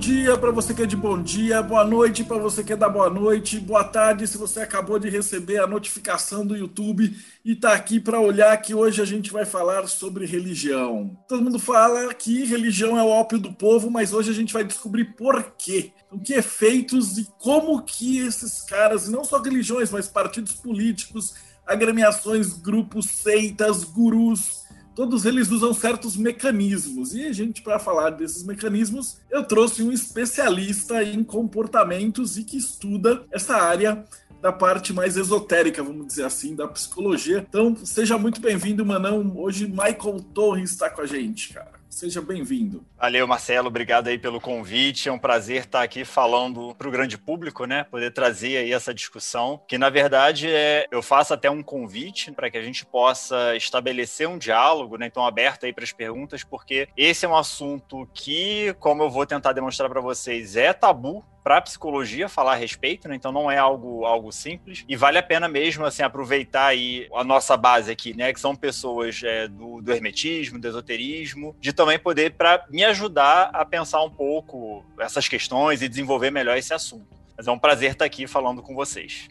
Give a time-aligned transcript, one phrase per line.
[0.00, 2.88] dia para você que é de bom dia, boa noite para você que é da
[2.88, 7.74] boa noite, boa tarde se você acabou de receber a notificação do YouTube e está
[7.74, 11.14] aqui para olhar que hoje a gente vai falar sobre religião.
[11.28, 14.64] Todo mundo fala que religião é o ópio do povo, mas hoje a gente vai
[14.64, 15.92] descobrir por quê.
[16.10, 21.34] O que efeitos e como que esses caras, não só religiões, mas partidos políticos,
[21.66, 24.59] agremiações, grupos, seitas, gurus,
[25.00, 27.14] todos eles usam certos mecanismos.
[27.14, 32.58] E a gente, para falar desses mecanismos, eu trouxe um especialista em comportamentos e que
[32.58, 34.04] estuda essa área
[34.42, 37.46] da parte mais esotérica, vamos dizer assim, da psicologia.
[37.48, 39.32] Então, seja muito bem-vindo, Manão.
[39.38, 41.80] Hoje, Michael Torres está com a gente, cara.
[41.88, 42.84] Seja bem-vindo.
[43.00, 43.68] Valeu, Marcelo.
[43.68, 45.08] Obrigado aí pelo convite.
[45.08, 47.84] É um prazer estar aqui falando para o grande público, né?
[47.84, 52.50] Poder trazer aí essa discussão, que na verdade é, eu faço até um convite para
[52.50, 55.06] que a gente possa estabelecer um diálogo, né?
[55.06, 59.24] Então aberto aí para as perguntas, porque esse é um assunto que, como eu vou
[59.24, 63.16] tentar demonstrar para vocês, é tabu para a psicologia falar a respeito, né?
[63.16, 67.24] Então não é algo, algo simples e vale a pena mesmo assim aproveitar aí a
[67.24, 68.32] nossa base aqui, né?
[68.32, 73.50] Que são pessoas é, do, do hermetismo, do esoterismo, de também poder para me ajudar
[73.52, 77.06] a pensar um pouco essas questões e desenvolver melhor esse assunto.
[77.36, 79.28] Mas é um prazer estar aqui falando com vocês.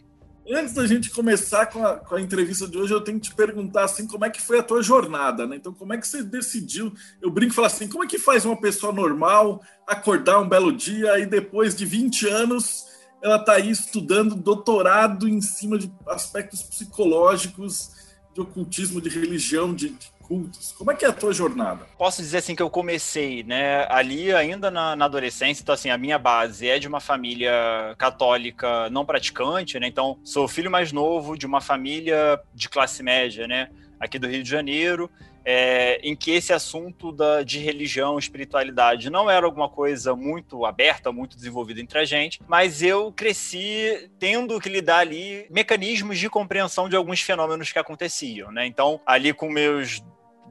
[0.52, 3.34] Antes da gente começar com a, com a, entrevista de hoje, eu tenho que te
[3.34, 5.54] perguntar assim, como é que foi a tua jornada, né?
[5.54, 6.92] Então, como é que você decidiu?
[7.22, 10.72] Eu brinco e falo assim, como é que faz uma pessoa normal acordar um belo
[10.72, 12.86] dia e depois de 20 anos
[13.22, 17.92] ela está aí estudando doutorado em cima de aspectos psicológicos,
[18.34, 20.72] de ocultismo, de religião, de, de cultos.
[20.78, 21.84] Como é que é a tua jornada?
[21.98, 25.98] Posso dizer assim que eu comecei, né, ali ainda na, na, adolescência, então assim, a
[25.98, 27.52] minha base é de uma família
[27.98, 29.88] católica não praticante, né?
[29.88, 34.44] Então, sou filho mais novo de uma família de classe média, né, aqui do Rio
[34.44, 35.10] de Janeiro.
[35.42, 41.10] É, em que esse assunto da, de religião, espiritualidade não era alguma coisa muito aberta,
[41.10, 46.90] muito desenvolvida entre a gente, mas eu cresci tendo que lidar ali mecanismos de compreensão
[46.90, 48.66] de alguns fenômenos que aconteciam, né?
[48.66, 50.02] Então, ali com meus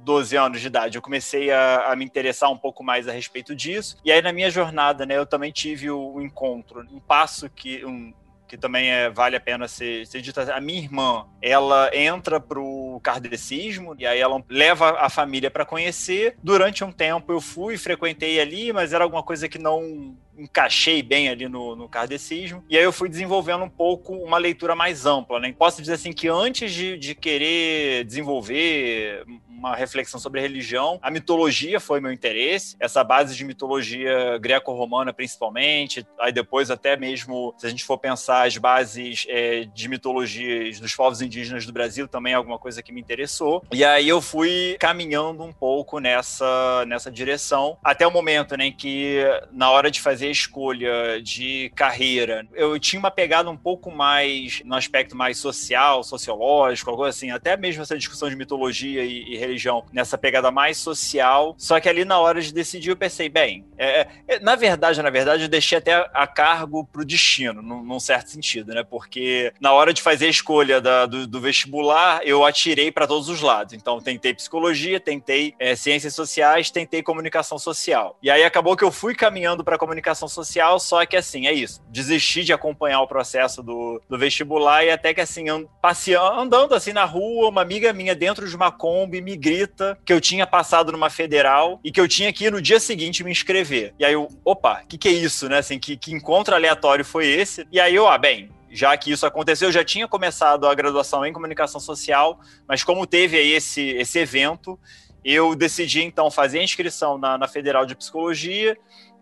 [0.09, 3.55] 12 anos de idade, eu comecei a, a, me interessar um pouco mais a respeito
[3.55, 3.95] disso.
[4.03, 7.85] E aí, na minha jornada, né, eu também tive o, o encontro, um passo que.
[7.85, 8.11] Um,
[8.47, 10.39] que também é, vale a pena ser, ser dito.
[10.39, 16.35] A minha irmã, ela entra pro kardecismo e aí ela leva a família para conhecer.
[16.41, 21.29] Durante um tempo eu fui, frequentei ali, mas era alguma coisa que não encaixei bem
[21.29, 22.63] ali no, no kardecismo.
[22.69, 25.53] E aí eu fui desenvolvendo um pouco uma leitura mais ampla, né?
[25.57, 29.25] Posso dizer assim que antes de, de querer desenvolver
[29.59, 30.97] uma reflexão sobre a religião.
[31.01, 37.53] A mitologia foi meu interesse, essa base de mitologia greco-romana principalmente, aí depois até mesmo,
[37.57, 42.07] se a gente for pensar as bases é, de mitologias dos povos indígenas do Brasil,
[42.07, 43.61] também é alguma coisa que me interessou.
[43.71, 48.71] E aí eu fui caminhando um pouco nessa, nessa direção, até o momento né, em
[48.71, 49.21] que,
[49.51, 54.61] na hora de fazer a escolha de carreira, eu tinha uma pegada um pouco mais
[54.63, 59.37] no aspecto mais social, sociológico, algo assim, até mesmo essa discussão de mitologia e, e
[59.37, 61.55] religião nessa pegada mais social.
[61.57, 65.09] Só que ali na hora de decidir eu pensei, bem, é, é, na verdade, na
[65.09, 68.83] verdade, eu deixei até a cargo pro destino, num, num certo sentido, né?
[68.83, 73.29] Porque na hora de fazer a escolha da, do, do, vestibular, eu atirei para todos
[73.29, 73.73] os lados.
[73.73, 78.17] Então, tentei psicologia, tentei é, ciências sociais, tentei comunicação social.
[78.21, 81.81] E aí acabou que eu fui caminhando para comunicação social, só que assim, é isso.
[81.89, 85.45] Desisti de acompanhar o processo do, do vestibular e até que assim,
[85.81, 90.13] passeando, andando assim na rua, uma amiga minha dentro de uma Kombi me grita que
[90.13, 93.31] eu tinha passado numa federal e que eu tinha que ir no dia seguinte me
[93.31, 93.93] inscrever.
[93.99, 95.59] E aí eu, opa, o que, que é isso, né?
[95.59, 97.67] Assim, que, que encontro aleatório foi esse?
[97.71, 101.25] E aí eu, ah, bem, já que isso aconteceu, eu já tinha começado a graduação
[101.25, 104.79] em comunicação social, mas como teve aí esse, esse evento,
[105.23, 108.77] eu decidi então fazer a inscrição na, na Federal de Psicologia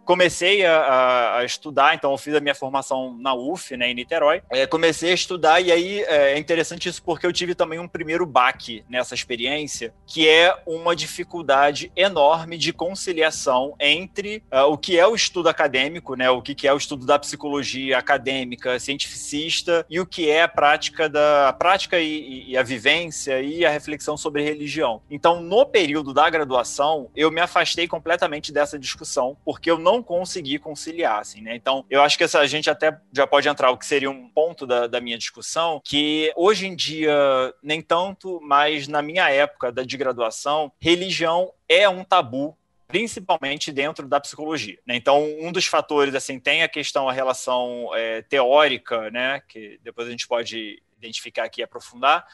[0.08, 4.42] comecei a, a, estudar, então eu fiz a minha formação na UF, né, em Niterói.
[4.50, 7.90] É, comecei a estudar e aí é, é interessante isso porque eu tive também um
[7.90, 14.98] primeiro baque nessa experiência, que é uma dificuldade enorme de conciliação entre uh, o que
[14.98, 20.00] é o estudo acadêmico, né, o que é o estudo da psicologia acadêmica, cientificista, e
[20.00, 24.16] o que é a prática da a prática e, e a vivência e a reflexão
[24.16, 25.02] sobre religião.
[25.12, 30.04] Então, no período da graduação, eu me afastei completamente dessa discussão, porque eu não não
[30.04, 31.56] consegui conciliar, assim, né?
[31.56, 34.30] Então, eu acho que essa a gente até já pode entrar o que seria um
[34.30, 37.14] ponto da, da minha discussão, que hoje em dia
[37.62, 42.58] nem tanto, mas na minha época da de graduação, religião é um tabu
[42.88, 44.80] principalmente dentro da psicologia.
[44.86, 44.96] Né?
[44.96, 50.08] Então, um dos fatores, assim, tem a questão, a relação é, teórica, né, que depois
[50.08, 52.26] a gente pode identificar aqui e aprofundar.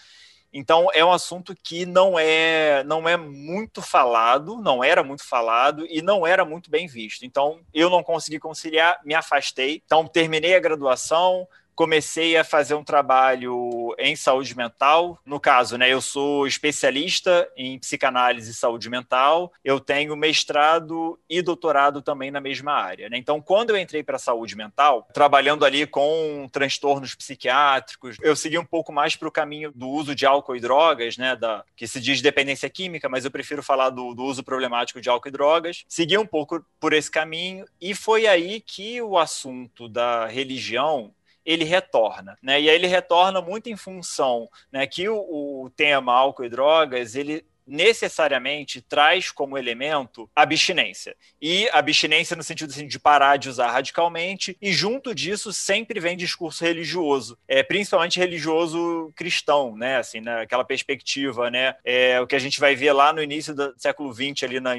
[0.53, 5.83] Então, é um assunto que não é, não é muito falado, não era muito falado
[5.89, 7.25] e não era muito bem visto.
[7.25, 9.81] Então, eu não consegui conciliar, me afastei.
[9.83, 15.19] Então, terminei a graduação, comecei a fazer um trabalho em saúde mental.
[15.25, 19.51] No caso, né, eu sou especialista em psicanálise e saúde mental.
[19.63, 23.09] Eu tenho mestrado e doutorado também na mesma área.
[23.09, 23.17] Né?
[23.17, 28.57] Então, quando eu entrei para a saúde mental, trabalhando ali com transtornos psiquiátricos, eu segui
[28.57, 31.87] um pouco mais para o caminho do uso de álcool e drogas, né, da, que
[31.87, 35.31] se diz dependência química, mas eu prefiro falar do, do uso problemático de álcool e
[35.31, 35.83] drogas.
[35.87, 41.13] Segui um pouco por esse caminho e foi aí que o assunto da religião
[41.45, 42.61] ele retorna, né?
[42.61, 45.17] E aí ele retorna muito em função, né, que o,
[45.63, 51.15] o tema álcool e drogas, ele necessariamente traz como elemento abstinência.
[51.41, 56.17] E abstinência no sentido assim, de parar de usar radicalmente, e junto disso sempre vem
[56.17, 59.97] discurso religioso, é, principalmente religioso cristão, né?
[59.97, 61.75] Assim, naquela perspectiva, né?
[61.83, 64.71] É, o que a gente vai ver lá no início do século XX, ali na,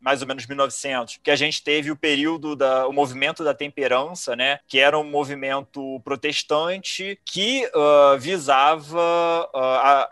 [0.00, 4.36] mais ou menos 1900, que a gente teve o período da o movimento da temperança,
[4.36, 4.60] né?
[4.66, 10.08] Que era um movimento protestante que uh, visava uh, a,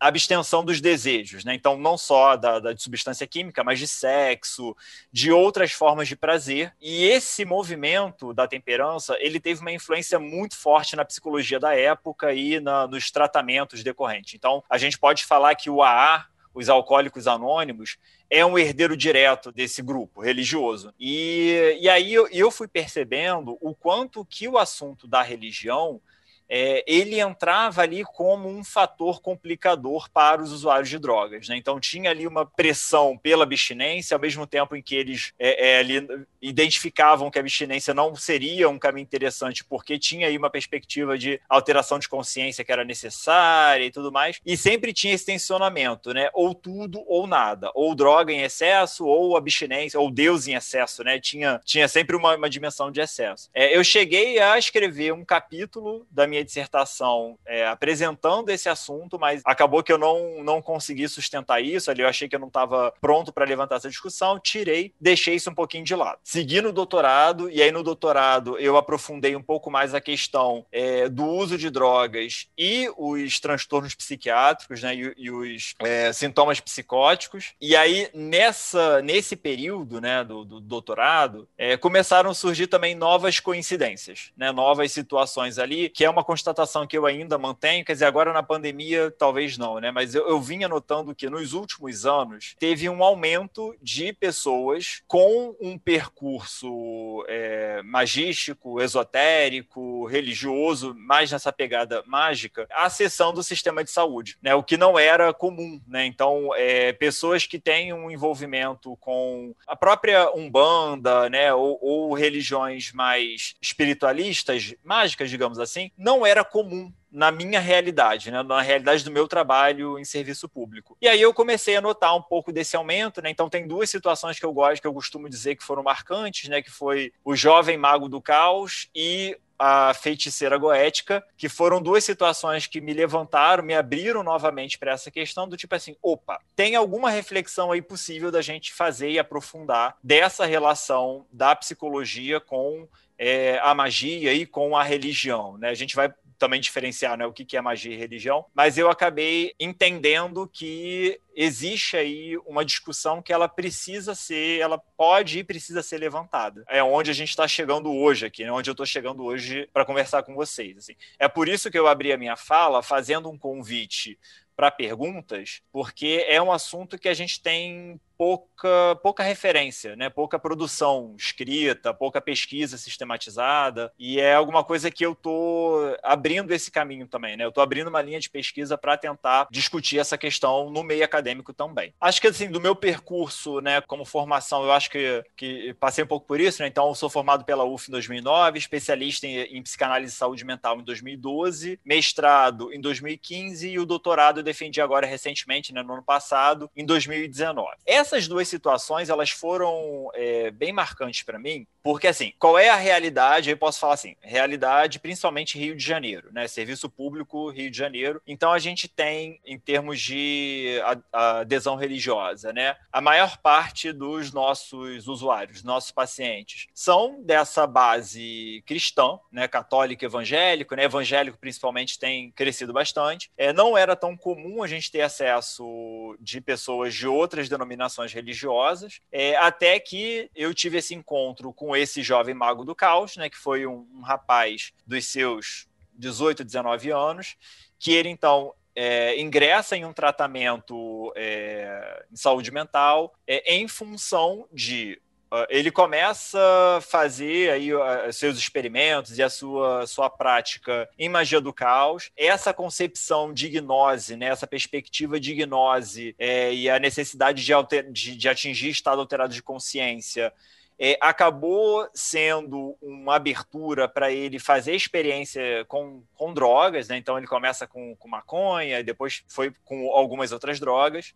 [0.00, 1.54] a abstenção dos desejos, né?
[1.54, 4.76] Então, não só da, da, de substância química, mas de sexo,
[5.12, 6.74] de outras formas de prazer.
[6.82, 12.34] E esse movimento da temperança, ele teve uma influência muito forte na psicologia da época
[12.34, 14.34] e na, nos tratamentos decorrentes.
[14.34, 17.96] Então, a gente pode falar que o AA, os alcoólicos anônimos,
[18.28, 20.92] é um herdeiro direto desse grupo religioso.
[20.98, 26.00] E, e aí eu, eu fui percebendo o quanto que o assunto da religião
[26.48, 31.48] é, ele entrava ali como um fator complicador para os usuários de drogas.
[31.48, 31.56] Né?
[31.56, 35.78] Então, tinha ali uma pressão pela abstinência, ao mesmo tempo em que eles é, é,
[35.78, 36.06] ali
[36.40, 41.40] identificavam que a abstinência não seria um caminho interessante, porque tinha aí uma perspectiva de
[41.48, 46.30] alteração de consciência que era necessária e tudo mais, e sempre tinha esse tensionamento, né?
[46.32, 51.18] ou tudo ou nada, ou droga em excesso, ou abstinência, ou Deus em excesso, né?
[51.18, 53.50] tinha, tinha sempre uma, uma dimensão de excesso.
[53.52, 59.18] É, eu cheguei a escrever um capítulo da minha minha dissertação é, apresentando esse assunto,
[59.18, 61.90] mas acabou que eu não, não consegui sustentar isso.
[61.90, 65.50] Ali eu achei que eu não estava pronto para levantar essa discussão, tirei, deixei isso
[65.50, 66.18] um pouquinho de lado.
[66.22, 71.08] Segui no doutorado, e aí no doutorado eu aprofundei um pouco mais a questão é,
[71.08, 77.54] do uso de drogas e os transtornos psiquiátricos, né, e, e os é, sintomas psicóticos.
[77.60, 83.40] E aí, nessa, nesse período né, do, do doutorado, é, começaram a surgir também novas
[83.40, 88.04] coincidências, né, novas situações ali, que é uma constatação que eu ainda mantenho, quer dizer,
[88.04, 89.92] agora na pandemia talvez não, né?
[89.92, 95.54] Mas eu, eu vinha notando que nos últimos anos teve um aumento de pessoas com
[95.60, 104.36] um percurso é, magístico, esotérico, religioso, mais nessa pegada mágica, acessando o sistema de saúde,
[104.42, 104.52] né?
[104.54, 106.06] O que não era comum, né?
[106.06, 111.54] Então, é, pessoas que têm um envolvimento com a própria umbanda, né?
[111.54, 118.30] Ou, ou religiões mais espiritualistas, mágicas, digamos assim, não não era comum na minha realidade,
[118.30, 120.96] né, na realidade do meu trabalho em serviço público.
[121.00, 123.30] E aí eu comecei a notar um pouco desse aumento, né?
[123.30, 126.60] Então tem duas situações que eu gosto, que eu costumo dizer que foram marcantes, né,
[126.60, 132.66] que foi o jovem mago do caos e a feiticeira goética, que foram duas situações
[132.66, 137.08] que me levantaram, me abriram novamente para essa questão do tipo assim, opa, tem alguma
[137.08, 142.86] reflexão aí possível da gente fazer e aprofundar dessa relação da psicologia com
[143.18, 145.56] é, a magia e com a religião.
[145.58, 145.70] Né?
[145.70, 149.54] A gente vai também diferenciar né, o que é magia e religião, mas eu acabei
[149.58, 155.98] entendendo que existe aí uma discussão que ela precisa ser, ela pode e precisa ser
[155.98, 156.64] levantada.
[156.68, 159.84] É onde a gente está chegando hoje aqui, né, onde eu estou chegando hoje para
[159.84, 160.76] conversar com vocês.
[160.78, 160.94] Assim.
[161.18, 164.18] É por isso que eu abri a minha fala fazendo um convite
[164.54, 170.08] para perguntas, porque é um assunto que a gente tem pouca, pouca referência, né?
[170.08, 176.70] pouca produção escrita, pouca pesquisa sistematizada, e é alguma coisa que eu estou abrindo esse
[176.70, 177.36] caminho também.
[177.36, 177.44] Né?
[177.44, 181.52] Eu estou abrindo uma linha de pesquisa para tentar discutir essa questão no meio acadêmico
[181.52, 181.92] também.
[182.00, 186.06] Acho que assim, do meu percurso né, como formação, eu acho que, que passei um
[186.06, 186.68] pouco por isso, né?
[186.68, 190.84] então sou formado pela UF em 2009, especialista em, em psicanálise e saúde mental em
[190.84, 196.70] 2012, mestrado em 2015 e o doutorado eu defendi agora recentemente, né, no ano passado,
[196.76, 197.76] em 2019.
[197.84, 202.68] Essa essas duas situações, elas foram é, bem marcantes para mim, porque, assim, qual é
[202.68, 203.48] a realidade?
[203.48, 206.48] Eu posso falar assim, realidade principalmente Rio de Janeiro, né?
[206.48, 208.20] Serviço público Rio de Janeiro.
[208.26, 210.80] Então, a gente tem, em termos de
[211.12, 212.76] adesão religiosa, né?
[212.90, 219.46] A maior parte dos nossos usuários, nossos pacientes, são dessa base cristã, né?
[219.46, 220.82] Católico, evangélico, né?
[220.82, 223.30] Evangélico, principalmente, tem crescido bastante.
[223.38, 229.00] É, não era tão comum a gente ter acesso de pessoas de outras denominações religiosas,
[229.10, 233.36] é, até que eu tive esse encontro com esse jovem mago do caos, né, que
[233.36, 237.36] foi um, um rapaz dos seus 18, 19 anos,
[237.78, 244.46] que ele então é, ingressa em um tratamento é, em saúde mental é, em função
[244.52, 245.00] de
[245.48, 246.38] ele começa
[246.76, 252.10] a fazer aí uh, seus experimentos e a sua, sua prática em magia do caos.
[252.16, 257.90] Essa concepção de gnose, né, essa perspectiva de gnose é, e a necessidade de, alter,
[257.90, 260.32] de, de atingir estado alterado de consciência
[260.78, 266.98] é, acabou sendo uma abertura para ele fazer experiência com, com drogas, né?
[266.98, 271.14] então ele começa com, com maconha, depois foi com algumas outras drogas,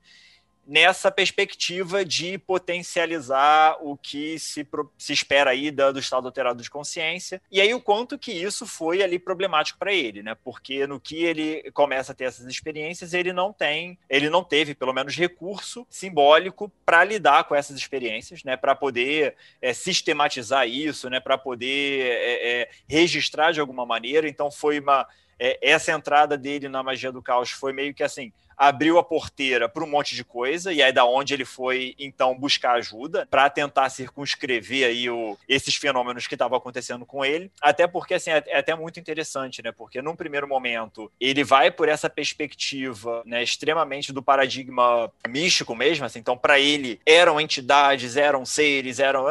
[0.71, 4.65] nessa perspectiva de potencializar o que se,
[4.97, 8.65] se espera aí do, do estado alterado de consciência, e aí o quanto que isso
[8.65, 10.37] foi ali problemático para ele, né?
[10.45, 14.73] Porque no que ele começa a ter essas experiências, ele não tem, ele não teve,
[14.73, 18.57] pelo menos, recurso simbólico para lidar com essas experiências, né?
[18.57, 21.19] Para poder é, sistematizar isso, né?
[21.19, 24.29] Para poder é, é, registrar de alguma maneira.
[24.29, 25.05] Então foi uma
[25.37, 29.71] é, essa entrada dele na magia do caos foi meio que assim abriu a porteira
[29.71, 33.49] para um monte de coisa, e aí da onde ele foi, então, buscar ajuda para
[33.49, 37.51] tentar circunscrever aí o, esses fenômenos que estavam acontecendo com ele.
[37.63, 39.73] Até porque, assim, é, é, até muito interessante, né?
[39.73, 46.05] Porque num primeiro momento ele vai por essa perspectiva, né, extremamente do paradigma místico mesmo,
[46.05, 49.25] assim, então para ele eram entidades, eram seres, eram...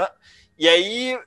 [0.57, 1.19] E aí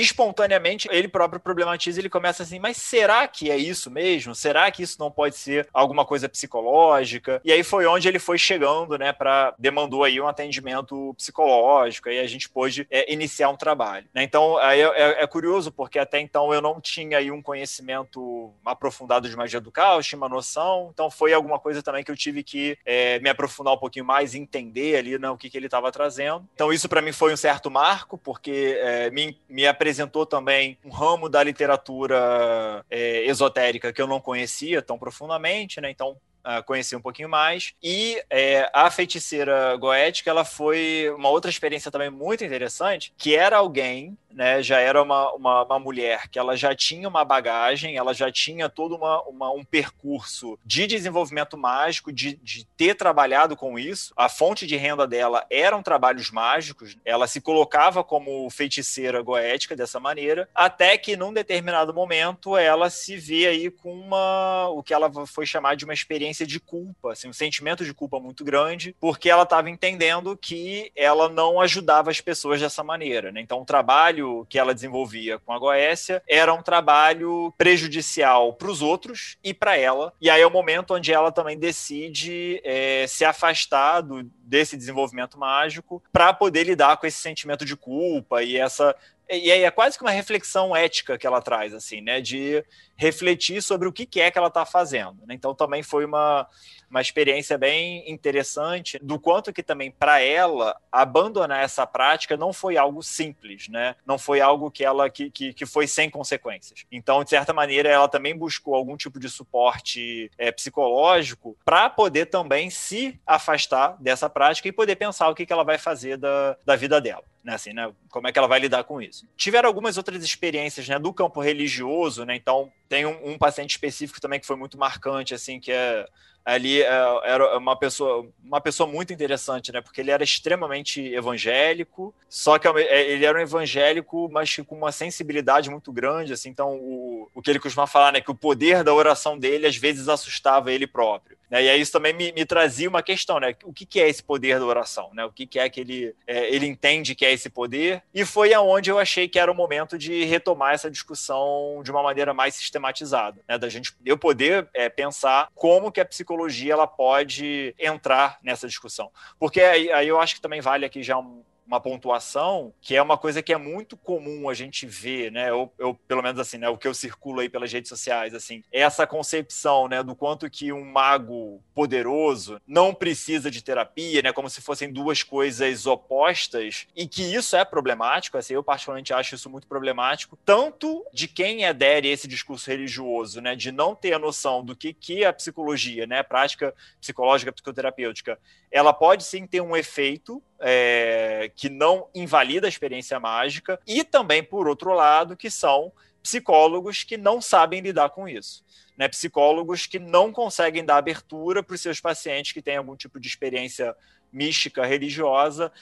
[0.00, 4.34] espontaneamente ele próprio problematiza, ele começa assim, mas será que é isso mesmo?
[4.34, 7.40] Será que isso não pode ser alguma coisa psicológica?
[7.44, 12.18] E aí foi onde ele foi chegando, né, para demandou aí um atendimento psicológico, aí
[12.18, 14.06] a gente pôde é, iniciar um trabalho.
[14.14, 14.22] Né?
[14.22, 19.28] Então é, é, é, curioso porque até então eu não tinha aí um conhecimento aprofundado
[19.28, 22.42] de magia do caos, tinha uma noção, então foi alguma coisa também que eu tive
[22.42, 25.90] que é, me aprofundar um pouquinho mais, entender ali né, o que, que ele estava
[25.90, 26.46] trazendo.
[26.54, 29.87] Então isso para mim foi um certo marco porque é, me, me apresentou
[30.26, 35.90] também um ramo da literatura é, esotérica que eu não conhecia tão profundamente, né?
[35.90, 37.74] Então uh, conheci um pouquinho mais.
[37.82, 43.58] E é, a feiticeira goética, ela foi uma outra experiência também muito interessante, que era
[43.58, 48.12] alguém né, já era uma, uma, uma, mulher que ela já tinha uma bagagem, ela
[48.12, 53.78] já tinha todo uma, uma um percurso de desenvolvimento mágico, de, de ter trabalhado com
[53.78, 54.12] isso.
[54.16, 59.98] A fonte de renda dela eram trabalhos mágicos, ela se colocava como feiticeira goética dessa
[59.98, 65.10] maneira, até que num determinado momento ela se vê aí com uma o que ela
[65.26, 69.30] foi chamar de uma experiência de culpa, assim, um sentimento de culpa muito grande, porque
[69.30, 73.32] ela estava entendendo que ela não ajudava as pessoas dessa maneira.
[73.32, 73.40] Né?
[73.40, 78.82] Então, o trabalho que ela desenvolvia com a Goécia era um trabalho prejudicial para os
[78.82, 80.12] outros e para ela.
[80.20, 85.38] E aí é o momento onde ela também decide é, se afastar do, desse desenvolvimento
[85.38, 88.94] mágico para poder lidar com esse sentimento de culpa e essa
[89.30, 92.18] e aí é quase que uma reflexão ética que ela traz, assim, né?
[92.18, 92.64] De
[92.98, 95.24] refletir sobre o que é que ela está fazendo.
[95.24, 95.34] Né?
[95.34, 96.46] Então também foi uma,
[96.90, 102.76] uma experiência bem interessante do quanto que também para ela abandonar essa prática não foi
[102.76, 103.94] algo simples, né?
[104.06, 106.84] Não foi algo que ela que, que, que foi sem consequências.
[106.90, 112.26] Então, de certa maneira, ela também buscou algum tipo de suporte é, psicológico para poder
[112.26, 116.56] também se afastar dessa prática e poder pensar o que, que ela vai fazer da,
[116.64, 117.22] da vida dela.
[117.44, 119.26] Né, assim, né, como é que ela vai lidar com isso.
[119.36, 124.20] Tiveram algumas outras experiências né, do campo religioso, né, então tem um, um, paciente específico
[124.20, 126.06] também que foi muito marcante, assim, que é
[126.48, 129.82] ali é, era uma pessoa, uma pessoa muito interessante, né?
[129.82, 134.90] Porque ele era extremamente evangélico, só que é, ele era um evangélico, mas com uma
[134.90, 136.48] sensibilidade muito grande, assim.
[136.48, 138.22] Então, o, o que ele costuma falar, né?
[138.22, 141.36] Que o poder da oração dele às vezes assustava ele próprio.
[141.50, 141.64] Né?
[141.64, 143.54] E aí isso também me, me, trazia uma questão, né?
[143.64, 145.24] O que, que é esse poder da oração, né?
[145.24, 148.02] O que, que é que ele, é, ele entende que é esse poder?
[148.14, 152.02] E foi aonde eu achei que era o momento de retomar essa discussão de uma
[152.02, 153.56] maneira mais sistematizada, né?
[153.56, 156.37] Da gente, eu poder é, pensar como que a psicologia
[156.70, 161.18] ela pode entrar nessa discussão, porque aí, aí eu acho que também vale aqui já
[161.18, 165.50] um, uma pontuação, que é uma coisa que é muito comum a gente ver, né?
[165.50, 166.66] Eu, eu, pelo menos assim, né?
[166.70, 170.02] O que eu circulo aí pelas redes sociais, assim, é essa concepção, né?
[170.02, 174.32] Do quanto que um mago poderoso não precisa de terapia, né?
[174.32, 179.34] Como se fossem duas coisas opostas e que isso é problemático, assim, eu particularmente acho
[179.34, 183.54] isso muito problemático, tanto de quem adere a esse discurso religioso, né?
[183.54, 186.20] De não ter a noção do que, que a psicologia, né?
[186.20, 188.38] A prática psicológica, psicoterapêutica,
[188.70, 194.42] ela pode sim ter um efeito é, que não invalida a experiência mágica, e também,
[194.42, 198.64] por outro lado, que são psicólogos que não sabem lidar com isso.
[198.96, 199.08] Né?
[199.08, 203.28] Psicólogos que não conseguem dar abertura para os seus pacientes que têm algum tipo de
[203.28, 203.94] experiência
[204.32, 205.72] mística, religiosa,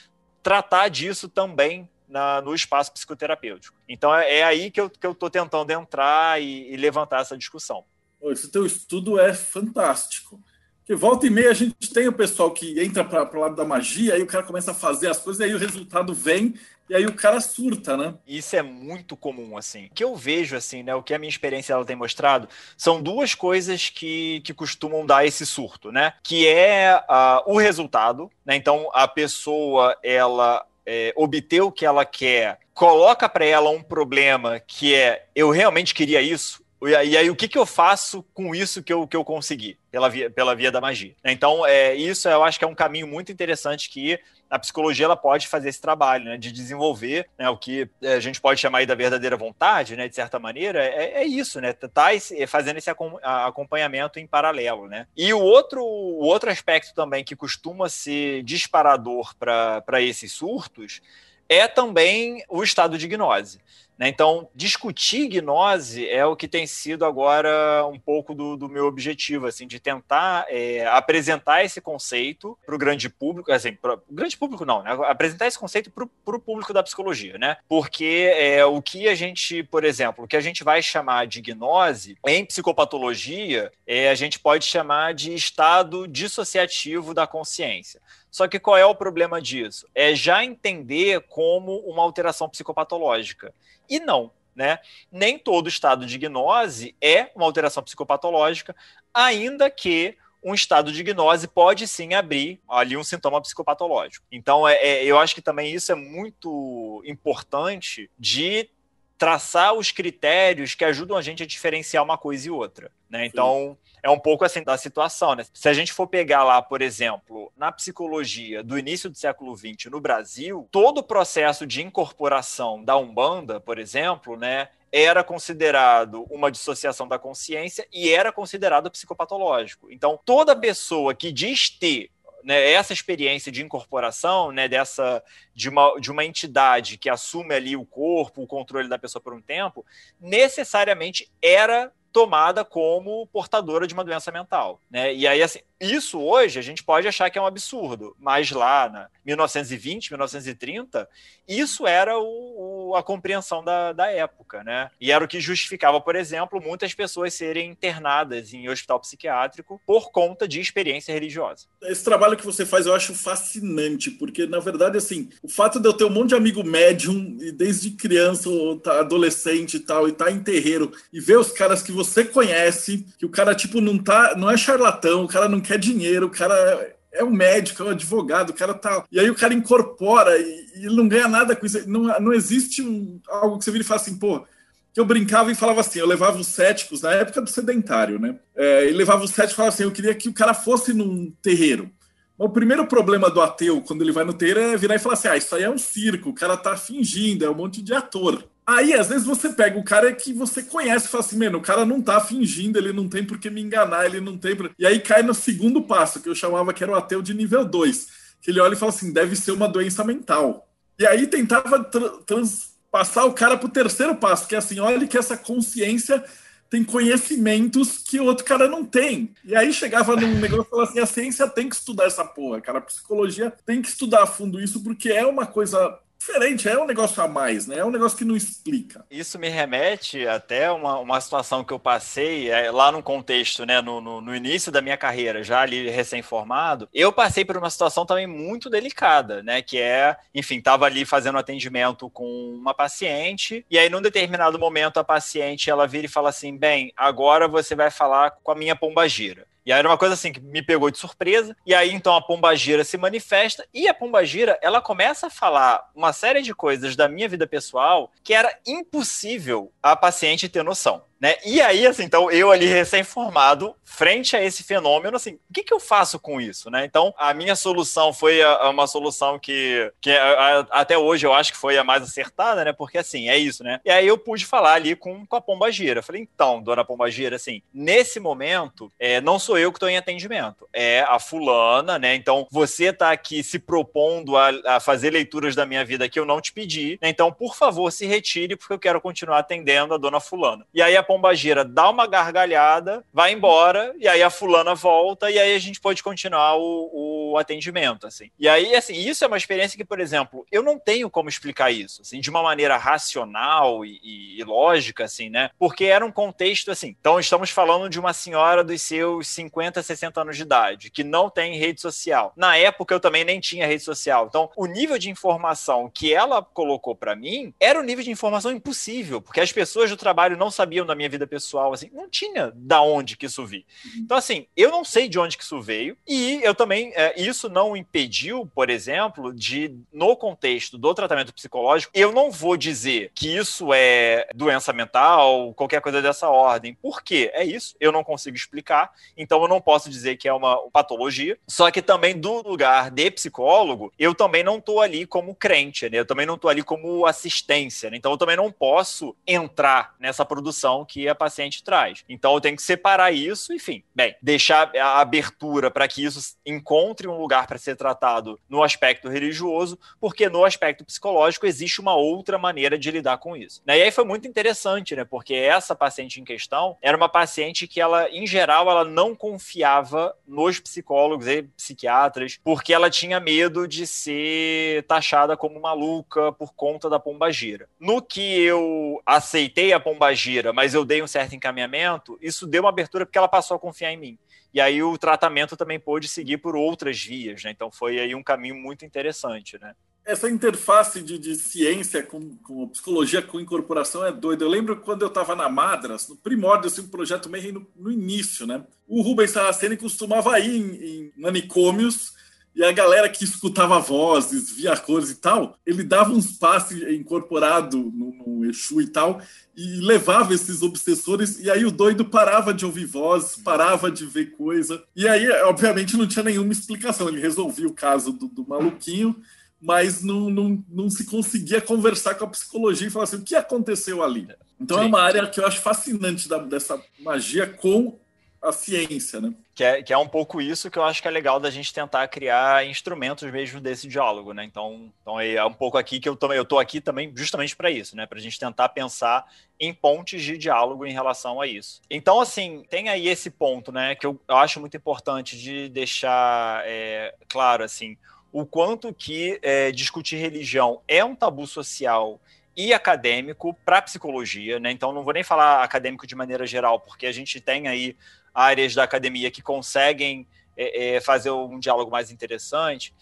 [0.41, 3.77] tratar disso também na, no espaço psicoterapêutico.
[3.89, 7.83] Então é, é aí que eu estou tentando entrar e, e levantar essa discussão.
[8.21, 10.41] Esse teu estudo é fantástico.
[10.87, 13.65] Que volta e meia a gente tem o pessoal que entra para o lado da
[13.65, 16.53] magia, aí o cara começa a fazer as coisas, e aí o resultado vem,
[16.89, 18.13] e aí o cara surta, né?
[18.25, 19.87] Isso é muito comum, assim.
[19.87, 20.95] O que eu vejo, assim, né?
[20.95, 25.25] O que a minha experiência ela tem mostrado são duas coisas que, que costumam dar
[25.25, 26.13] esse surto, né?
[26.23, 28.55] Que é uh, o resultado, né?
[28.55, 31.29] Então a pessoa ela é, o
[31.69, 36.95] que ela quer, coloca para ela um problema que é eu realmente queria isso, e
[36.95, 40.29] aí, o que, que eu faço com isso que eu, que eu consegui pela via,
[40.29, 41.15] pela via da magia?
[41.25, 44.19] Então, é, isso eu acho que é um caminho muito interessante que
[44.49, 48.19] a psicologia ela pode fazer esse trabalho, né, de desenvolver né, o que é, a
[48.19, 51.73] gente pode chamar aí da verdadeira vontade, né, de certa maneira, é, é isso, né,
[51.73, 55.07] tá esse, fazendo esse acompanhamento em paralelo, né.
[55.17, 61.01] E o outro, o outro aspecto também que costuma ser disparador para esses surtos
[61.49, 63.59] é também o estado de gnose.
[63.97, 64.07] Né?
[64.07, 69.47] Então, discutir gnose é o que tem sido agora um pouco do, do meu objetivo,
[69.47, 74.37] assim, de tentar é, apresentar esse conceito para o grande público, assim, para o grande
[74.37, 74.91] público não, né?
[75.07, 77.57] apresentar esse conceito para o público da psicologia, né?
[77.67, 81.41] Porque é, o que a gente, por exemplo, o que a gente vai chamar de
[81.41, 87.99] gnose em psicopatologia, é, a gente pode chamar de estado dissociativo da consciência.
[88.29, 89.87] Só que qual é o problema disso?
[89.95, 93.53] É já entender como uma alteração psicopatológica.
[93.89, 94.79] E não, né?
[95.11, 98.75] Nem todo estado de gnose é uma alteração psicopatológica,
[99.13, 104.25] ainda que um estado de gnose pode sim abrir ali um sintoma psicopatológico.
[104.31, 108.69] Então, é, é, eu acho que também isso é muito importante de
[109.17, 112.91] traçar os critérios que ajudam a gente a diferenciar uma coisa e outra.
[113.09, 113.25] Né?
[113.25, 115.35] Então, é um pouco assim da situação.
[115.35, 115.45] Né?
[115.53, 119.91] Se a gente for pegar lá, por exemplo, na psicologia do início do século XX
[119.91, 126.51] no Brasil, todo o processo de incorporação da Umbanda, por exemplo, né, era considerado uma
[126.51, 129.91] dissociação da consciência e era considerado psicopatológico.
[129.91, 132.09] Então, toda pessoa que diz ter
[132.43, 135.23] né, essa experiência de incorporação, né, dessa
[135.53, 139.33] de uma, de uma entidade que assume ali o corpo, o controle da pessoa por
[139.33, 139.85] um tempo,
[140.19, 145.13] necessariamente era tomada como portadora de uma doença mental, né?
[145.13, 148.89] E aí assim, isso hoje a gente pode achar que é um absurdo, mas lá
[148.89, 151.07] na 1920, 1930,
[151.47, 154.89] isso era o, o, a compreensão da, da época, né?
[154.99, 160.11] E era o que justificava, por exemplo, muitas pessoas serem internadas em hospital psiquiátrico por
[160.11, 161.65] conta de experiência religiosa.
[161.83, 165.87] Esse trabalho que você faz eu acho fascinante, porque na verdade, assim, o fato de
[165.87, 170.07] eu ter um monte de amigo médium, e desde criança, ou tá adolescente e tal,
[170.07, 173.81] e tá em terreiro, e ver os caras que você conhece, que o cara, tipo,
[173.81, 177.83] não tá, não é charlatão, o cara não quer dinheiro, o cara é um médico,
[177.83, 179.03] é um advogado, o cara tá.
[179.11, 181.87] E aí o cara incorpora e, e não ganha nada com isso.
[181.89, 184.45] Não, não existe um, algo que você vira e fala assim, pô.
[184.93, 188.39] Que eu brincava e falava assim, eu levava os céticos na época do sedentário, né?
[188.55, 191.31] É, e levava os céticos e falava assim, eu queria que o cara fosse num
[191.39, 191.91] terreiro.
[192.37, 195.27] O primeiro problema do ateu, quando ele vai no terreiro, é virar e falar assim:
[195.27, 198.47] ah, isso aí é um circo, o cara tá fingindo, é um monte de ator.
[198.69, 201.61] Aí, às vezes, você pega o cara que você conhece e fala assim, mano, o
[201.61, 204.57] cara não tá fingindo, ele não tem por que me enganar, ele não tem.
[204.57, 204.69] Por...
[204.77, 207.63] E aí cai no segundo passo, que eu chamava que era o ateu de nível
[207.63, 208.07] 2.
[208.41, 210.67] Que ele olha e fala assim, deve ser uma doença mental.
[210.99, 215.17] E aí tentava tra transpassar o cara pro terceiro passo, que é assim, olha que
[215.17, 216.21] essa consciência
[216.69, 219.33] tem conhecimentos que o outro cara não tem.
[219.45, 222.59] E aí chegava num negócio e falava assim: a ciência tem que estudar essa porra,
[222.59, 222.79] cara.
[222.79, 226.85] A psicologia tem que estudar a fundo isso, porque é uma coisa diferente, é um
[226.85, 227.77] negócio a mais, né?
[227.77, 229.05] É um negócio que não explica.
[229.09, 233.81] Isso me remete até uma, uma situação que eu passei é, lá no contexto, né?
[233.81, 238.05] No, no, no, início da minha carreira, já ali recém-formado, eu passei por uma situação
[238.05, 239.61] também muito delicada, né?
[239.61, 244.99] Que é, enfim, estava ali fazendo atendimento com uma paciente, e aí num determinado momento
[244.99, 248.75] a paciente ela vira e fala assim: bem, agora você vai falar com a minha
[248.75, 249.47] pombagira.
[249.67, 251.53] E aí era uma coisa assim que me pegou de surpresa.
[251.65, 256.13] E aí então a pombagira se manifesta e a pombagira, ela começa a falar uma
[256.13, 261.03] série de coisas da minha vida pessoal que era impossível a paciente ter noção.
[261.19, 261.35] Né?
[261.45, 265.73] E aí, assim, então eu ali recém-formado, frente a esse fenômeno, assim, o que, que
[265.73, 266.85] eu faço com isso, né?
[266.85, 271.33] Então, a minha solução foi a, a uma solução que, que a, até hoje eu
[271.33, 272.73] acho que foi a mais acertada, né?
[272.73, 273.79] Porque, assim, é isso, né?
[273.83, 276.03] E aí eu pude falar ali com, com a Pomba Gira.
[276.03, 279.97] Falei, então, dona Pomba Gira, assim, nesse momento, é, não sou eu que estou em
[279.97, 282.13] atendimento, é a fulana, né?
[282.13, 286.25] Então, você está aqui se propondo a, a, fazer leituras da minha vida que eu
[286.25, 287.09] não te pedi, né?
[287.09, 290.67] Então, por favor, se retire, porque eu quero continuar atendendo a dona fulana.
[290.73, 295.39] E aí a pombagira dá uma gargalhada, vai embora, e aí a fulana volta, e
[295.39, 298.29] aí a gente pode continuar o, o atendimento, assim.
[298.37, 301.71] E aí, assim, isso é uma experiência que, por exemplo, eu não tenho como explicar
[301.71, 305.49] isso, assim, de uma maneira racional e, e, lógica, assim, né?
[305.57, 310.21] Porque era um contexto, assim, então estamos falando de uma senhora dos seus 50, 60
[310.21, 312.33] anos de idade, que não tem rede social.
[312.35, 314.27] Na época eu também nem tinha rede social.
[314.27, 318.51] Então, o nível de informação que ela colocou para mim era um nível de informação
[318.51, 322.51] impossível, porque as pessoas do trabalho não sabiam da minha vida pessoal, assim, não tinha
[322.55, 323.63] da onde que isso veio.
[323.85, 324.01] Uhum.
[324.01, 327.49] Então, assim, eu não sei de onde que isso veio, e eu também, é, isso
[327.49, 333.35] não impediu, por exemplo, de, no contexto do tratamento psicológico, eu não vou dizer que
[333.35, 336.73] isso é doença mental, qualquer coisa dessa ordem.
[336.75, 337.31] Por quê?
[337.33, 341.37] É isso, eu não consigo explicar, então eu não posso dizer que é uma patologia,
[341.47, 345.99] só que também do lugar de psicólogo, eu também não estou ali como crente, né?
[345.99, 347.97] Eu também não estou ali como assistência, né?
[347.97, 352.03] Então eu também não posso entrar nessa produção que a paciente traz.
[352.07, 357.07] Então eu tenho que separar isso, enfim, bem, deixar a abertura para que isso encontre
[357.07, 362.37] um lugar para ser tratado no aspecto religioso, porque no aspecto psicológico existe uma outra
[362.37, 363.61] maneira de lidar com isso.
[363.67, 365.03] E aí foi muito interessante, né?
[365.03, 370.15] Porque essa paciente em questão era uma paciente que ela, em geral, ela não confiava
[370.25, 376.89] nos psicólogos e psiquiatras, porque ela tinha medo de ser taxada como maluca por conta
[376.89, 377.67] da pombagira.
[377.79, 382.69] No que eu aceitei a pombagira, mas eu dei um certo encaminhamento, isso deu uma
[382.69, 384.19] abertura porque ela passou a confiar em mim.
[384.53, 387.51] E aí o tratamento também pôde seguir por outras vias, né?
[387.51, 389.75] Então foi aí um caminho muito interessante, né?
[390.05, 394.45] Essa interface de, de ciência com, com, psicologia com incorporação é doida.
[394.45, 397.91] Eu lembro quando eu estava na Madras, no primórdio, assim, um projeto meio no, no
[397.91, 398.63] início, né?
[398.87, 402.16] O Rubens Saraceni costumava ir em, em manicômios
[402.57, 407.77] e a galera que escutava vozes, via cores e tal, ele dava uns passes incorporado
[407.93, 409.21] no, no Exu e tal,
[409.55, 414.31] e levava esses obsessores, e aí o doido parava de ouvir vozes, parava de ver
[414.31, 414.83] coisa.
[414.95, 417.07] E aí, obviamente, não tinha nenhuma explicação.
[417.07, 419.15] Ele resolvia o caso do, do maluquinho,
[419.61, 423.35] mas não, não, não se conseguia conversar com a psicologia e falar assim: o que
[423.35, 424.27] aconteceu ali?
[424.59, 424.85] Então Sim.
[424.85, 427.99] é uma área que eu acho fascinante da, dessa magia com
[428.41, 429.31] a ciência, né?
[429.57, 431.73] Que é, que é um pouco isso que eu acho que é legal da gente
[431.73, 434.43] tentar criar instrumentos mesmo desse diálogo, né?
[434.43, 437.71] Então, então é um pouco aqui que eu também eu tô aqui também justamente para
[437.71, 438.05] isso, né?
[438.05, 439.25] Para a gente tentar pensar
[439.59, 441.81] em pontes de diálogo em relação a isso.
[441.89, 443.95] Então, assim, tem aí esse ponto, né?
[443.95, 447.97] Que eu, eu acho muito importante de deixar é, claro, assim,
[448.31, 452.21] o quanto que é, discutir religião é um tabu social
[452.55, 454.69] e acadêmico para psicologia, né?
[454.69, 457.95] Então não vou nem falar acadêmico de maneira geral, porque a gente tem aí
[458.37, 462.93] áreas da academia que conseguem é, é, fazer um diálogo mais interessante.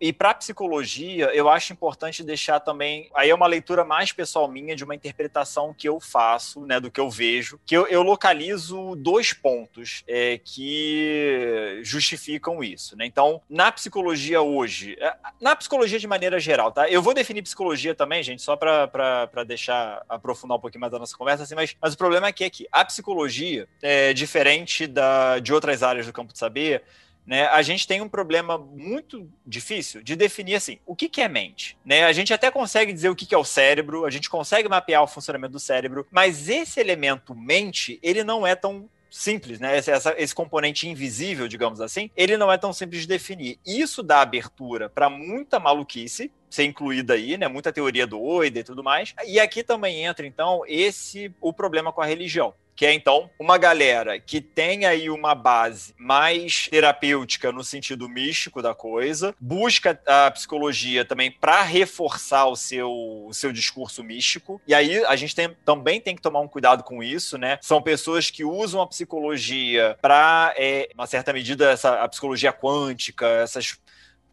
[0.00, 3.10] E para psicologia, eu acho importante deixar também.
[3.14, 6.90] Aí é uma leitura mais pessoal minha de uma interpretação que eu faço, né, do
[6.90, 12.96] que eu vejo, que eu, eu localizo dois pontos é, que justificam isso.
[12.96, 13.06] Né?
[13.06, 16.88] Então, na psicologia hoje, é, na psicologia de maneira geral, tá?
[16.88, 21.16] Eu vou definir psicologia também, gente, só para deixar aprofundar um pouquinho mais a nossa
[21.16, 25.38] conversa, assim, mas, mas o problema é que, é que a psicologia, é diferente da,
[25.38, 26.82] de outras áreas do campo de saber,
[27.26, 31.28] né, a gente tem um problema muito difícil de definir assim, o que, que é
[31.28, 31.76] mente.
[31.84, 32.04] Né?
[32.04, 35.02] A gente até consegue dizer o que, que é o cérebro, a gente consegue mapear
[35.02, 39.78] o funcionamento do cérebro, mas esse elemento mente, ele não é tão simples, né?
[39.78, 43.60] Esse, essa, esse, componente invisível, digamos assim, ele não é tão simples de definir.
[43.64, 47.46] Isso dá abertura para muita maluquice ser incluída aí, né?
[47.46, 49.14] Muita teoria doida e tudo mais.
[49.24, 53.56] E aqui também entra, então, esse o problema com a religião que é então uma
[53.58, 60.30] galera que tem aí uma base mais terapêutica no sentido místico da coisa, busca a
[60.30, 64.60] psicologia também para reforçar o seu, o seu discurso místico.
[64.66, 67.58] E aí a gente tem, também tem que tomar um cuidado com isso, né?
[67.62, 73.26] São pessoas que usam a psicologia para, é, uma certa medida, essa, a psicologia quântica,
[73.26, 73.78] essas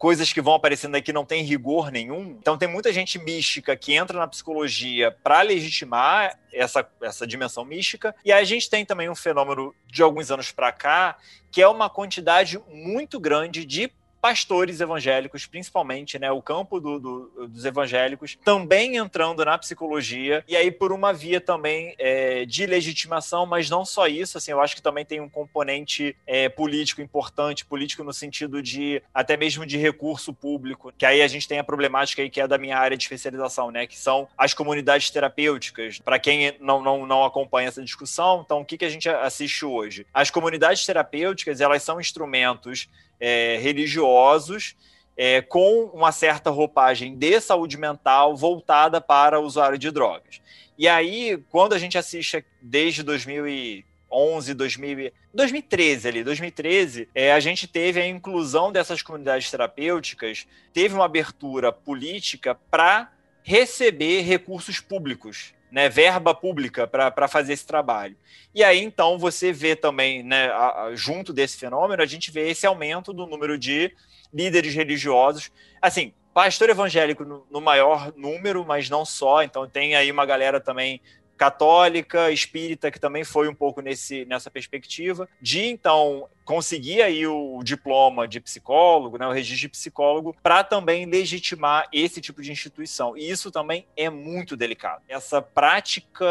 [0.02, 2.36] coisas que vão aparecendo aqui não tem rigor nenhum.
[2.40, 8.12] Então tem muita gente mística que entra na psicologia para legitimar essa, essa dimensão mística.
[8.24, 11.16] E a gente tem também um fenômeno de alguns anos para cá,
[11.52, 17.48] que é uma quantidade muito grande de pastores evangélicos, principalmente, né, o campo do, do,
[17.48, 23.44] dos evangélicos, também entrando na psicologia, e aí por uma via também é, de legitimação,
[23.44, 27.64] mas não só isso, assim, eu acho que também tem um componente é, político importante,
[27.66, 31.64] político no sentido de até mesmo de recurso público, que aí a gente tem a
[31.64, 35.98] problemática aí que é da minha área de especialização, né, que são as comunidades terapêuticas.
[35.98, 39.64] Para quem não, não, não acompanha essa discussão, então o que, que a gente assiste
[39.64, 40.06] hoje?
[40.14, 42.88] As comunidades terapêuticas, elas são instrumentos
[43.22, 44.74] é, religiosos
[45.16, 50.40] é, com uma certa roupagem de saúde mental voltada para o usuário de drogas.
[50.76, 57.68] E aí, quando a gente assiste desde 2011, 2000, 2013 ali, 2013, é, a gente
[57.68, 63.12] teve a inclusão dessas comunidades terapêuticas, teve uma abertura política para
[63.44, 68.14] receber recursos públicos né, verba pública para fazer esse trabalho.
[68.54, 72.50] E aí, então, você vê também, né, a, a, junto desse fenômeno, a gente vê
[72.50, 73.90] esse aumento do número de
[74.32, 75.50] líderes religiosos.
[75.80, 79.42] Assim, pastor evangélico no, no maior número, mas não só.
[79.42, 81.00] Então, tem aí uma galera também
[81.42, 87.60] católica, espírita, que também foi um pouco nesse, nessa perspectiva, de então conseguir aí o
[87.64, 93.16] diploma de psicólogo, né, o registro de psicólogo, para também legitimar esse tipo de instituição.
[93.16, 95.02] E isso também é muito delicado.
[95.08, 96.24] Essa prática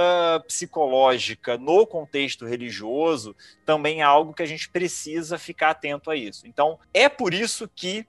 [0.47, 6.47] psicológica no contexto religioso também é algo que a gente precisa ficar atento a isso.
[6.47, 8.07] Então, é por isso que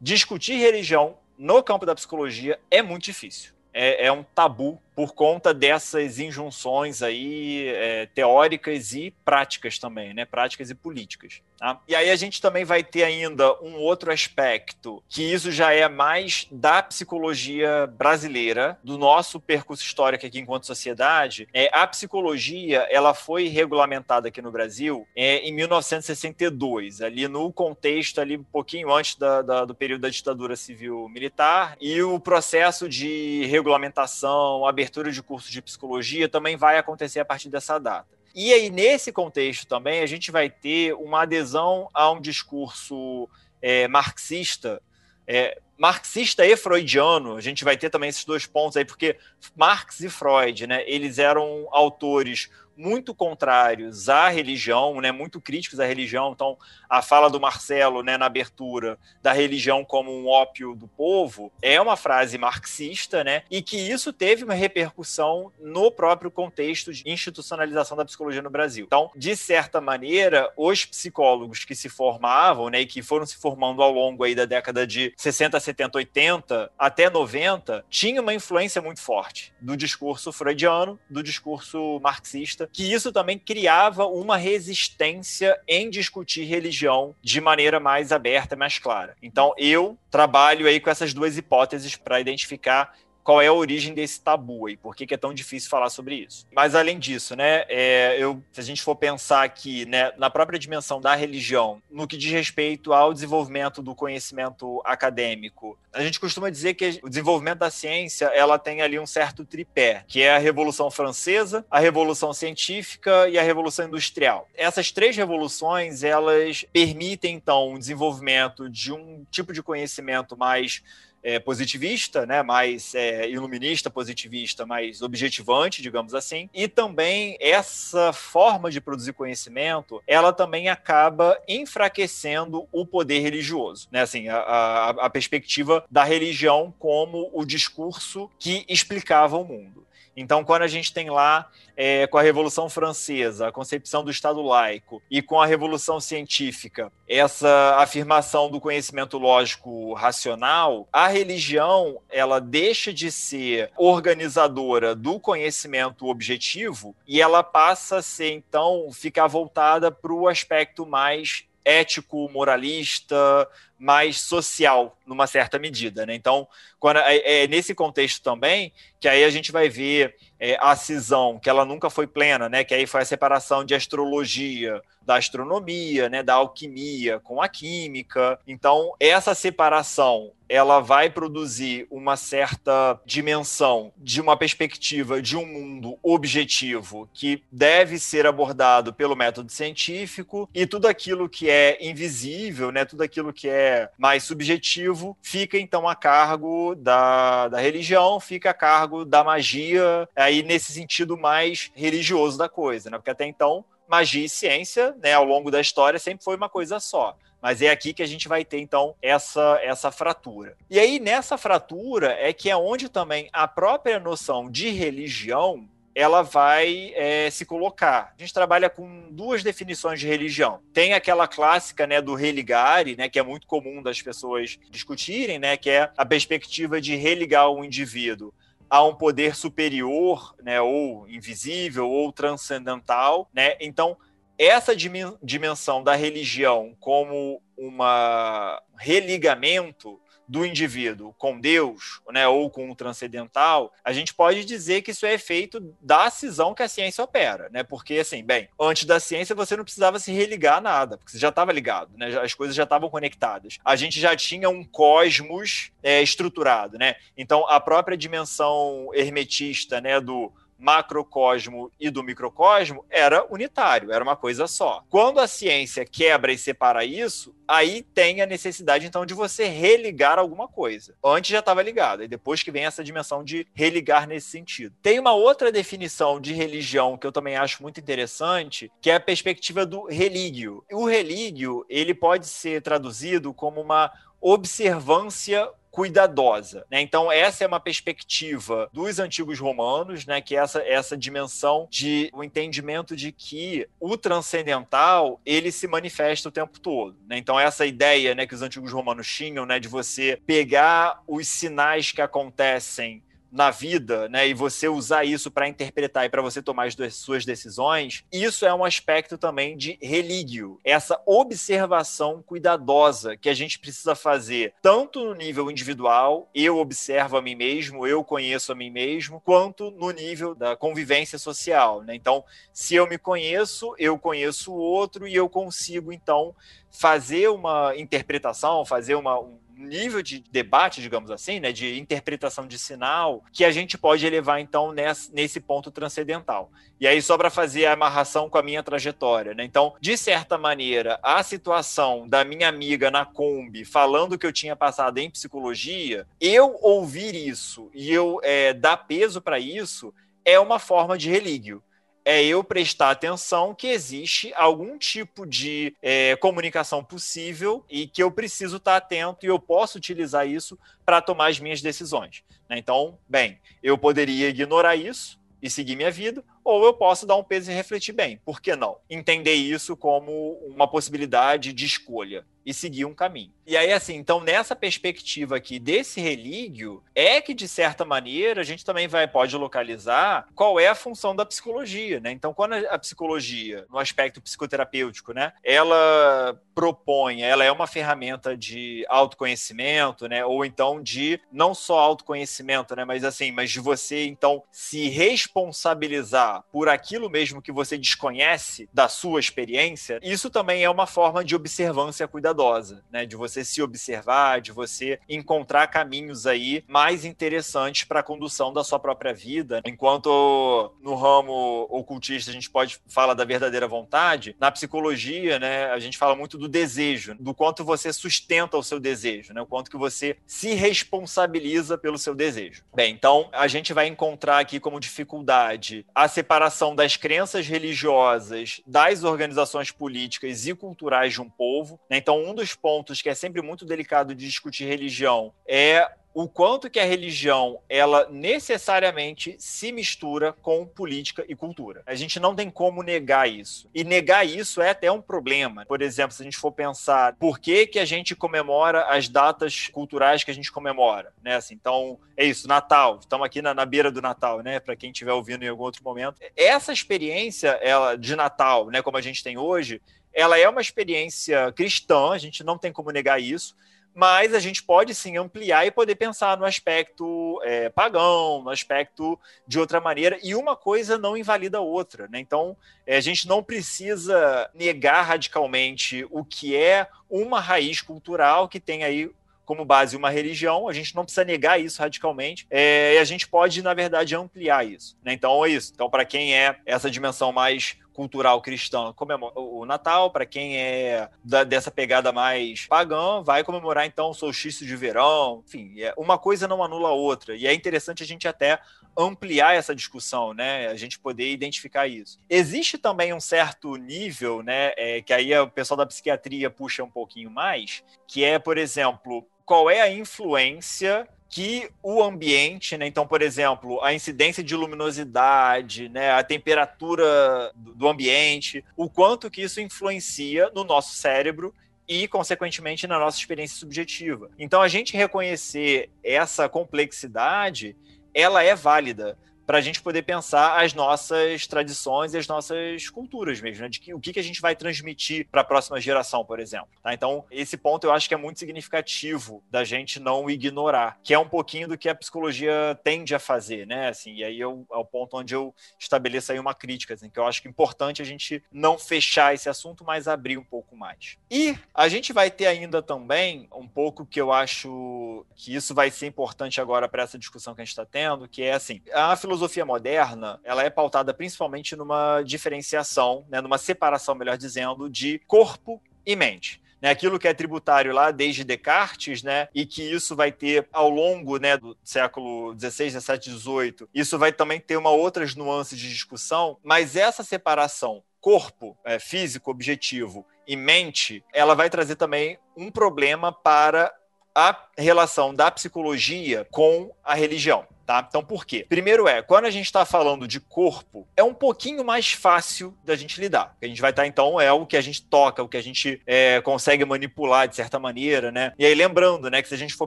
[0.00, 3.54] discutir religião no campo da psicologia é muito difícil.
[3.74, 10.24] É, é um tabu por conta dessas injunções aí é, teóricas e práticas também, né?
[10.24, 11.42] Práticas e políticas.
[11.64, 11.80] Tá?
[11.88, 15.88] E aí a gente também vai ter ainda um outro aspecto, que isso já é
[15.88, 21.48] mais da psicologia brasileira, do nosso percurso histórico aqui enquanto sociedade.
[21.54, 28.20] É, a psicologia ela foi regulamentada aqui no Brasil é, em 1962, ali no contexto
[28.20, 32.88] ali um pouquinho antes da, da, do período da ditadura civil militar e o processo
[32.88, 38.13] de regulamentação, abertura abertura de cursos de psicologia também vai acontecer a partir dessa data.
[38.34, 43.28] E aí, nesse contexto também, a gente vai ter uma adesão a um discurso
[43.62, 44.82] é, marxista,
[45.26, 49.16] é, marxista e freudiano, a gente vai ter também esses dois pontos aí, porque
[49.56, 55.84] Marx e Freud, né, eles eram autores muito contrários à religião, né, muito críticos à
[55.84, 56.32] religião.
[56.32, 56.56] Então,
[56.88, 61.80] a fala do Marcelo né, na abertura da religião como um ópio do povo é
[61.80, 67.96] uma frase marxista, né, e que isso teve uma repercussão no próprio contexto de institucionalização
[67.96, 68.84] da psicologia no Brasil.
[68.86, 73.82] Então, de certa maneira, os psicólogos que se formavam né, e que foram se formando
[73.82, 79.00] ao longo aí da década de 60, 70, 80 até 90 tinham uma influência muito
[79.00, 86.44] forte do discurso freudiano, do discurso marxista que isso também criava uma resistência em discutir
[86.44, 89.16] religião de maneira mais aberta, mais clara.
[89.22, 94.20] Então, eu trabalho aí com essas duas hipóteses para identificar qual é a origem desse
[94.20, 96.46] tabu e por que, que, é tão difícil falar sobre isso.
[96.52, 100.58] Mas além disso, né, é, eu, se a gente for pensar aqui né, na própria
[100.58, 106.50] dimensão da religião, no que diz respeito ao desenvolvimento do conhecimento acadêmico, a gente costuma
[106.50, 110.38] dizer que o desenvolvimento da ciência ela tem ali um certo tripé, que é a
[110.38, 114.46] Revolução Francesa, a Revolução Científica e a Revolução Industrial.
[114.54, 120.82] Essas três revoluções elas permitem então o desenvolvimento de um tipo de conhecimento mais
[121.24, 126.50] é, positivista, né, mais é, iluminista, positivista, mais objetivante, digamos assim.
[126.52, 134.02] E também essa forma de produzir conhecimento, ela também acaba enfraquecendo o poder religioso, né?
[134.02, 139.84] Assim, a, a, a perspectiva da religião como o discurso que explicava o mundo.
[140.16, 144.40] Então, quando a gente tem lá, é, com a Revolução Francesa, a concepção do Estado
[144.42, 152.40] laico, e com a Revolução Científica, essa afirmação do conhecimento lógico racional, a religião ela
[152.40, 159.90] deixa de ser organizadora do conhecimento objetivo e ela passa a ser, então, ficar voltada
[159.90, 163.48] para o aspecto mais ético, moralista,
[163.84, 166.06] mais social, numa certa medida.
[166.06, 166.14] Né?
[166.14, 166.48] Então,
[166.80, 171.38] quando, é, é, nesse contexto também que aí a gente vai ver é, a cisão,
[171.38, 172.64] que ela nunca foi plena, né?
[172.64, 176.22] que aí foi a separação de astrologia da astronomia, né?
[176.22, 178.38] da alquimia com a química.
[178.46, 185.98] Então, essa separação ela vai produzir uma certa dimensão de uma perspectiva de um mundo
[186.02, 192.84] objetivo que deve ser abordado pelo método científico e tudo aquilo que é invisível, né,
[192.84, 198.54] tudo aquilo que é mais subjetivo, fica então a cargo da, da religião, fica a
[198.54, 202.98] cargo da magia, aí nesse sentido mais religioso da coisa, né?
[202.98, 206.80] Porque até então magia e ciência, né, ao longo da história, sempre foi uma coisa
[206.80, 207.16] só.
[207.40, 210.56] Mas é aqui que a gente vai ter, então, essa, essa fratura.
[210.70, 216.22] E aí, nessa fratura, é que é onde também a própria noção de religião ela
[216.22, 218.12] vai é, se colocar.
[218.18, 220.60] A gente trabalha com duas definições de religião.
[220.72, 225.56] Tem aquela clássica né, do religare, né, que é muito comum das pessoas discutirem, né,
[225.56, 228.34] que é a perspectiva de religar o indivíduo
[228.68, 233.28] a um poder superior, né, ou invisível, ou transcendental.
[233.32, 233.56] Né?
[233.60, 233.96] Então,
[234.36, 234.74] essa
[235.22, 243.72] dimensão da religião como uma religamento do indivíduo com Deus, né, ou com o transcendental,
[243.84, 247.62] a gente pode dizer que isso é efeito da cisão que a ciência opera, né?
[247.62, 251.18] Porque assim, bem, antes da ciência você não precisava se religar a nada, porque você
[251.18, 252.18] já estava ligado, né?
[252.18, 253.58] As coisas já estavam conectadas.
[253.64, 256.96] A gente já tinha um cosmos é, estruturado, né?
[257.16, 260.32] Então a própria dimensão hermetista, né, do
[260.64, 264.82] macrocosmo e do microcosmo era unitário, era uma coisa só.
[264.88, 270.18] Quando a ciência quebra e separa isso, aí tem a necessidade então de você religar
[270.18, 270.94] alguma coisa.
[271.04, 274.74] Antes já estava ligado, e depois que vem essa dimensão de religar nesse sentido.
[274.82, 279.00] Tem uma outra definição de religião que eu também acho muito interessante, que é a
[279.00, 280.64] perspectiva do relígio.
[280.72, 286.64] O relígio, ele pode ser traduzido como uma observância cuidadosa.
[286.70, 286.80] Né?
[286.80, 290.20] Então, essa é uma perspectiva dos antigos romanos, né?
[290.20, 296.28] que é essa, essa dimensão de o entendimento de que o transcendental ele se manifesta
[296.28, 296.96] o tempo todo.
[297.08, 297.18] Né?
[297.18, 301.90] Então, essa ideia né, que os antigos romanos tinham né, de você pegar os sinais
[301.90, 303.02] que acontecem
[303.34, 307.24] na vida, né, e você usar isso para interpretar e para você tomar as suas
[307.24, 313.96] decisões, isso é um aspecto também de relígio, essa observação cuidadosa que a gente precisa
[313.96, 319.20] fazer, tanto no nível individual, eu observo a mim mesmo, eu conheço a mim mesmo,
[319.20, 321.94] quanto no nível da convivência social, né?
[321.94, 326.34] Então, se eu me conheço, eu conheço o outro e eu consigo então
[326.70, 332.58] fazer uma interpretação, fazer uma, um nível de debate, digamos assim, né, de interpretação de
[332.58, 336.50] sinal, que a gente pode elevar então nesse, ponto transcendental.
[336.80, 339.44] E aí, só para fazer a amarração com a minha trajetória, né?
[339.44, 344.56] Então, de certa maneira, a situação da minha amiga na Kombi falando que eu tinha
[344.56, 350.58] passado em psicologia, eu ouvir isso e eu é, dar peso para isso é uma
[350.58, 351.62] forma de relíquio
[352.04, 358.10] é eu prestar atenção que existe algum tipo de é, comunicação possível e que eu
[358.10, 362.22] preciso estar atento e eu posso utilizar isso para tomar as minhas decisões.
[362.48, 362.58] Né?
[362.58, 367.24] Então, bem, eu poderia ignorar isso e seguir minha vida, ou eu posso dar um
[367.24, 368.18] peso e refletir bem.
[368.24, 368.78] Por que não?
[368.88, 373.32] Entender isso como uma possibilidade de escolha e seguir um caminho.
[373.46, 378.44] E aí, assim, então, nessa perspectiva aqui desse relíquio, é que, de certa maneira, a
[378.44, 382.10] gente também vai, pode localizar qual é a função da psicologia, né?
[382.10, 388.84] Então, quando a psicologia, no aspecto psicoterapêutico, né, ela propõe, ela é uma ferramenta de
[388.88, 390.24] autoconhecimento, né?
[390.24, 392.84] Ou então de não só autoconhecimento, né?
[392.84, 398.88] Mas assim, mas de você, então, se responsabilizar por aquilo mesmo que você desconhece da
[398.88, 403.06] sua experiência, isso também é uma forma de observância cuidadosa cuidadosa, né?
[403.06, 408.64] De você se observar, de você encontrar caminhos aí mais interessantes para a condução da
[408.64, 409.62] sua própria vida.
[409.64, 415.78] Enquanto no ramo ocultista a gente pode falar da verdadeira vontade, na psicologia, né, a
[415.78, 419.40] gente fala muito do desejo, do quanto você sustenta o seu desejo, né?
[419.40, 422.64] O quanto que você se responsabiliza pelo seu desejo.
[422.74, 429.04] Bem, então a gente vai encontrar aqui como dificuldade a separação das crenças religiosas das
[429.04, 431.78] organizações políticas e culturais de um povo.
[431.90, 431.98] Né?
[431.98, 436.70] Então, um dos pontos que é sempre muito delicado de discutir religião é o quanto
[436.70, 441.82] que a religião ela necessariamente se mistura com política e cultura.
[441.84, 443.68] A gente não tem como negar isso.
[443.74, 445.66] E negar isso é até um problema.
[445.66, 449.66] Por exemplo, se a gente for pensar por que, que a gente comemora as datas
[449.66, 451.34] culturais que a gente comemora, né?
[451.34, 452.98] Assim, então, é isso, Natal.
[453.00, 454.60] Estamos aqui na, na beira do Natal, né?
[454.60, 456.20] Para quem estiver ouvindo em algum outro momento.
[456.36, 461.50] Essa experiência ela de Natal, né, como a gente tem hoje, ela é uma experiência
[461.52, 463.56] cristã, a gente não tem como negar isso,
[463.94, 469.18] mas a gente pode sim ampliar e poder pensar no aspecto é, pagão, no aspecto
[469.46, 472.08] de outra maneira, e uma coisa não invalida a outra.
[472.08, 472.18] Né?
[472.18, 478.58] Então, é, a gente não precisa negar radicalmente o que é uma raiz cultural que
[478.58, 479.10] tem aí
[479.44, 483.28] como base uma religião, a gente não precisa negar isso radicalmente, é, e a gente
[483.28, 484.96] pode, na verdade, ampliar isso.
[485.04, 485.12] Né?
[485.12, 485.70] Então é isso.
[485.74, 491.08] Então, para quem é essa dimensão mais cultural cristã comemora o Natal, para quem é
[491.24, 495.42] da, dessa pegada mais pagã, vai comemorar então o solstício de verão.
[495.46, 497.34] Enfim, é, uma coisa não anula a outra.
[497.34, 498.60] E é interessante a gente até
[498.98, 500.68] ampliar essa discussão, né?
[500.68, 502.18] A gente poder identificar isso.
[502.28, 504.72] Existe também um certo nível, né?
[504.76, 509.26] É, que aí o pessoal da psiquiatria puxa um pouquinho mais, que é, por exemplo,
[509.44, 512.86] qual é a influência que o ambiente, né?
[512.86, 516.12] Então, por exemplo, a incidência de luminosidade, né?
[516.12, 521.52] A temperatura do ambiente, o quanto que isso influencia no nosso cérebro
[521.88, 524.30] e, consequentemente, na nossa experiência subjetiva.
[524.38, 527.74] Então, a gente reconhecer essa complexidade,
[528.14, 533.40] ela é válida para a gente poder pensar as nossas tradições e as nossas culturas
[533.40, 533.68] mesmo, né?
[533.68, 536.68] de que, o que, que a gente vai transmitir para a próxima geração, por exemplo.
[536.82, 536.92] Tá?
[536.94, 541.18] Então, esse ponto eu acho que é muito significativo da gente não ignorar, que é
[541.18, 543.88] um pouquinho do que a psicologia tende a fazer, né?
[543.88, 547.18] Assim, e aí eu, é o ponto onde eu estabeleço aí uma crítica, assim, que
[547.18, 550.76] eu acho que é importante a gente não fechar esse assunto, mas abrir um pouco
[550.76, 551.18] mais.
[551.30, 555.90] E a gente vai ter ainda também um pouco que eu acho que isso vai
[555.90, 559.16] ser importante agora para essa discussão que a gente está tendo, que é assim, a
[559.16, 565.20] filosofia filosofia moderna, ela é pautada principalmente numa diferenciação, né, numa separação, melhor dizendo, de
[565.26, 566.62] corpo e mente.
[566.80, 570.88] Né, aquilo que é tributário lá desde Descartes, né, e que isso vai ter ao
[570.88, 575.88] longo né, do século XVI, XVII, XVIII, isso vai também ter uma outras nuances de
[575.88, 582.70] discussão, mas essa separação corpo é, físico, objetivo e mente, ela vai trazer também um
[582.70, 583.92] problema para
[584.34, 587.66] a relação da psicologia com a religião.
[587.86, 588.04] Tá?
[588.08, 588.64] Então, por quê?
[588.66, 592.96] Primeiro é, quando a gente está falando de corpo, é um pouquinho mais fácil da
[592.96, 593.54] gente lidar.
[593.60, 595.62] A gente vai estar, tá, então, é o que a gente toca, o que a
[595.62, 598.54] gente é, consegue manipular de certa maneira, né?
[598.58, 599.86] E aí, lembrando, né, que se a gente for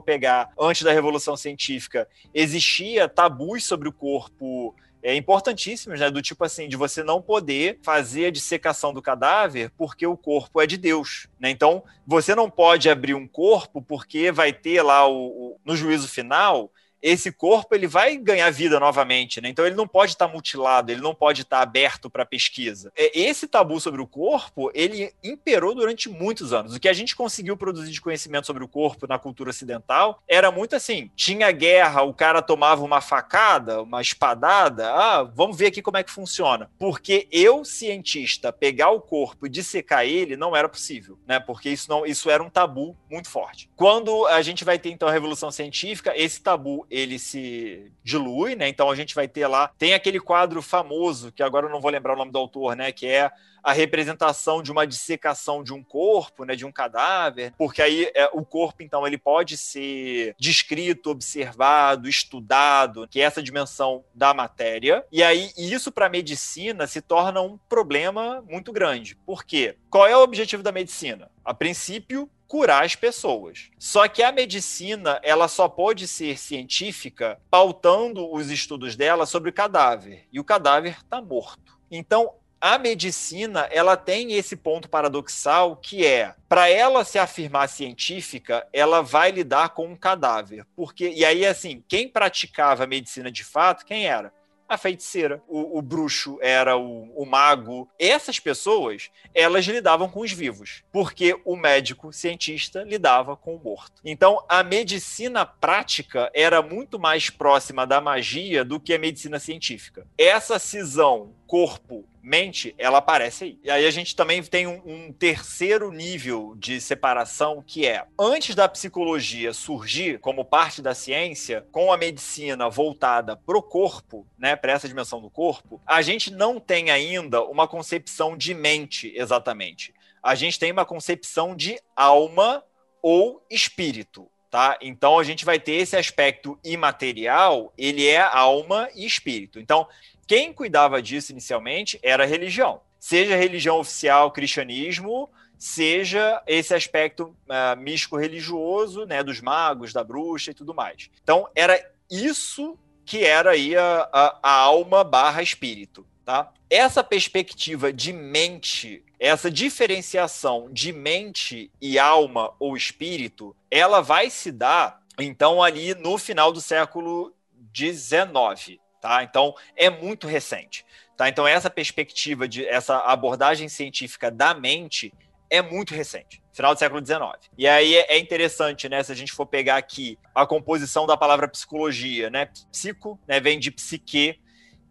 [0.00, 6.10] pegar antes da Revolução Científica, existia tabus sobre o corpo é, importantíssimos, né?
[6.10, 10.60] Do tipo assim, de você não poder fazer a dissecação do cadáver porque o corpo
[10.60, 11.50] é de Deus, né?
[11.50, 16.08] Então, você não pode abrir um corpo porque vai ter lá o, o no juízo
[16.08, 16.70] final
[17.02, 19.48] esse corpo ele vai ganhar vida novamente, né?
[19.48, 22.92] Então ele não pode estar mutilado, ele não pode estar aberto para pesquisa.
[22.96, 26.74] É, esse tabu sobre o corpo, ele imperou durante muitos anos.
[26.74, 30.50] O que a gente conseguiu produzir de conhecimento sobre o corpo na cultura ocidental era
[30.50, 35.82] muito assim: tinha guerra, o cara tomava uma facada, uma espadada, ah, vamos ver aqui
[35.82, 36.70] como é que funciona.
[36.78, 41.38] Porque eu, cientista, pegar o corpo e dissecar ele não era possível, né?
[41.38, 43.70] Porque isso não, isso era um tabu muito forte.
[43.76, 48.68] Quando a gente vai ter então a revolução científica, esse tabu ele se dilui, né?
[48.68, 51.90] Então a gente vai ter lá, tem aquele quadro famoso, que agora eu não vou
[51.90, 52.92] lembrar o nome do autor, né?
[52.92, 53.30] Que é
[53.62, 58.30] a representação de uma dissecação de um corpo, né, de um cadáver, porque aí é,
[58.32, 65.04] o corpo, então, ele pode ser descrito, observado, estudado, que é essa dimensão da matéria.
[65.12, 69.16] E aí isso para a medicina se torna um problema muito grande.
[69.26, 69.76] Por quê?
[69.90, 71.30] Qual é o objetivo da medicina?
[71.44, 73.70] A princípio, curar as pessoas.
[73.78, 79.52] Só que a medicina, ela só pode ser científica pautando os estudos dela sobre o
[79.52, 80.26] cadáver.
[80.32, 81.78] E o cadáver está morto.
[81.90, 88.66] Então, a medicina ela tem esse ponto paradoxal que é para ela se afirmar científica
[88.72, 93.86] ela vai lidar com um cadáver porque e aí assim quem praticava medicina de fato
[93.86, 94.32] quem era
[94.68, 97.88] a feiticeira, o, o bruxo era o, o, mago.
[97.98, 104.02] Essas pessoas, elas lidavam com os vivos, porque o médico cientista lidava com o morto.
[104.04, 110.06] Então, a medicina prática era muito mais próxima da magia do que a medicina científica.
[110.18, 113.58] Essa cisão corpo mente, ela aparece aí.
[113.64, 118.54] E aí a gente também tem um, um, terceiro nível de separação que é antes
[118.54, 124.72] da psicologia surgir como parte da ciência, com a medicina voltada pro corpo, né, para
[124.72, 129.94] essa dimensão do corpo, a gente não tem ainda uma concepção de mente exatamente.
[130.22, 132.62] A gente tem uma concepção de alma
[133.00, 134.28] ou espírito.
[134.50, 134.78] Tá?
[134.80, 139.60] Então a gente vai ter esse aspecto imaterial, ele é alma e espírito.
[139.60, 139.86] Então
[140.26, 147.34] quem cuidava disso inicialmente era a religião, seja a religião oficial, cristianismo, seja esse aspecto
[147.48, 151.10] uh, místico-religioso, né, dos magos, da bruxa e tudo mais.
[151.22, 156.52] Então, era isso que era aí a, a, a alma barra espírito, tá?
[156.70, 164.52] Essa perspectiva de mente, essa diferenciação de mente e alma ou espírito, ela vai se
[164.52, 167.34] dar, então, ali no final do século
[167.74, 169.22] XIX, Tá?
[169.22, 170.84] Então, é muito recente.
[171.16, 171.28] Tá?
[171.28, 175.12] Então, essa perspectiva de essa abordagem científica da mente
[175.50, 177.50] é muito recente, final do século XIX.
[177.56, 181.48] E aí é interessante, né, se a gente for pegar aqui a composição da palavra
[181.48, 182.50] psicologia, né?
[182.70, 184.38] Psico, né, vem de psique,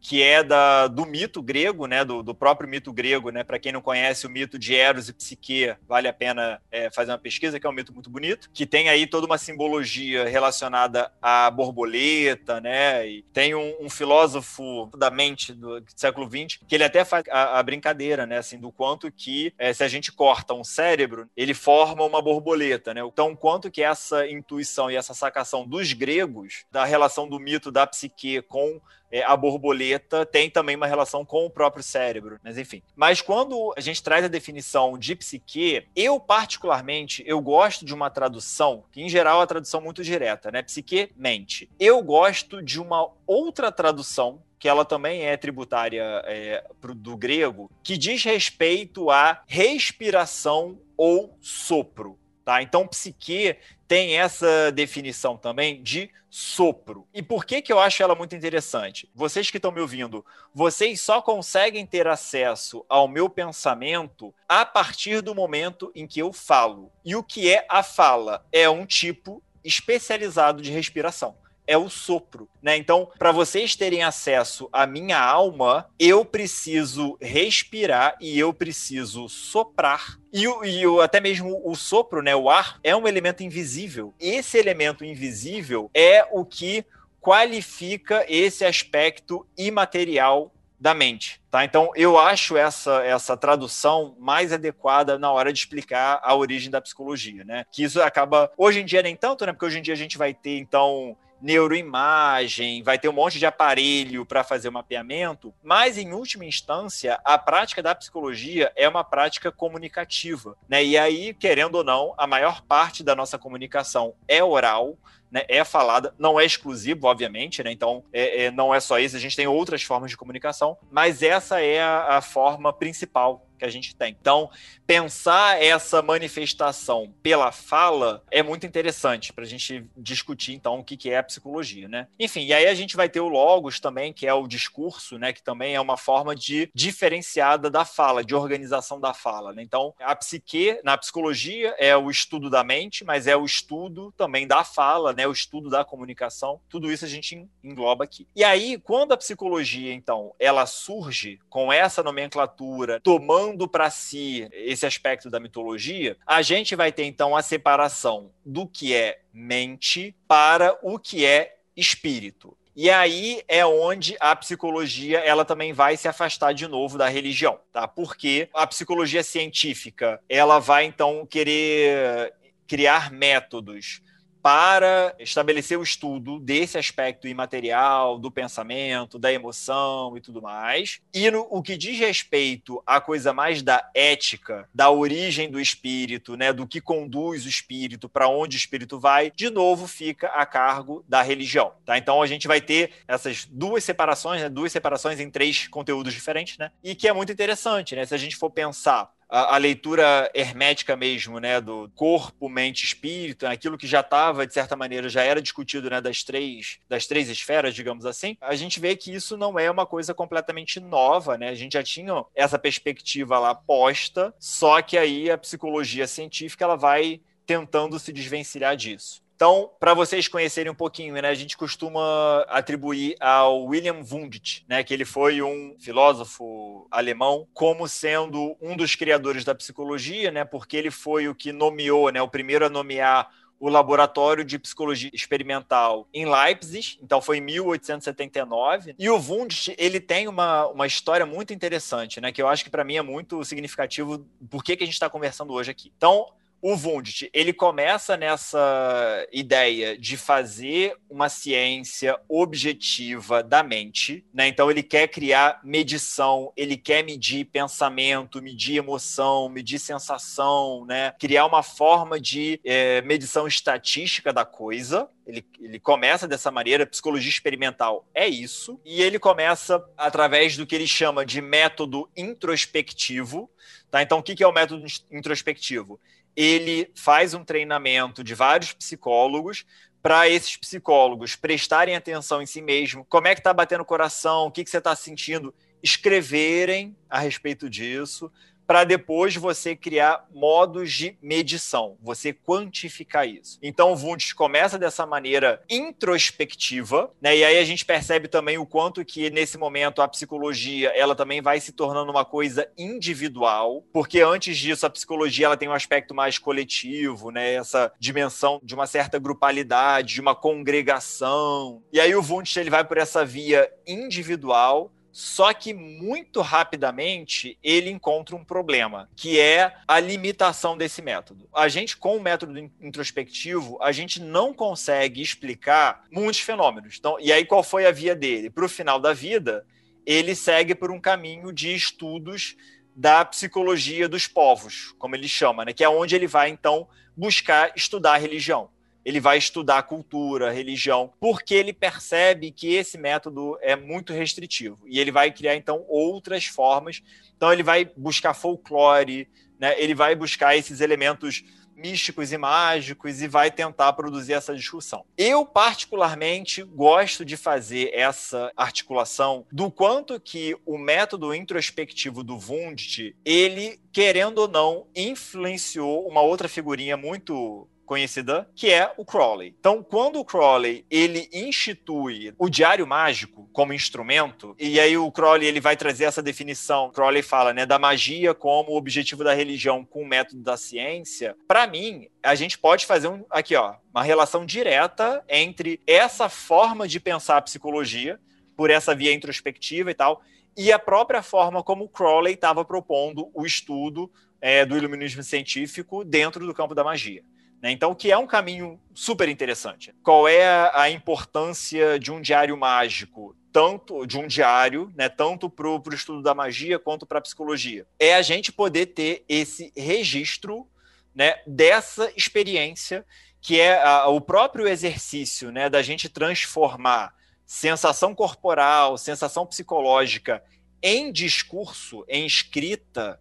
[0.02, 3.72] que é da, do mito grego, né, do, do próprio mito grego, né, para quem
[3.72, 7.60] não conhece o mito de Eros e Psique, vale a pena é, fazer uma pesquisa,
[7.60, 12.62] que é um mito muito bonito, que tem aí toda uma simbologia relacionada à borboleta,
[12.62, 17.04] né, e tem um, um filósofo da mente do, do, século XX que ele até
[17.04, 20.64] faz a, a brincadeira, né, assim, do quanto que é, se a gente corta um
[20.64, 25.94] cérebro, ele forma uma borboleta, né, então quanto que essa intuição e essa sacação dos
[25.94, 28.80] gregos da relação do mito da psique com
[29.12, 32.82] é, a borboleta tem também uma relação com o próprio cérebro, mas enfim.
[32.96, 38.10] Mas quando a gente traz a definição de psique, eu particularmente, eu gosto de uma
[38.10, 40.62] tradução, que em geral é uma tradução muito direta, né?
[40.62, 41.70] Psique, mente.
[41.80, 46.64] Eu gosto de uma outra tradução que ela também é tributária é,
[46.96, 52.18] do grego, que diz respeito à respiração ou sopro.
[52.48, 52.62] Tá?
[52.62, 53.58] Então, psique
[53.90, 57.06] tem essa definição também de sopro.
[57.14, 59.10] E por que, que eu acho ela muito interessante?
[59.14, 65.20] Vocês que estão me ouvindo, vocês só conseguem ter acesso ao meu pensamento a partir
[65.20, 66.90] do momento em que eu falo.
[67.04, 68.46] E o que é a fala?
[68.50, 71.36] É um tipo especializado de respiração
[71.68, 72.78] é o sopro, né?
[72.78, 80.18] Então, para vocês terem acesso à minha alma, eu preciso respirar e eu preciso soprar.
[80.32, 84.14] E, o, e o, até mesmo o sopro, né, o ar, é um elemento invisível.
[84.20, 86.86] Esse elemento invisível é o que
[87.20, 91.66] qualifica esse aspecto imaterial da mente, tá?
[91.66, 96.80] Então eu acho essa essa tradução mais adequada na hora de explicar a origem da
[96.80, 97.66] psicologia, né?
[97.72, 99.52] Que isso acaba hoje em dia nem tanto, né?
[99.52, 103.46] Porque hoje em dia a gente vai ter então neuroimagem, vai ter um monte de
[103.46, 109.04] aparelho para fazer o mapeamento, mas em última instância, a prática da psicologia é uma
[109.04, 110.84] prática comunicativa, né?
[110.84, 114.98] E aí, querendo ou não, a maior parte da nossa comunicação é oral,
[115.32, 117.72] né, é falada, não é exclusivo, obviamente, né?
[117.72, 121.22] Então, é, é, não é só isso, a gente tem outras formas de comunicação, mas
[121.22, 124.16] essa é a, a forma principal que a gente tem.
[124.20, 124.50] Então,
[124.86, 131.10] pensar essa manifestação pela fala é muito interessante para a gente discutir, então, o que
[131.10, 132.08] é a psicologia, né?
[132.20, 135.34] Enfim, e aí a gente vai ter o logos também, que é o discurso, né?
[135.34, 139.62] Que também é uma forma de diferenciada da fala, de organização da fala, né?
[139.62, 144.48] Então, a psique, na psicologia, é o estudo da mente, mas é o estudo também
[144.48, 145.28] da fala, né?
[145.28, 146.60] O estudo da comunicação.
[146.70, 148.28] Tudo isso a gente engloba aqui.
[148.36, 154.48] E aí, quando a psicologia, então, ela surge com essa nomenclatura, tomando tomando para si
[154.52, 160.16] esse aspecto da mitologia, a gente vai ter então a separação do que é mente
[160.28, 162.58] para o que é espírito.
[162.76, 167.60] E aí é onde a psicologia ela também vai se afastar de novo da religião,
[167.72, 167.88] tá?
[167.88, 172.34] Porque a psicologia científica ela vai então querer
[172.68, 174.02] criar métodos
[174.42, 181.00] para estabelecer o estudo desse aspecto imaterial, do pensamento, da emoção e tudo mais.
[181.14, 186.36] E no, o que diz respeito à coisa mais da ética, da origem do espírito,
[186.36, 190.46] né, do que conduz o espírito, para onde o espírito vai, de novo fica a
[190.46, 191.74] cargo da religião.
[191.86, 191.98] Tá?
[191.98, 196.58] Então a gente vai ter essas duas separações, né, duas separações em três conteúdos diferentes,
[196.58, 196.72] né?
[196.84, 198.06] E que é muito interessante, né?
[198.06, 203.46] Se a gente for pensar a, a, leitura hermética mesmo, né, do corpo, mente, espírito,
[203.46, 207.06] né, aquilo que já estava de certa maneira já era discutido, né, das três das
[207.06, 208.38] três esferas, digamos assim.
[208.40, 211.50] A gente vê que isso não é uma coisa completamente nova, né?
[211.50, 216.76] A gente já tinha essa perspectiva lá posta, só que aí a psicologia científica ela
[216.76, 219.22] vai tentando se desvencilhar disso.
[219.38, 224.84] Então, para vocês conhecerem um pouquinho, né, a gente costuma atribuir ao William Wundt, né,
[224.84, 230.76] que ele foi um filósofo alemão, como sendo um dos criadores da psicologia, né, porque
[230.76, 233.30] ele foi o que nomeou, né, o primeiro a nomear
[233.60, 238.96] o laboratório de psicologia experimental em Leipzig, então foi em 1879.
[238.98, 242.72] E o Wundt, ele tem uma, uma história muito interessante, né, que eu acho que
[242.72, 245.94] para mim é muito significativo por que, que a gente está conversando hoje aqui.
[245.96, 246.26] Então,
[246.62, 254.48] o Wundt, ele começa nessa ideia de fazer uma ciência objetiva da mente, né?
[254.48, 261.14] Então ele quer criar medição, ele quer medir pensamento, medir emoção, medir sensação, né?
[261.20, 265.08] Criar uma forma de é, medição estatística da coisa.
[265.26, 270.74] Ele, ele começa dessa maneira, psicologia experimental é isso, e ele começa através do que
[270.74, 273.50] ele chama de método introspectivo.
[273.92, 274.02] Tá?
[274.02, 276.00] Então, o que é o método introspectivo?
[276.38, 279.66] Ele faz um treinamento de vários psicólogos
[280.04, 284.46] para esses psicólogos prestarem atenção em si mesmo, como é que está batendo o coração,
[284.46, 288.32] o que, que você está sentindo, escreverem a respeito disso,
[288.68, 293.58] para depois você criar modos de medição, você quantificar isso.
[293.64, 297.38] Então o Wundt começa dessa maneira introspectiva, né?
[297.38, 301.42] E aí a gente percebe também o quanto que nesse momento a psicologia ela também
[301.42, 306.14] vai se tornando uma coisa individual, porque antes disso a psicologia ela tem um aspecto
[306.14, 307.54] mais coletivo, né?
[307.54, 311.82] Essa dimensão de uma certa grupalidade, de uma congregação.
[311.94, 317.90] E aí o Wundt ele vai por essa via individual só que muito rapidamente ele
[317.90, 321.50] encontra um problema, que é a limitação desse método.
[321.54, 326.98] A gente, com o método introspectivo, a gente não consegue explicar muitos fenômenos.
[327.00, 328.50] Então, e aí, qual foi a via dele?
[328.50, 329.66] Para o final da vida,
[330.06, 332.56] ele segue por um caminho de estudos
[332.96, 335.74] da psicologia dos povos, como ele chama, né?
[335.74, 338.70] que é onde ele vai, então, buscar estudar a religião
[339.08, 345.00] ele vai estudar cultura, religião, porque ele percebe que esse método é muito restritivo e
[345.00, 347.02] ele vai criar então outras formas.
[347.38, 349.82] Então ele vai buscar folclore, né?
[349.82, 351.42] Ele vai buscar esses elementos
[351.74, 355.06] místicos e mágicos e vai tentar produzir essa discussão.
[355.18, 363.16] Eu particularmente gosto de fazer essa articulação do quanto que o método introspectivo do Wundt,
[363.24, 369.56] ele querendo ou não influenciou uma outra figurinha muito conhecida, que é o Crowley.
[369.60, 375.48] Então, quando o Crowley ele institui o diário mágico como instrumento, e aí o Crowley
[375.48, 380.04] ele vai trazer essa definição, Crowley fala, né, da magia como objetivo da religião com
[380.04, 381.36] o método da ciência.
[381.48, 386.88] Para mim, a gente pode fazer um aqui, ó, uma relação direta entre essa forma
[386.88, 388.20] de pensar a psicologia
[388.56, 390.22] por essa via introspectiva e tal,
[390.58, 394.12] e a própria forma como Crowley estava propondo o estudo
[394.42, 397.24] é, do iluminismo científico dentro do campo da magia.
[397.62, 397.72] Né?
[397.72, 399.94] Então, que é um caminho super interessante.
[400.04, 403.36] Qual é a importância de um diário mágico?
[403.52, 407.88] Tanto de um diário, né, tanto para o estudo da magia quanto para a psicologia.
[407.98, 410.68] É a gente poder ter esse registro
[411.16, 413.04] né, dessa experiência,
[413.42, 417.16] que é a, o próprio exercício né, da gente transformar
[417.48, 420.44] sensação corporal, sensação psicológica
[420.84, 423.20] em discurso, em escrita,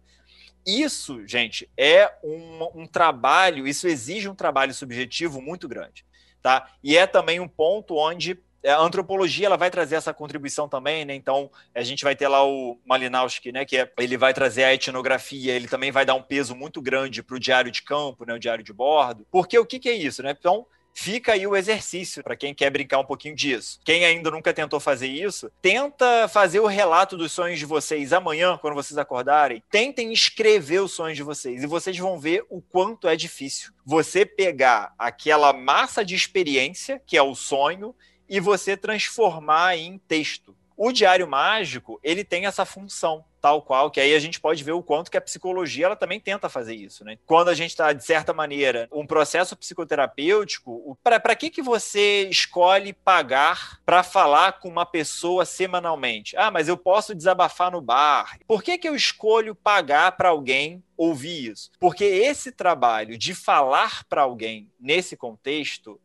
[0.67, 6.05] isso, gente, é um, um, trabalho, isso exige um trabalho subjetivo muito grande,
[6.41, 6.69] tá?
[6.83, 11.15] E é também um ponto onde a antropologia ela vai trazer essa contribuição também, né?
[11.15, 13.63] Então a gente vai ter lá o Malinowski, né?
[13.63, 17.23] Que é, ele vai trazer a etnografia, ele também vai dar um peso muito grande
[17.23, 18.33] para o diário de campo, né?
[18.33, 20.35] O diário de bordo, porque o que, que é isso, né?
[20.37, 20.65] Então
[20.99, 23.79] Fica aí o exercício para quem quer brincar um pouquinho disso.
[23.85, 28.57] Quem ainda nunca tentou fazer isso, tenta fazer o relato dos sonhos de vocês amanhã,
[28.57, 29.61] quando vocês acordarem.
[29.69, 34.25] Tentem escrever os sonhos de vocês e vocês vão ver o quanto é difícil você
[34.25, 37.93] pegar aquela massa de experiência, que é o sonho,
[38.27, 40.56] e você transformar em texto.
[40.79, 44.73] O diário mágico, ele tem essa função, tal qual, que aí a gente pode ver
[44.73, 47.17] o quanto que a psicologia ela também tenta fazer isso, né?
[47.25, 52.93] Quando a gente está, de certa maneira, um processo psicoterapêutico, para que, que você escolhe
[52.93, 56.37] pagar para falar com uma pessoa semanalmente?
[56.37, 58.37] Ah, mas eu posso desabafar no bar.
[58.45, 61.71] Por que, que eu escolho pagar para alguém ouvir isso?
[61.79, 65.99] Porque esse trabalho de falar para alguém nesse contexto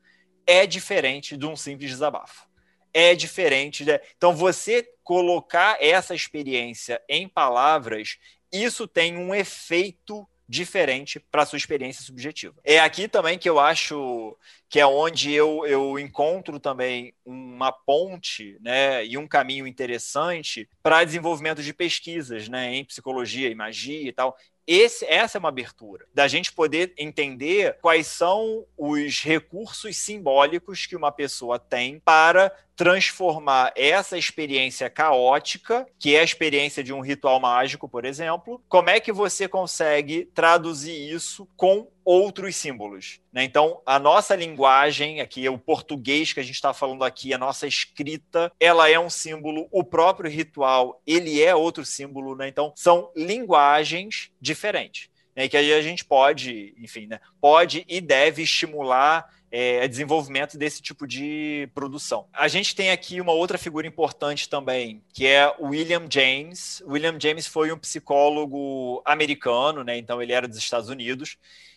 [0.47, 2.51] é diferente de um simples desabafo
[2.93, 3.85] é diferente.
[3.85, 4.01] Né?
[4.17, 8.19] Então, você colocar essa experiência em palavras,
[8.53, 12.55] isso tem um efeito diferente para sua experiência subjetiva.
[12.63, 14.37] É aqui também que eu acho
[14.69, 21.05] que é onde eu, eu encontro também uma ponte né, e um caminho interessante para
[21.05, 24.37] desenvolvimento de pesquisas né, em psicologia e magia e tal.
[24.67, 30.95] Esse, essa é uma abertura, da gente poder entender quais são os recursos simbólicos que
[30.95, 37.39] uma pessoa tem para transformar essa experiência caótica, que é a experiência de um ritual
[37.39, 43.21] mágico, por exemplo, como é que você consegue traduzir isso com outros símbolos.
[43.33, 43.45] Né?
[43.45, 47.67] Então, a nossa linguagem, aqui, o português que a gente está falando aqui, a nossa
[47.67, 52.35] escrita, ela é um símbolo, o próprio ritual, ele é outro símbolo.
[52.37, 52.49] Né?
[52.49, 55.09] Então, são linguagens diferentes.
[55.35, 55.49] Né?
[55.49, 57.21] Que aí a gente pode, enfim, né?
[57.41, 62.27] pode e deve estimular é, desenvolvimento desse tipo de produção.
[62.33, 66.83] A gente tem aqui uma outra figura importante também, que é o William James.
[66.87, 69.99] William James foi um psicólogo americano, né?
[69.99, 71.37] então ele era dos Estados Unidos.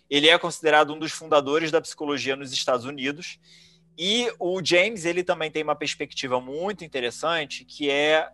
[0.10, 3.40] Ele é considerado um dos fundadores da psicologia nos Estados Unidos.
[3.98, 8.30] E o James ele também tem uma perspectiva muito interessante, que é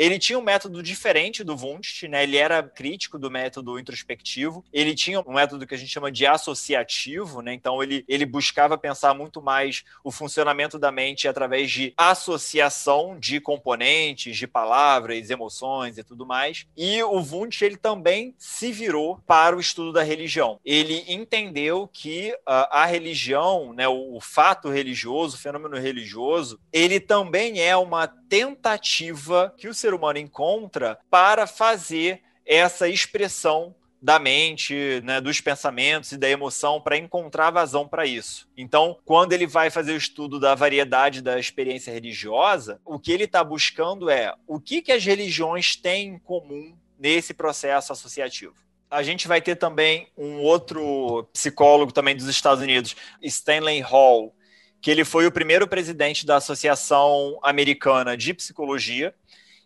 [0.00, 2.22] Ele tinha um método diferente do Wundt, né?
[2.22, 4.64] Ele era crítico do método introspectivo.
[4.72, 7.52] Ele tinha um método que a gente chama de associativo, né?
[7.52, 13.42] Então ele, ele buscava pensar muito mais o funcionamento da mente através de associação de
[13.42, 16.66] componentes, de palavras, emoções e tudo mais.
[16.74, 20.58] E o Wundt ele também se virou para o estudo da religião.
[20.64, 26.98] Ele entendeu que uh, a religião, né, o, o fato religioso, o fenômeno religioso, ele
[26.98, 35.00] também é uma tentativa que o ser humano encontra para fazer essa expressão da mente,
[35.04, 38.48] né, dos pensamentos e da emoção para encontrar vazão para isso.
[38.56, 43.24] Então, quando ele vai fazer o estudo da variedade da experiência religiosa, o que ele
[43.24, 48.54] está buscando é o que, que as religiões têm em comum nesse processo associativo.
[48.90, 54.34] A gente vai ter também um outro psicólogo também dos Estados Unidos, Stanley Hall,
[54.80, 59.14] que ele foi o primeiro presidente da Associação Americana de Psicologia,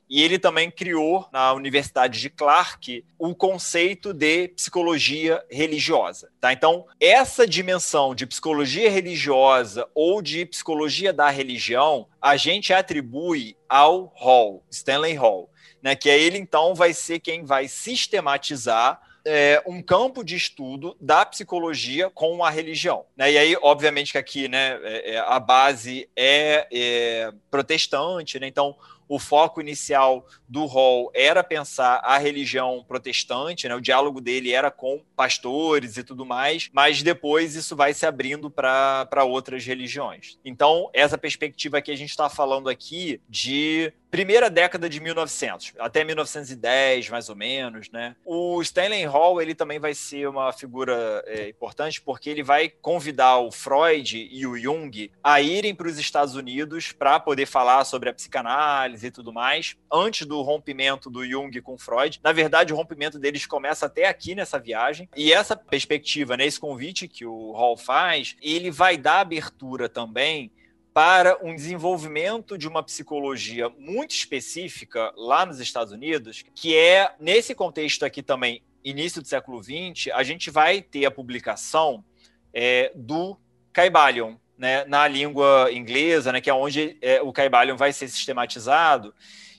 [0.09, 6.31] e ele também criou na Universidade de Clark o conceito de psicologia religiosa.
[6.41, 6.53] Tá?
[6.53, 14.13] Então, essa dimensão de psicologia religiosa ou de psicologia da religião, a gente atribui ao
[14.17, 15.51] Hall, Stanley Hall,
[15.83, 15.97] né?
[15.97, 21.25] que é ele então vai ser quem vai sistematizar é, um campo de estudo da
[21.25, 23.07] psicologia com a religião.
[23.17, 23.33] Né?
[23.33, 28.47] E aí, obviamente, que aqui né, é, é a base é, é protestante, né?
[28.47, 28.77] então
[29.09, 33.75] o foco inicial do Hall era pensar a religião protestante, né?
[33.75, 38.51] o diálogo dele era com pastores e tudo mais, mas depois isso vai se abrindo
[38.51, 40.39] para outras religiões.
[40.45, 46.05] Então, essa perspectiva que a gente está falando aqui de primeira década de 1900, até
[46.05, 48.15] 1910, mais ou menos, né?
[48.25, 53.39] O Stanley Hall, ele também vai ser uma figura é, importante porque ele vai convidar
[53.39, 58.09] o Freud e o Jung a irem para os Estados Unidos para poder falar sobre
[58.09, 62.21] a psicanálise e tudo mais, antes do rompimento do Jung com Freud.
[62.23, 65.09] Na verdade, o rompimento deles começa até aqui nessa viagem.
[65.17, 70.53] E essa perspectiva, né, esse convite que o Hall faz, ele vai dar abertura também
[70.95, 77.53] para um desenvolvimento de uma psicologia muito específica lá nos Estados Unidos, que é, nesse
[77.53, 82.05] contexto aqui também, início do século XX, a gente vai ter a publicação
[82.53, 83.37] é, do
[83.73, 89.13] Caibalion, né, na língua inglesa, né, que é onde é, o Caibalion vai ser sistematizado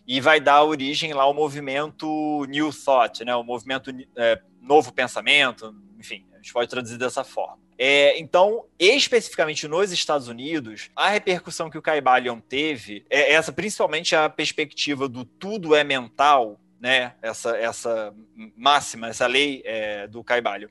[0.08, 5.76] e vai dar origem lá ao movimento New Thought, né, o movimento é, Novo Pensamento,
[6.00, 7.58] enfim, gente pode traduzir dessa forma.
[7.78, 14.16] É, então, especificamente nos Estados Unidos, a repercussão que o Caibalion teve é essa, principalmente
[14.16, 17.16] a perspectiva do tudo é mental, né?
[17.22, 18.14] Essa, essa
[18.56, 20.70] máxima, essa lei é, do Caibalion.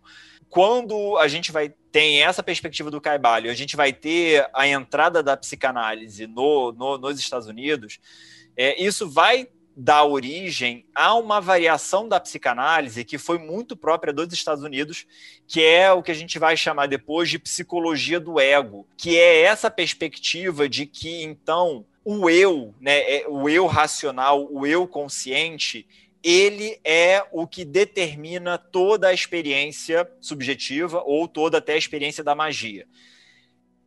[0.49, 5.23] Quando a gente vai tem essa perspectiva do Caibalion, a gente vai ter a entrada
[5.23, 7.99] da psicanálise no, no nos Estados Unidos,
[8.57, 14.33] é, isso vai dá origem a uma variação da psicanálise que foi muito própria dos
[14.33, 15.07] Estados Unidos,
[15.47, 19.43] que é o que a gente vai chamar depois de psicologia do ego, que é
[19.43, 25.87] essa perspectiva de que então o eu, né, é, o eu racional, o eu consciente,
[26.23, 32.35] ele é o que determina toda a experiência subjetiva ou toda até a experiência da
[32.35, 32.87] magia.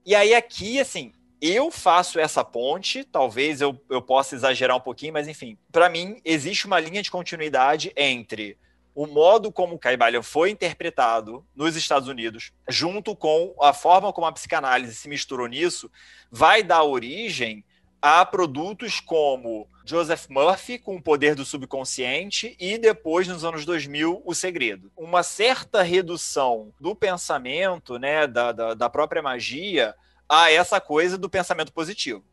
[0.06, 1.12] E aí aqui, assim,
[1.42, 6.20] eu faço essa ponte, talvez eu, eu possa exagerar um pouquinho, mas enfim, para mim
[6.26, 8.58] existe uma linha de continuidade entre
[8.98, 14.26] o modo como o Caibalion foi interpretado nos Estados Unidos, junto com a forma como
[14.26, 15.92] a psicanálise se misturou nisso,
[16.32, 17.64] vai dar origem
[18.02, 24.24] a produtos como Joseph Murphy, com o poder do subconsciente, e depois, nos anos 2000,
[24.26, 24.92] O Segredo.
[24.98, 29.94] Uma certa redução do pensamento, né, da, da, da própria magia,
[30.30, 32.24] a essa coisa do pensamento positivo.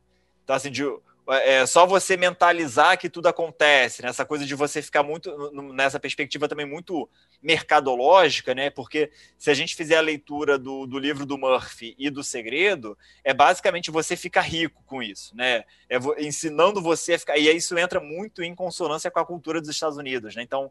[0.42, 0.84] Então, assim, de,
[1.28, 4.08] é só você mentalizar que tudo acontece, né?
[4.08, 5.30] essa coisa de você ficar muito
[5.72, 7.08] nessa perspectiva também muito
[7.42, 8.68] mercadológica, né?
[8.68, 12.96] Porque se a gente fizer a leitura do, do livro do Murphy e do Segredo,
[13.22, 15.64] é basicamente você ficar rico com isso, né?
[15.88, 17.38] É ensinando você a ficar.
[17.38, 20.42] E isso entra muito em consonância com a cultura dos Estados Unidos, né?
[20.42, 20.70] Então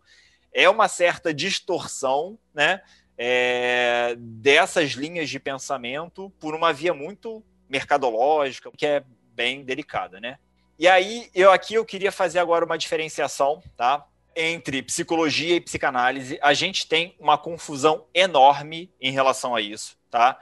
[0.53, 2.81] é uma certa distorção, né?
[3.17, 9.03] É, dessas linhas de pensamento por uma via muito mercadológica, que é
[9.33, 10.37] bem delicada, né?
[10.77, 14.05] E aí, eu aqui eu queria fazer agora uma diferenciação, tá?
[14.35, 16.39] Entre psicologia e psicanálise.
[16.41, 20.39] A gente tem uma confusão enorme em relação a isso, tá?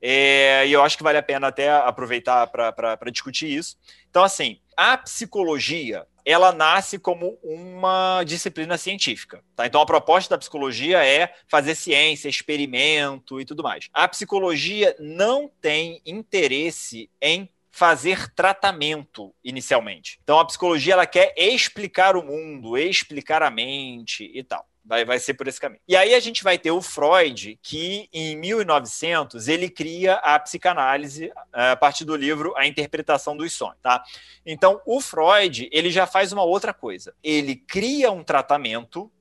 [0.00, 3.76] É, e eu acho que vale a pena até aproveitar para discutir isso.
[4.10, 9.42] Então, assim, a psicologia ela nasce como uma disciplina científica.
[9.56, 9.66] Tá?
[9.66, 13.88] Então, a proposta da psicologia é fazer ciência, experimento e tudo mais.
[13.94, 20.18] A psicologia não tem interesse em fazer tratamento inicialmente.
[20.22, 24.66] Então a psicologia ela quer explicar o mundo, explicar a mente e tal.
[24.84, 25.82] Vai, vai ser por esse caminho.
[25.86, 31.30] E aí a gente vai ter o Freud, que em 1900 ele cria a psicanálise
[31.52, 34.02] eh, a partir do livro A Interpretação dos Sonhos, tá?
[34.46, 37.14] Então o Freud ele já faz uma outra coisa.
[37.22, 39.12] Ele cria um tratamento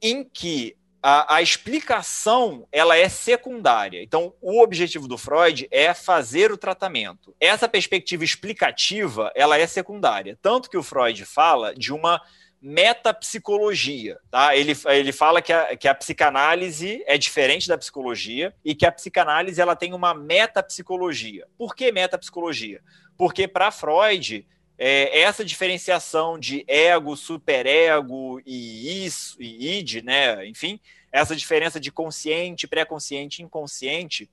[0.00, 4.02] em que a, a, explicação ela é secundária.
[4.02, 7.34] Então, o objetivo do Freud é fazer o tratamento.
[7.40, 10.38] Essa perspectiva explicativa ela é secundária.
[10.42, 12.20] Tanto que o Freud fala de uma
[12.60, 14.18] metapsicologia.
[14.30, 14.54] Tá?
[14.54, 18.92] Ele, ele fala que a, que a psicanálise é diferente da psicologia e que a
[18.92, 21.46] psicanálise ela tem uma metapsicologia.
[21.56, 22.82] Por que metapsicologia?
[23.16, 24.46] Porque para Freud
[24.82, 30.46] é, essa diferenciação de ego, superego e isso e id, né?
[30.46, 30.80] Enfim,
[31.12, 34.30] essa diferença de consciente, pré-consciente, inconsciente,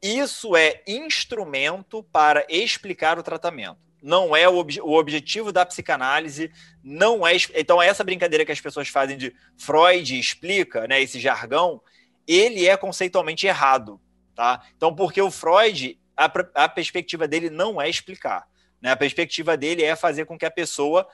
[0.00, 3.76] isso é instrumento para explicar o tratamento.
[4.02, 6.50] Não é o, o objetivo da psicanálise,
[6.82, 7.36] não é.
[7.54, 11.82] Então, essa brincadeira que as pessoas fazem de Freud explica, né, esse jargão,
[12.26, 14.00] ele é conceitualmente errado.
[14.34, 14.66] Tá?
[14.74, 18.48] Então, porque o Freud, a, a perspectiva dele não é explicar.
[18.80, 18.90] Né?
[18.90, 21.06] A perspectiva dele é fazer com que a pessoa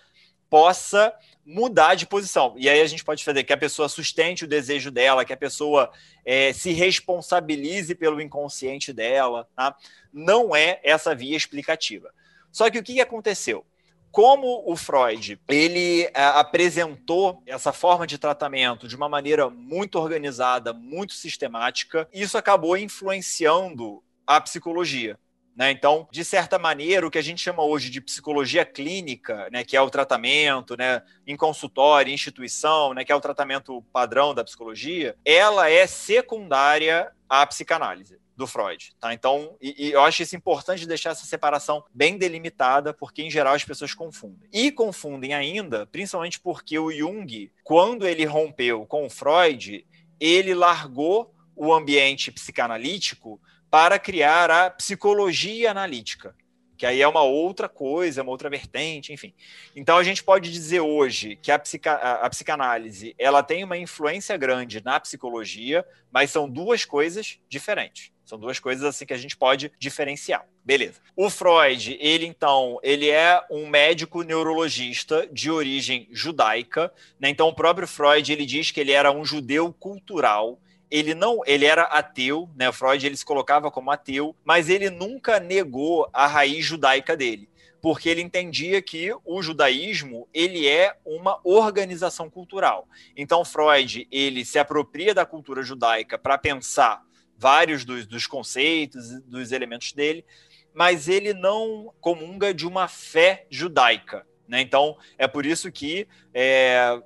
[0.48, 1.12] possa
[1.44, 2.54] mudar de posição.
[2.56, 5.36] E aí a gente pode fazer que a pessoa sustente o desejo dela, que a
[5.36, 5.90] pessoa
[6.24, 9.48] é, se responsabilize pelo inconsciente dela.
[9.54, 9.76] Tá?
[10.12, 12.12] Não é essa via explicativa.
[12.50, 13.64] Só que o que aconteceu?
[14.10, 20.72] Como o Freud ele é, apresentou essa forma de tratamento de uma maneira muito organizada,
[20.72, 25.18] muito sistemática, isso acabou influenciando a psicologia.
[25.56, 25.70] Né?
[25.70, 29.74] Então, de certa maneira, o que a gente chama hoje de psicologia clínica, né, que
[29.74, 35.16] é o tratamento né, em consultório, instituição, né, que é o tratamento padrão da psicologia,
[35.24, 39.14] ela é secundária à psicanálise do Freud, tá?
[39.14, 43.54] Então, e, e, eu acho isso importante deixar essa separação bem delimitada, porque em geral
[43.54, 44.46] as pessoas confundem.
[44.52, 49.86] E confundem ainda, principalmente porque o Jung, quando ele rompeu com o Freud,
[50.20, 53.40] ele largou o ambiente psicanalítico
[53.76, 56.34] para criar a psicologia analítica,
[56.78, 59.34] que aí é uma outra coisa, uma outra vertente, enfim.
[59.76, 63.76] Então a gente pode dizer hoje que a, psica, a, a psicanálise ela tem uma
[63.76, 68.10] influência grande na psicologia, mas são duas coisas diferentes.
[68.24, 70.46] São duas coisas assim que a gente pode diferenciar.
[70.64, 70.98] Beleza.
[71.14, 77.28] O Freud, ele então, ele é um médico neurologista de origem judaica, né?
[77.28, 80.58] Então o próprio Freud, ele diz que ele era um judeu cultural,
[80.90, 82.70] ele não, ele era ateu, né?
[82.72, 87.48] Freud ele se colocava como ateu, mas ele nunca negou a raiz judaica dele,
[87.80, 92.88] porque ele entendia que o judaísmo ele é uma organização cultural.
[93.16, 97.02] Então Freud ele se apropria da cultura judaica para pensar
[97.36, 100.24] vários dos, dos conceitos, dos elementos dele,
[100.72, 104.26] mas ele não comunga de uma fé judaica.
[104.46, 104.60] Né?
[104.60, 107.00] Então é por isso que é,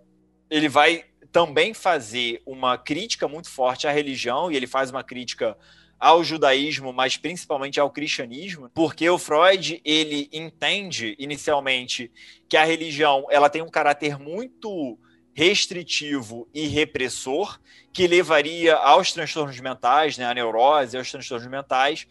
[0.51, 5.57] ele vai também fazer uma crítica muito forte à religião, e ele faz uma crítica
[5.99, 12.11] ao judaísmo, mas principalmente ao cristianismo, porque o Freud ele entende inicialmente
[12.49, 14.99] que a religião ela tem um caráter muito
[15.35, 17.61] restritivo e repressor
[17.93, 22.07] que levaria aos transtornos mentais, né, à neurose, aos transtornos mentais.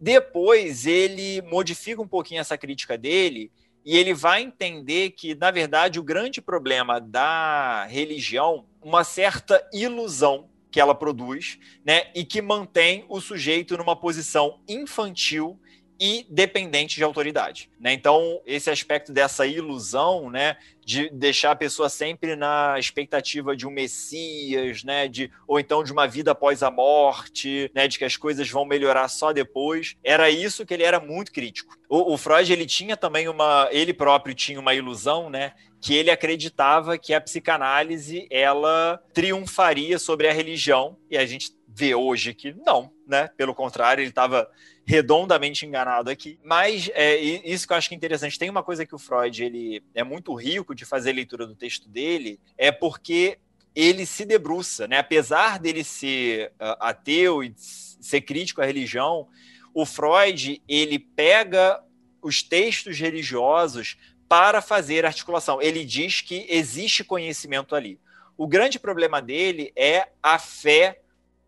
[0.00, 3.50] Depois ele modifica um pouquinho essa crítica dele
[3.84, 10.48] e ele vai entender que, na verdade, o grande problema da religião, uma certa ilusão
[10.70, 15.60] que ela produz, né, e que mantém o sujeito numa posição infantil
[15.98, 17.70] e dependente de autoridade.
[17.78, 17.92] Né?
[17.92, 23.70] Então, esse aspecto dessa ilusão, né, de deixar a pessoa sempre na expectativa de um
[23.70, 28.16] Messias, né, de, ou então de uma vida após a morte, né, de que as
[28.16, 31.76] coisas vão melhorar só depois, era isso que ele era muito crítico.
[31.88, 36.10] O, o Freud ele tinha também uma, ele próprio tinha uma ilusão, né, que ele
[36.10, 42.54] acreditava que a psicanálise ela triunfaria sobre a religião e a gente vê hoje que
[42.64, 43.28] não, né?
[43.36, 44.48] Pelo contrário, ele estava
[44.86, 46.38] redondamente enganado aqui.
[46.44, 48.38] Mas é, isso que eu acho que é interessante.
[48.38, 51.88] Tem uma coisa que o Freud ele é muito rico de fazer leitura do texto
[51.88, 53.38] dele, é porque
[53.74, 54.98] ele se debruça, né?
[54.98, 59.26] Apesar dele ser uh, ateu e ser crítico à religião,
[59.72, 61.82] o Freud ele pega
[62.22, 63.96] os textos religiosos
[64.28, 65.60] para fazer articulação.
[65.60, 67.98] Ele diz que existe conhecimento ali.
[68.36, 71.00] O grande problema dele é a fé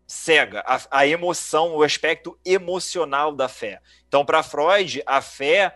[0.07, 3.81] cega, a, a emoção, o aspecto emocional da fé.
[4.07, 5.75] Então, para Freud, a fé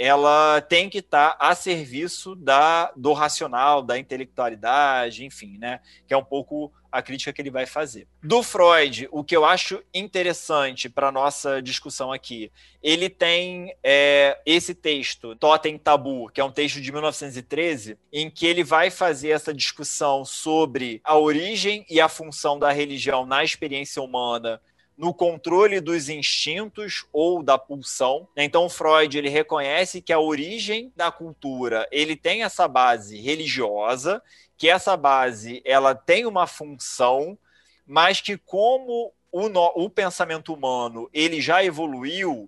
[0.00, 5.80] ela tem que estar tá a serviço da, do racional, da intelectualidade, enfim, né?
[6.08, 8.08] Que é um pouco a crítica que ele vai fazer.
[8.22, 12.50] Do Freud, o que eu acho interessante para nossa discussão aqui,
[12.82, 18.46] ele tem é, esse texto, Totem Tabu, que é um texto de 1913, em que
[18.46, 24.00] ele vai fazer essa discussão sobre a origem e a função da religião na experiência
[24.00, 24.60] humana
[25.00, 28.28] no controle dos instintos ou da pulsão.
[28.36, 34.22] Então Freud ele reconhece que a origem da cultura ele tem essa base religiosa,
[34.58, 37.38] que essa base ela tem uma função,
[37.86, 42.46] mas que como o, no, o pensamento humano ele já evoluiu,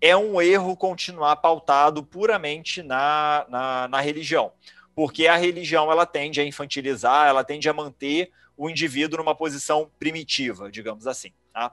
[0.00, 4.50] é um erro continuar pautado puramente na, na, na religião
[4.94, 9.90] porque a religião ela tende a infantilizar, ela tende a manter o indivíduo numa posição
[9.98, 11.32] primitiva, digamos assim.
[11.50, 11.72] Tá?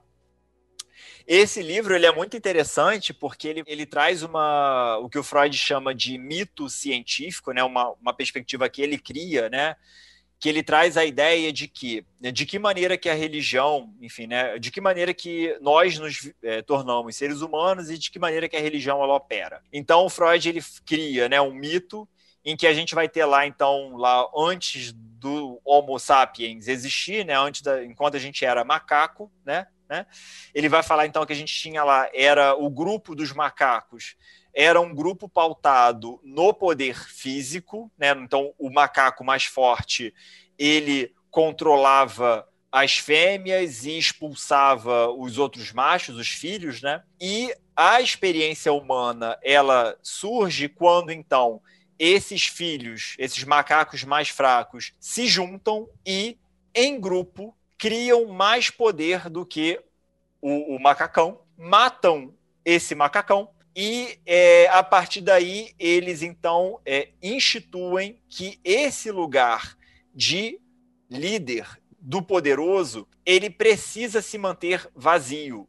[1.28, 5.56] Esse livro ele é muito interessante porque ele, ele traz uma o que o Freud
[5.58, 7.64] chama de mito científico, né?
[7.64, 9.76] uma, uma perspectiva que ele cria, né?
[10.40, 14.26] que ele traz a ideia de que né, de que maneira que a religião, enfim,
[14.26, 18.48] né, de que maneira que nós nos é, tornamos seres humanos e de que maneira
[18.48, 19.62] que a religião ela opera.
[19.72, 22.08] Então o Freud ele cria, né, um mito
[22.44, 27.38] em que a gente vai ter lá então lá antes do Homo sapiens existir, né,
[27.38, 30.06] antes da, enquanto a gente era macaco, né, né?
[30.54, 34.16] Ele vai falar então que a gente tinha lá, era o grupo dos macacos,
[34.54, 38.12] era um grupo pautado no poder físico, né?
[38.12, 40.14] então o macaco mais forte
[40.58, 47.02] ele controlava as fêmeas e expulsava os outros machos, os filhos, né?
[47.20, 51.62] E a experiência humana ela surge quando então
[51.98, 56.38] esses filhos, esses macacos mais fracos, se juntam e
[56.74, 59.82] em grupo criam mais poder do que
[60.42, 62.34] o, o macacão, matam
[62.66, 69.78] esse macacão e é, a partir daí eles então é, instituem que esse lugar
[70.14, 70.60] de
[71.10, 75.69] líder do poderoso ele precisa se manter vazio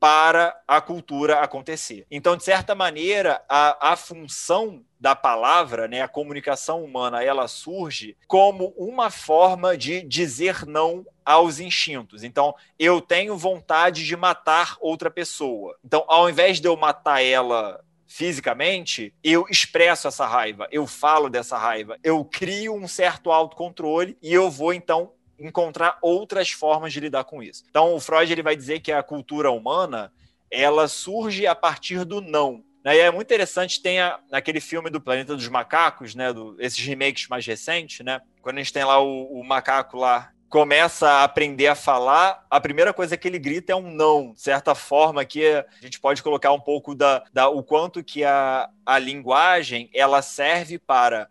[0.00, 2.06] para a cultura acontecer.
[2.10, 8.16] Então, de certa maneira, a, a função da palavra, né, a comunicação humana, ela surge
[8.26, 12.24] como uma forma de dizer não aos instintos.
[12.24, 15.76] Então, eu tenho vontade de matar outra pessoa.
[15.84, 21.56] Então, ao invés de eu matar ela fisicamente, eu expresso essa raiva, eu falo dessa
[21.56, 27.24] raiva, eu crio um certo autocontrole e eu vou então encontrar outras formas de lidar
[27.24, 27.64] com isso.
[27.68, 30.12] Então, o Freud ele vai dizer que a cultura humana
[30.50, 32.64] ela surge a partir do não.
[32.84, 32.96] Né?
[32.96, 36.32] E é muito interessante, tem a, naquele filme do Planeta dos Macacos, né?
[36.32, 38.20] Do, esses remakes mais recentes, né?
[38.42, 42.60] Quando a gente tem lá o, o macaco lá começa a aprender a falar, a
[42.60, 46.24] primeira coisa que ele grita é um não, de certa forma que a gente pode
[46.24, 51.28] colocar um pouco da, da o quanto que a, a linguagem ela serve para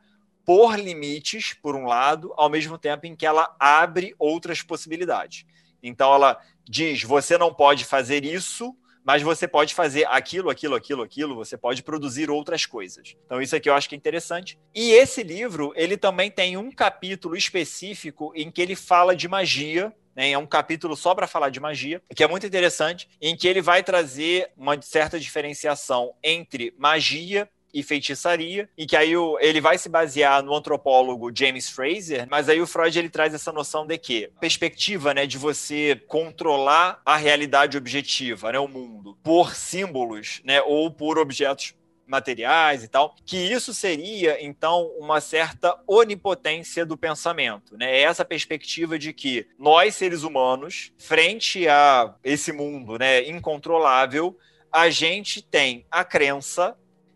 [0.49, 5.45] pôr limites, por um lado, ao mesmo tempo em que ela abre outras possibilidades.
[5.83, 8.75] Então, ela diz: você não pode fazer isso,
[9.05, 13.15] mas você pode fazer aquilo, aquilo, aquilo, aquilo, você pode produzir outras coisas.
[13.27, 14.57] Então, isso aqui eu acho que é interessante.
[14.73, 19.93] E esse livro, ele também tem um capítulo específico em que ele fala de magia,
[20.15, 20.31] né?
[20.31, 23.61] é um capítulo só para falar de magia, que é muito interessante, em que ele
[23.61, 29.77] vai trazer uma certa diferenciação entre magia e feitiçaria, e que aí o, ele vai
[29.77, 33.97] se basear no antropólogo James Fraser, mas aí o Freud ele traz essa noção de
[33.97, 40.61] que perspectiva, né, de você controlar a realidade objetiva, né, o mundo, por símbolos, né,
[40.61, 41.73] ou por objetos
[42.09, 47.97] materiais e tal, que isso seria então uma certa onipotência do pensamento, né?
[47.97, 54.35] É essa perspectiva de que nós seres humanos, frente a esse mundo, né, incontrolável,
[54.71, 56.75] a gente tem a crença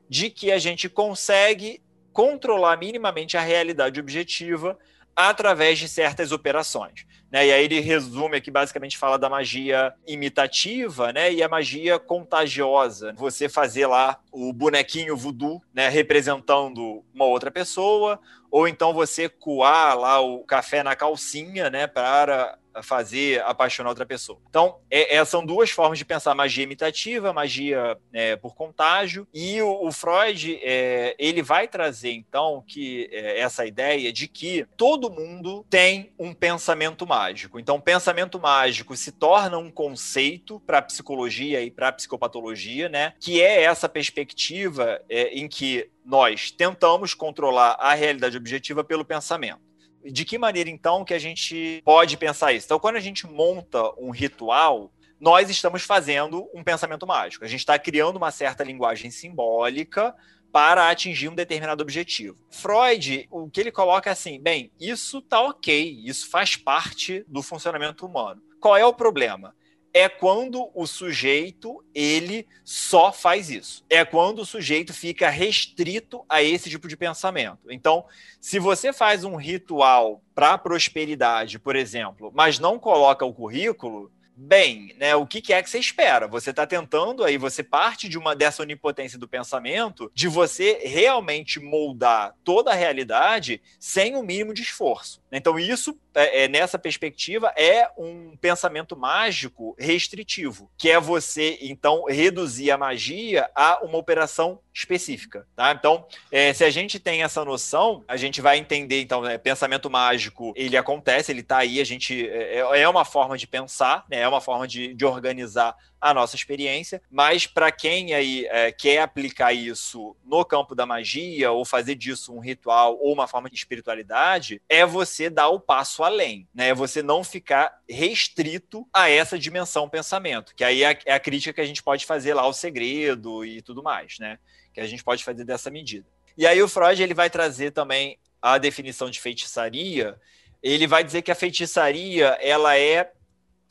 [0.09, 1.81] de que a gente consegue
[2.11, 4.77] controlar minimamente a realidade objetiva
[5.15, 7.05] através de certas operações.
[7.31, 7.47] Né?
[7.47, 11.33] E aí ele resume aqui, basicamente fala da magia imitativa né?
[11.33, 13.13] e a magia contagiosa.
[13.13, 15.89] Você fazer lá o bonequinho voodoo né?
[15.89, 18.19] representando uma outra pessoa,
[18.51, 21.87] ou então você coar lá o café na calcinha né?
[21.87, 24.39] para fazer apaixonar outra pessoa.
[24.49, 29.61] Então, é, é, são duas formas de pensar magia imitativa, magia é, por contágio, e
[29.61, 35.11] o, o Freud é, ele vai trazer então que é, essa ideia de que todo
[35.11, 37.59] mundo tem um pensamento mágico.
[37.59, 43.13] Então, pensamento mágico se torna um conceito para a psicologia e para a psicopatologia, né?
[43.19, 49.72] Que é essa perspectiva é, em que nós tentamos controlar a realidade objetiva pelo pensamento
[50.05, 52.65] de que maneira então que a gente pode pensar isso?
[52.65, 57.45] Então, quando a gente monta um ritual, nós estamos fazendo um pensamento mágico.
[57.45, 60.13] A gente está criando uma certa linguagem simbólica
[60.51, 62.37] para atingir um determinado objetivo.
[62.51, 67.41] Freud, o que ele coloca é assim, bem, isso tá ok, isso faz parte do
[67.41, 68.41] funcionamento humano.
[68.59, 69.55] Qual é o problema?
[69.93, 73.85] É quando o sujeito ele só faz isso.
[73.89, 77.59] É quando o sujeito fica restrito a esse tipo de pensamento.
[77.69, 78.05] Então,
[78.41, 84.95] se você faz um ritual para prosperidade, por exemplo, mas não coloca o currículo, bem,
[84.97, 85.15] né?
[85.15, 86.27] O que, é que você espera?
[86.27, 91.59] Você está tentando aí, você parte de uma dessa onipotência do pensamento, de você realmente
[91.59, 95.21] moldar toda a realidade sem o mínimo de esforço.
[95.31, 102.05] Então, isso, é, é, nessa perspectiva, é um pensamento mágico restritivo, que é você, então,
[102.05, 105.47] reduzir a magia a uma operação específica.
[105.55, 105.71] Tá?
[105.71, 109.89] Então, é, se a gente tem essa noção, a gente vai entender, então, né, pensamento
[109.89, 114.05] mágico, ele acontece, ele está aí, a gente é, é, é uma forma de pensar,
[114.09, 118.73] né, é uma forma de, de organizar a nossa experiência, mas para quem aí é,
[118.73, 123.49] quer aplicar isso no campo da magia ou fazer disso um ritual ou uma forma
[123.49, 126.67] de espiritualidade, é você dar o passo além, né?
[126.67, 131.53] É você não ficar restrito a essa dimensão pensamento, que aí é, é a crítica
[131.53, 134.39] que a gente pode fazer lá ao segredo e tudo mais, né?
[134.73, 136.05] Que a gente pode fazer dessa medida.
[136.37, 140.19] E aí o Freud ele vai trazer também a definição de feitiçaria.
[140.61, 143.09] Ele vai dizer que a feitiçaria ela é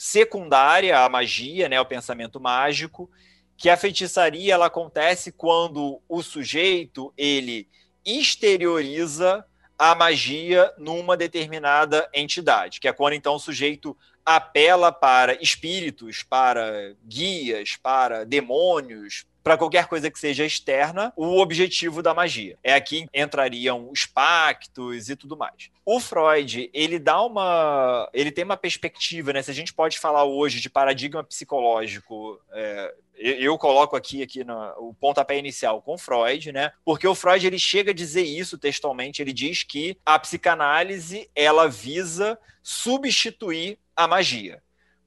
[0.03, 3.09] secundária à magia, né, ao pensamento mágico,
[3.57, 7.69] que a feitiçaria ela acontece quando o sujeito ele
[8.05, 9.47] exterioriza
[9.79, 13.97] a magia numa determinada entidade, que é quando então o sujeito
[14.27, 22.03] apela para espíritos, para guias, para demônios, para qualquer coisa que seja externa, o objetivo
[22.03, 22.59] da magia.
[22.63, 25.71] É aqui que entrariam os pactos e tudo mais.
[25.85, 28.09] O Freud, ele dá uma.
[28.13, 29.43] Ele tem uma perspectiva, né?
[29.43, 32.41] Se a gente pode falar hoje de paradigma psicológico.
[32.53, 36.73] É, eu coloco aqui, aqui no, o pontapé inicial com Freud, né?
[36.85, 39.23] Porque o Freud ele chega a dizer isso textualmente.
[39.23, 44.63] Ele diz que a psicanálise ela visa substituir a magia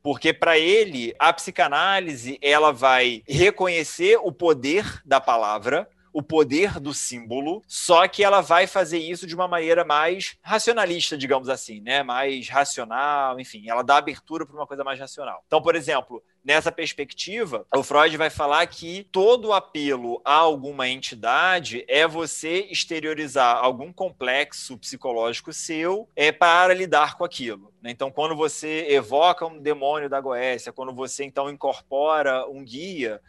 [0.06, 6.93] porque para ele a psicanálise ela vai reconhecer o poder da palavra o poder do
[6.93, 12.03] símbolo, só que ela vai fazer isso de uma maneira mais racionalista, digamos assim, né?
[12.03, 15.43] Mais racional, enfim, ela dá abertura para uma coisa mais racional.
[15.45, 21.84] Então, por exemplo, nessa perspectiva, o Freud vai falar que todo apelo a alguma entidade
[21.86, 27.74] é você exteriorizar algum complexo psicológico seu é para lidar com aquilo.
[27.82, 27.91] Né?
[27.91, 33.20] Então, quando você evoca um demônio da Goécia, quando você então incorpora um guia,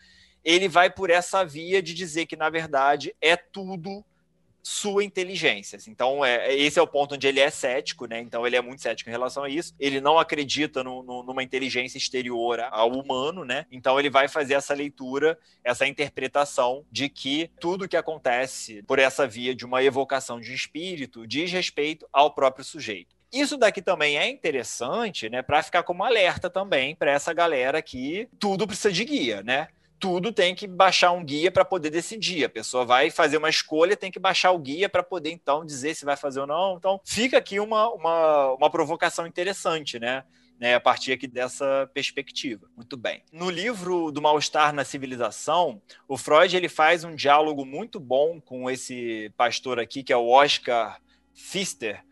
[0.46, 4.04] ele vai por essa via de dizer que, na verdade, é tudo
[4.62, 5.78] sua inteligência.
[5.88, 8.20] Então, é, esse é o ponto onde ele é cético, né?
[8.20, 9.74] Então, ele é muito cético em relação a isso.
[9.78, 13.66] Ele não acredita no, no, numa inteligência exterior ao humano, né?
[13.72, 19.26] Então, ele vai fazer essa leitura, essa interpretação de que tudo que acontece por essa
[19.26, 23.16] via de uma evocação de espírito diz respeito ao próprio sujeito.
[23.32, 28.28] Isso daqui também é interessante, né, para ficar como alerta também para essa galera que
[28.38, 29.68] tudo precisa de guia, né?
[29.98, 32.44] Tudo tem que baixar um guia para poder decidir.
[32.44, 35.94] A pessoa vai fazer uma escolha, tem que baixar o guia para poder então dizer
[35.94, 36.76] se vai fazer ou não.
[36.76, 40.24] Então, fica aqui uma, uma, uma provocação interessante, né?
[40.58, 42.66] né, a partir aqui dessa perspectiva.
[42.76, 43.22] Muito bem.
[43.32, 48.70] No livro do Mal-Estar na Civilização, o Freud ele faz um diálogo muito bom com
[48.70, 51.00] esse pastor aqui, que é o Oscar
[51.34, 52.02] Pfister,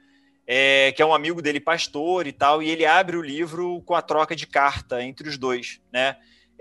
[0.47, 3.95] é, que é um amigo dele, pastor e tal, e ele abre o livro com
[3.95, 6.17] a troca de carta entre os dois, né?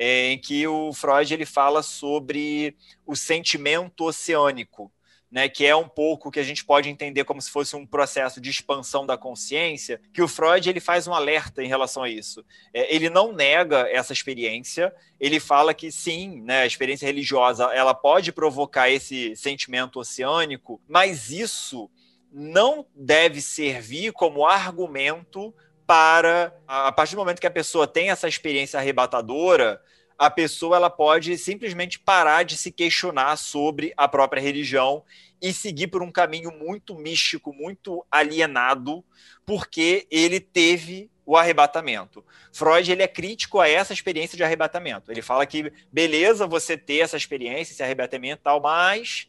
[0.05, 2.75] É, em que o Freud ele fala sobre
[3.05, 4.91] o sentimento oceânico,
[5.31, 8.41] né, que é um pouco que a gente pode entender como se fosse um processo
[8.41, 12.43] de expansão da consciência, que o Freud ele faz um alerta em relação a isso.
[12.73, 17.93] É, ele não nega essa experiência, ele fala que sim, né, a experiência religiosa ela
[17.93, 21.89] pode provocar esse sentimento oceânico, mas isso
[22.29, 25.55] não deve servir como argumento
[25.87, 29.81] para a partir do momento que a pessoa tem essa experiência arrebatadora,
[30.25, 35.03] a pessoa ela pode simplesmente parar de se questionar sobre a própria religião
[35.41, 39.03] e seguir por um caminho muito místico, muito alienado,
[39.45, 42.23] porque ele teve o arrebatamento.
[42.53, 45.11] Freud ele é crítico a essa experiência de arrebatamento.
[45.11, 49.27] Ele fala que beleza você ter essa experiência, esse arrebatamento e tal, mas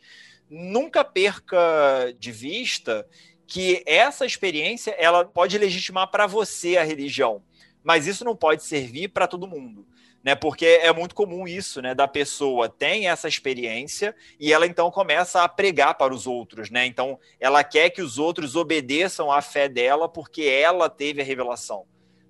[0.48, 3.04] nunca perca de vista
[3.48, 7.42] que essa experiência ela pode legitimar para você a religião,
[7.82, 9.84] mas isso não pode servir para todo mundo.
[10.24, 14.90] Né, porque é muito comum isso, né, da pessoa tem essa experiência e ela então
[14.90, 16.86] começa a pregar para os outros, né?
[16.86, 21.84] Então ela quer que os outros obedeçam à fé dela porque ela teve a revelação,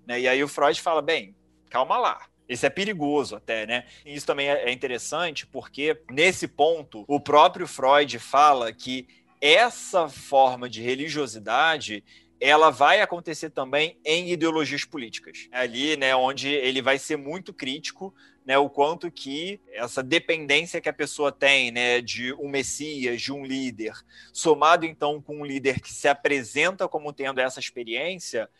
[0.04, 0.18] né?
[0.18, 1.36] E aí o Freud fala bem,
[1.70, 3.84] calma lá, Isso é perigoso até, né?
[4.04, 9.06] E isso também é, é interessante porque, nesse ponto, o próprio Freud fala que
[9.40, 12.04] essa forma de religiosidade
[12.46, 15.48] ela vai acontecer também em ideologias políticas.
[15.50, 18.14] É ali, né, onde ele vai ser muito crítico,
[18.44, 23.32] né, o quanto que essa dependência que a pessoa tem, né, de um messias, de
[23.32, 23.94] um líder,
[24.30, 28.50] somado então com um líder que se apresenta como tendo essa experiência,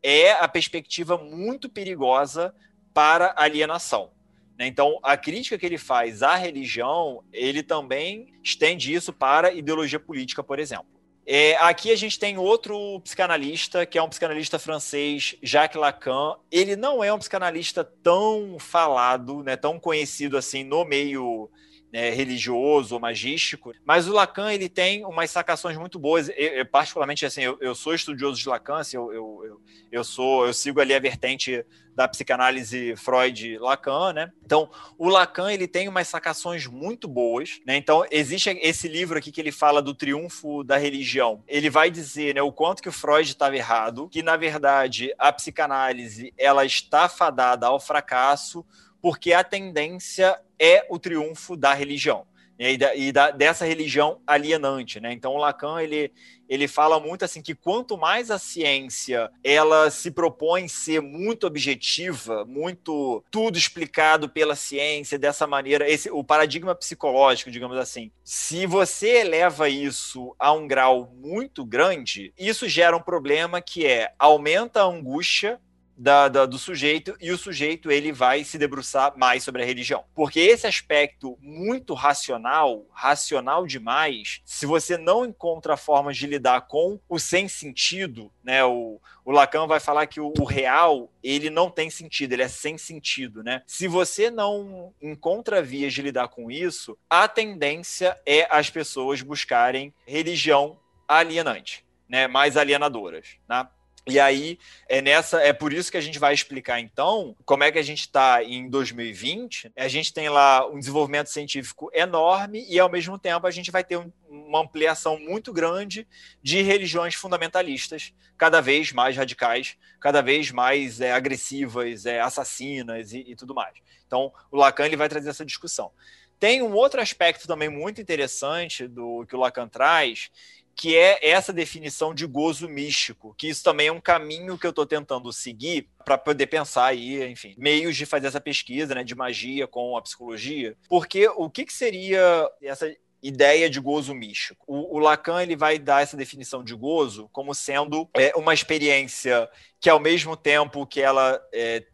[0.00, 2.54] é a perspectiva muito perigosa
[2.94, 4.12] para alienação.
[4.56, 4.68] Né?
[4.68, 10.44] Então, a crítica que ele faz à religião, ele também estende isso para ideologia política,
[10.44, 11.01] por exemplo.
[11.24, 16.34] É, aqui a gente tem outro psicanalista, que é um psicanalista francês, Jacques Lacan.
[16.50, 21.48] Ele não é um psicanalista tão falado, né, tão conhecido assim no meio
[21.92, 26.30] né, religioso ou magístico, mas o Lacan ele tem umas sacações muito boas.
[26.30, 29.60] Eu, eu particularmente assim, eu, eu, sou estudioso de Lacan, assim, eu, eu,
[29.90, 31.64] eu, sou, eu sigo ali a vertente
[31.94, 34.32] da psicanálise Freud-Lacan, né?
[34.42, 37.76] Então, o Lacan ele tem umas sacações muito boas, né?
[37.76, 41.42] Então, existe esse livro aqui que ele fala do triunfo da religião.
[41.46, 45.30] Ele vai dizer, né, o quanto que o Freud estava errado, que na verdade a
[45.30, 48.64] psicanálise ela está fadada ao fracasso
[49.02, 52.24] porque a tendência é o triunfo da religião
[52.62, 55.12] né, e, da, e da, dessa religião alienante, né?
[55.12, 56.12] Então o Lacan ele,
[56.48, 62.44] ele fala muito assim que quanto mais a ciência ela se propõe ser muito objetiva,
[62.44, 68.12] muito tudo explicado pela ciência dessa maneira, esse o paradigma psicológico, digamos assim.
[68.22, 74.12] Se você eleva isso a um grau muito grande, isso gera um problema que é
[74.18, 75.60] aumenta a angústia
[76.02, 80.04] da, da, do sujeito e o sujeito ele vai se debruçar mais sobre a religião.
[80.12, 86.98] Porque esse aspecto muito racional, racional demais, se você não encontra formas de lidar com
[87.08, 88.64] o sem sentido, né?
[88.64, 92.48] O, o Lacan vai falar que o, o real ele não tem sentido, ele é
[92.48, 93.62] sem sentido, né?
[93.64, 99.94] Se você não encontra vias de lidar com isso, a tendência é as pessoas buscarem
[100.04, 100.76] religião
[101.06, 102.26] alienante, né?
[102.26, 103.68] Mais alienadoras, né?
[104.04, 104.58] E aí
[104.88, 107.82] é nessa, é por isso que a gente vai explicar então como é que a
[107.82, 109.70] gente está em 2020.
[109.76, 113.84] A gente tem lá um desenvolvimento científico enorme e ao mesmo tempo a gente vai
[113.84, 116.06] ter um, uma ampliação muito grande
[116.42, 123.18] de religiões fundamentalistas, cada vez mais radicais, cada vez mais é, agressivas, é, assassinas e,
[123.20, 123.74] e tudo mais.
[124.04, 125.92] Então o Lacan ele vai trazer essa discussão.
[126.40, 130.28] Tem um outro aspecto também muito interessante do que o Lacan traz,
[130.74, 134.70] que é essa definição de gozo místico, que isso também é um caminho que eu
[134.70, 139.14] estou tentando seguir para poder pensar aí, enfim, meios de fazer essa pesquisa, né, de
[139.14, 142.92] magia com a psicologia, porque o que, que seria essa
[143.22, 144.64] ideia de gozo místico.
[144.66, 149.48] O, o, Lacan ele vai dar essa definição de gozo como sendo é, uma experiência
[149.80, 151.84] que, ao mesmo tempo que ela é,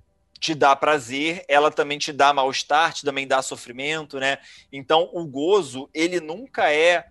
[0.41, 4.39] te dá prazer, ela também te dá mal-estar, te também dá sofrimento, né?
[4.73, 7.05] Então, o gozo, ele nunca é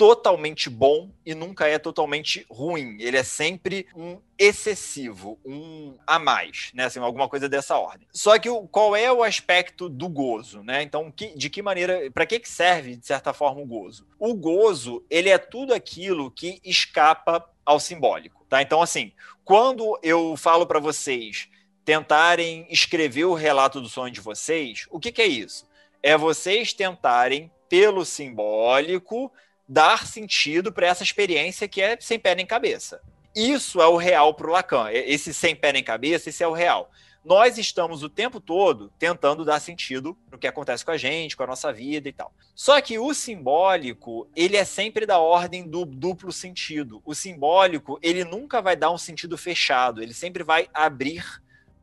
[0.00, 2.96] totalmente bom e nunca é totalmente ruim.
[3.00, 6.86] Ele é sempre um excessivo, um a mais, né?
[6.86, 8.08] Assim, alguma coisa dessa ordem.
[8.10, 10.82] Só que o, qual é o aspecto do gozo, né?
[10.82, 14.06] Então, que, de que maneira, para que, que serve de certa forma o gozo?
[14.18, 18.62] O gozo, ele é tudo aquilo que escapa ao simbólico, tá?
[18.62, 19.12] Então, assim,
[19.44, 21.50] quando eu falo para vocês
[21.84, 25.68] tentarem escrever o relato do sonho de vocês, o que, que é isso?
[26.02, 29.30] É vocês tentarem pelo simbólico
[29.70, 33.00] dar sentido para essa experiência que é sem pé nem cabeça.
[33.36, 34.90] Isso é o real para o Lacan.
[34.90, 36.90] Esse sem pé nem cabeça, esse é o real.
[37.24, 41.44] Nós estamos o tempo todo tentando dar sentido no que acontece com a gente, com
[41.44, 42.34] a nossa vida e tal.
[42.52, 47.00] Só que o simbólico, ele é sempre da ordem do duplo sentido.
[47.04, 51.24] O simbólico, ele nunca vai dar um sentido fechado, ele sempre vai abrir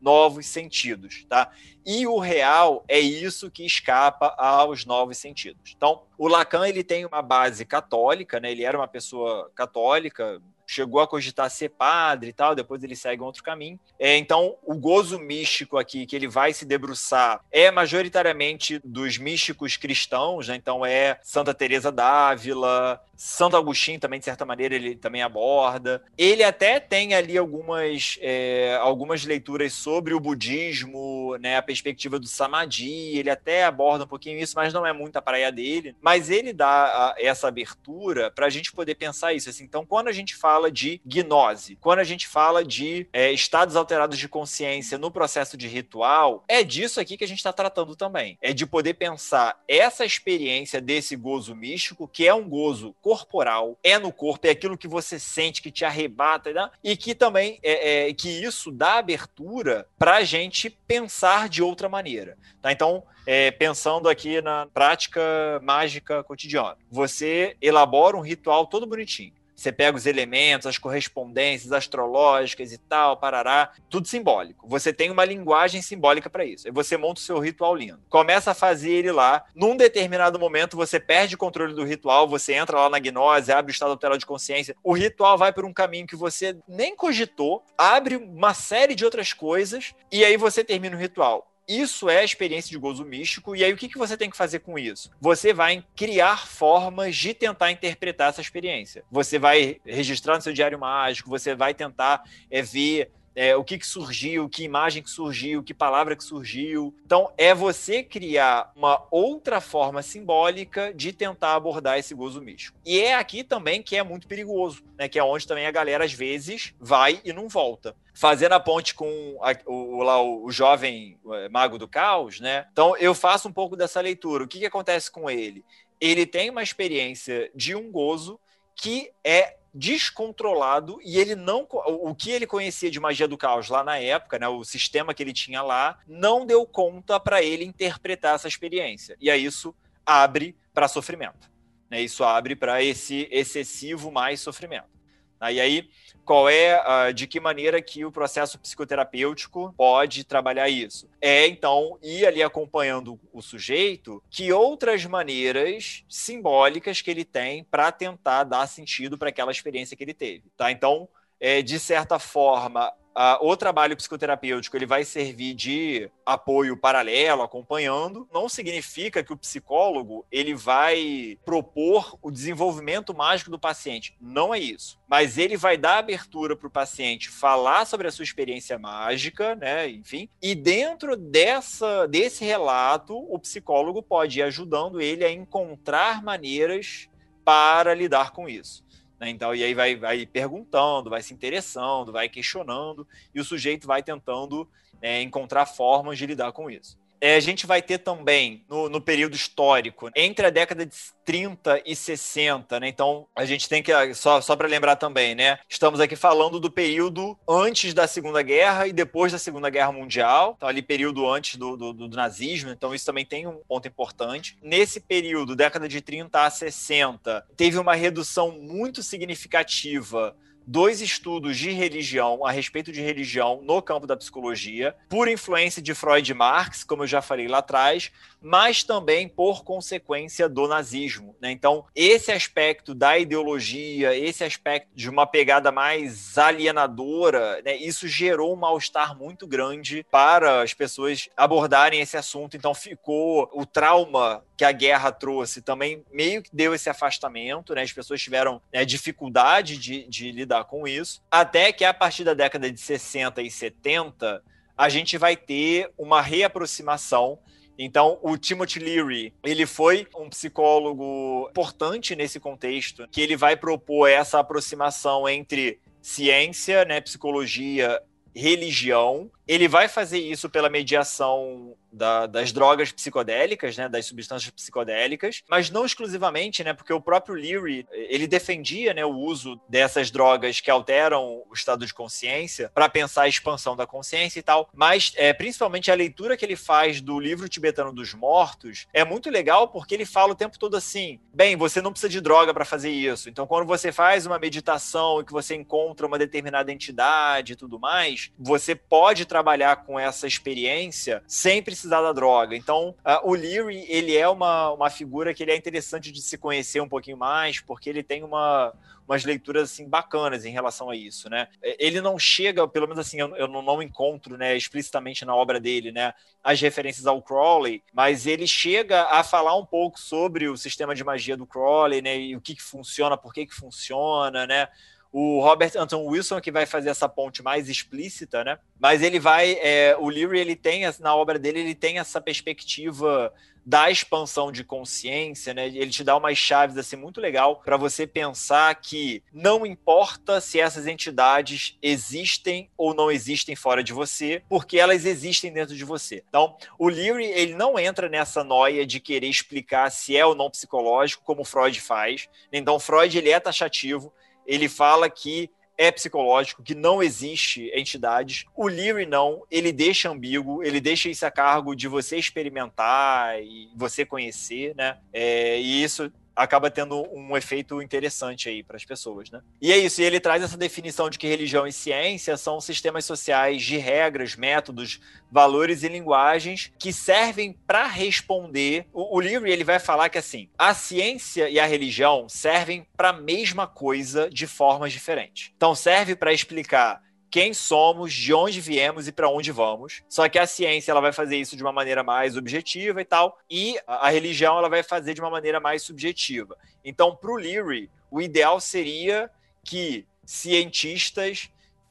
[0.02, 1.52] novos sentidos, tá?
[1.86, 5.74] E o real é isso que escapa aos novos sentidos.
[5.76, 8.52] Então, o Lacan ele tem uma base católica, né?
[8.52, 13.22] Ele era uma pessoa católica, chegou a cogitar ser padre e tal, depois ele segue
[13.22, 13.80] um outro caminho.
[13.98, 19.78] É, então, o gozo místico aqui que ele vai se debruçar é majoritariamente dos místicos
[19.78, 20.56] cristãos, né?
[20.56, 26.04] Então é Santa Teresa d'Ávila, Santo Agostinho também, de certa maneira, ele também aborda.
[26.18, 32.28] Ele até tem ali algumas, é, algumas leituras sobre o budismo, né, a perspectiva do
[32.28, 35.96] samadhi, ele até aborda um pouquinho isso, mas não é muito a praia dele.
[36.02, 39.50] Mas ele dá a, essa abertura para a gente poder pensar isso.
[39.50, 43.76] Assim, então, quando a gente fala de gnose, quando a gente fala de é, estados
[43.76, 47.96] alterados de consciência no processo de ritual, é disso aqui que a gente está tratando
[47.96, 48.38] também.
[48.42, 53.98] É de poder pensar essa experiência desse gozo místico, que é um gozo corporal, é
[53.98, 56.70] no corpo, é aquilo que você sente, que te arrebata, né?
[56.84, 61.88] e que também é, é que isso dá abertura para a gente pensar de outra
[61.88, 62.38] maneira.
[62.62, 62.70] Tá?
[62.70, 65.22] Então, é, pensando aqui na prática
[65.64, 69.32] mágica cotidiana, você elabora um ritual todo bonitinho.
[69.58, 74.68] Você pega os elementos, as correspondências astrológicas e tal, parará, tudo simbólico.
[74.68, 76.68] Você tem uma linguagem simbólica para isso.
[76.68, 78.00] Aí você monta o seu ritual lindo.
[78.08, 79.44] Começa a fazer ele lá.
[79.56, 83.72] Num determinado momento, você perde o controle do ritual, você entra lá na gnose, abre
[83.72, 84.76] o estado alterado de consciência.
[84.84, 89.34] O ritual vai por um caminho que você nem cogitou, abre uma série de outras
[89.34, 91.52] coisas, e aí você termina o ritual.
[91.68, 93.56] Isso é a experiência de gozo místico.
[93.56, 95.12] E aí, o que, que você tem que fazer com isso?
[95.20, 99.04] Você vai criar formas de tentar interpretar essa experiência.
[99.12, 103.78] Você vai registrar no seu diário mágico, você vai tentar é, ver é, o que,
[103.78, 106.96] que surgiu, que imagem que surgiu, que palavra que surgiu.
[107.06, 112.80] Então, é você criar uma outra forma simbólica de tentar abordar esse gozo místico.
[112.84, 115.08] E é aqui também que é muito perigoso, né?
[115.08, 118.96] Que é onde também a galera, às vezes, vai e não volta fazendo a ponte
[118.96, 122.66] com a, o, lá, o, jovem é, mago do caos, né?
[122.72, 124.44] Então eu faço um pouco dessa leitura.
[124.44, 125.64] O que, que acontece com ele?
[126.02, 128.40] Ele tem uma experiência de um gozo
[128.76, 133.84] que é descontrolado e ele não o que ele conhecia de magia do caos lá
[133.84, 138.34] na época, né, o sistema que ele tinha lá, não deu conta para ele interpretar
[138.34, 139.16] essa experiência.
[139.22, 141.52] E aí isso abre para sofrimento.
[141.88, 142.02] Né?
[142.02, 144.97] Isso abre para esse excessivo mais sofrimento.
[145.42, 145.90] E aí
[146.28, 151.10] qual é, uh, de que maneira que o processo psicoterapêutico pode trabalhar isso.
[151.22, 157.94] É, então, ir ali acompanhando o sujeito, que outras maneiras simbólicas que ele tem para
[157.94, 160.70] tentar dar sentido para aquela experiência que ele teve, tá?
[160.70, 161.08] Então,
[161.40, 168.30] é, de certa forma, Uh, o trabalho psicoterapêutico ele vai servir de apoio paralelo, acompanhando.
[168.32, 174.16] Não significa que o psicólogo ele vai propor o desenvolvimento mágico do paciente.
[174.22, 175.00] Não é isso.
[175.08, 179.90] Mas ele vai dar abertura para o paciente falar sobre a sua experiência mágica, né?
[179.90, 180.30] Enfim.
[180.40, 187.10] E dentro dessa, desse relato, o psicólogo pode ir ajudando ele a encontrar maneiras
[187.44, 188.86] para lidar com isso.
[189.20, 189.30] Né?
[189.30, 194.04] Então, e aí vai, vai perguntando, vai se interessando, vai questionando, e o sujeito vai
[194.04, 194.68] tentando
[195.02, 196.98] é, encontrar formas de lidar com isso.
[197.20, 200.96] É, a gente vai ter também, no, no, período histórico, entre a década de
[201.26, 202.88] 30 e 60, né?
[202.88, 205.60] Então, a gente tem que, só, só para lembrar também, né?
[205.68, 210.54] Estamos aqui falando do período antes da Segunda Guerra e depois da Segunda Guerra Mundial,
[210.56, 214.58] então ali período antes do, do, do nazismo, então isso também tem um ponto importante.
[214.62, 220.36] Nesse período, década de 30 a 60, teve uma redução muito significativa
[220.68, 225.96] dois estudos de religião, a respeito de religião, no campo da psicologia, por influência de
[225.96, 228.12] Freud e Marx, como eu já falei lá atrás,
[228.42, 231.36] mas também por consequência do nazismo.
[231.42, 231.52] Né?
[231.52, 237.76] Então, esse aspecto da ideologia, esse aspecto de uma pegada mais alienadora, né?
[237.76, 242.58] isso gerou um mal-estar muito grande para as pessoas abordarem esse assunto.
[242.58, 247.84] Então, ficou o trauma que a guerra trouxe também meio que deu esse afastamento, né?
[247.84, 252.34] As pessoas tiveram né, dificuldade de, de lidar com isso, até que a partir da
[252.34, 254.44] década de 60 e 70
[254.78, 257.40] a gente vai ter uma reaproximação
[257.78, 264.08] então, o Timothy Leary, ele foi um psicólogo importante nesse contexto, que ele vai propor
[264.08, 268.02] essa aproximação entre ciência, né, psicologia,
[268.36, 269.30] religião.
[269.48, 275.70] Ele vai fazer isso pela mediação da, das drogas psicodélicas, né, das substâncias psicodélicas, mas
[275.70, 280.70] não exclusivamente, né, porque o próprio Leary ele defendia, né, o uso dessas drogas que
[280.70, 284.70] alteram o estado de consciência para pensar a expansão da consciência e tal.
[284.74, 289.30] Mas é, principalmente a leitura que ele faz do livro tibetano dos mortos é muito
[289.30, 292.66] legal porque ele fala o tempo todo assim: bem, você não precisa de droga para
[292.66, 293.30] fazer isso.
[293.30, 297.80] Então, quando você faz uma meditação e que você encontra uma determinada entidade e tudo
[297.80, 302.56] mais, você pode trabalhar com essa experiência sem precisar da droga.
[302.56, 306.40] Então, uh, o Leary, ele é uma, uma figura que ele é interessante de se
[306.40, 308.74] conhecer um pouquinho mais, porque ele tem uma,
[309.08, 311.50] umas leituras assim bacanas em relação a isso, né?
[311.62, 315.60] É, ele não chega, pelo menos assim, eu, eu não encontro, né, explicitamente na obra
[315.60, 320.58] dele, né, as referências ao Crowley, mas ele chega a falar um pouco sobre o
[320.58, 324.48] sistema de magia do Crowley, né, e o que, que funciona, por que que funciona,
[324.48, 324.68] né?
[325.12, 328.60] O Robert Anton Wilson que vai fazer essa ponte mais explícita, né?
[328.80, 333.34] Mas ele vai, é, o Leary ele tem na obra dele ele tem essa perspectiva
[333.68, 335.68] da expansão de consciência, né?
[335.68, 340.58] Ele te dá umas chaves assim muito legal para você pensar que não importa se
[340.58, 346.24] essas entidades existem ou não existem fora de você, porque elas existem dentro de você.
[346.30, 350.50] Então, o Leary ele não entra nessa noia de querer explicar se é ou não
[350.50, 352.30] psicológico, como Freud faz.
[352.54, 354.14] Então, Freud ele é taxativo,
[354.48, 358.46] ele fala que é psicológico, que não existe entidades.
[358.56, 363.70] O Leary não, ele deixa ambíguo, ele deixa isso a cargo de você experimentar e
[363.76, 364.98] você conhecer, né?
[365.14, 369.42] É, e isso acaba tendo um efeito interessante aí para as pessoas, né?
[369.60, 373.04] E é isso, e ele traz essa definição de que religião e ciência são sistemas
[373.06, 375.02] sociais de regras, métodos,
[375.32, 378.86] valores e linguagens que servem para responder.
[378.94, 383.10] O, o livro ele vai falar que assim, a ciência e a religião servem para
[383.10, 385.52] a mesma coisa de formas diferentes.
[385.58, 390.04] Então serve para explicar quem somos, de onde viemos e para onde vamos.
[390.08, 393.38] Só que a ciência ela vai fazer isso de uma maneira mais objetiva e tal,
[393.50, 396.58] e a religião ela vai fazer de uma maneira mais subjetiva.
[396.84, 399.30] Então, para o Leary, o ideal seria
[399.64, 401.50] que cientistas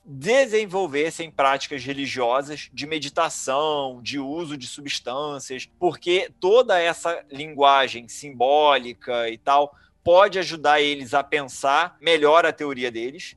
[0.08, 9.36] desenvolvessem práticas religiosas de meditação, de uso de substâncias, porque toda essa linguagem simbólica e
[9.36, 13.36] tal pode ajudar eles a pensar melhor a teoria deles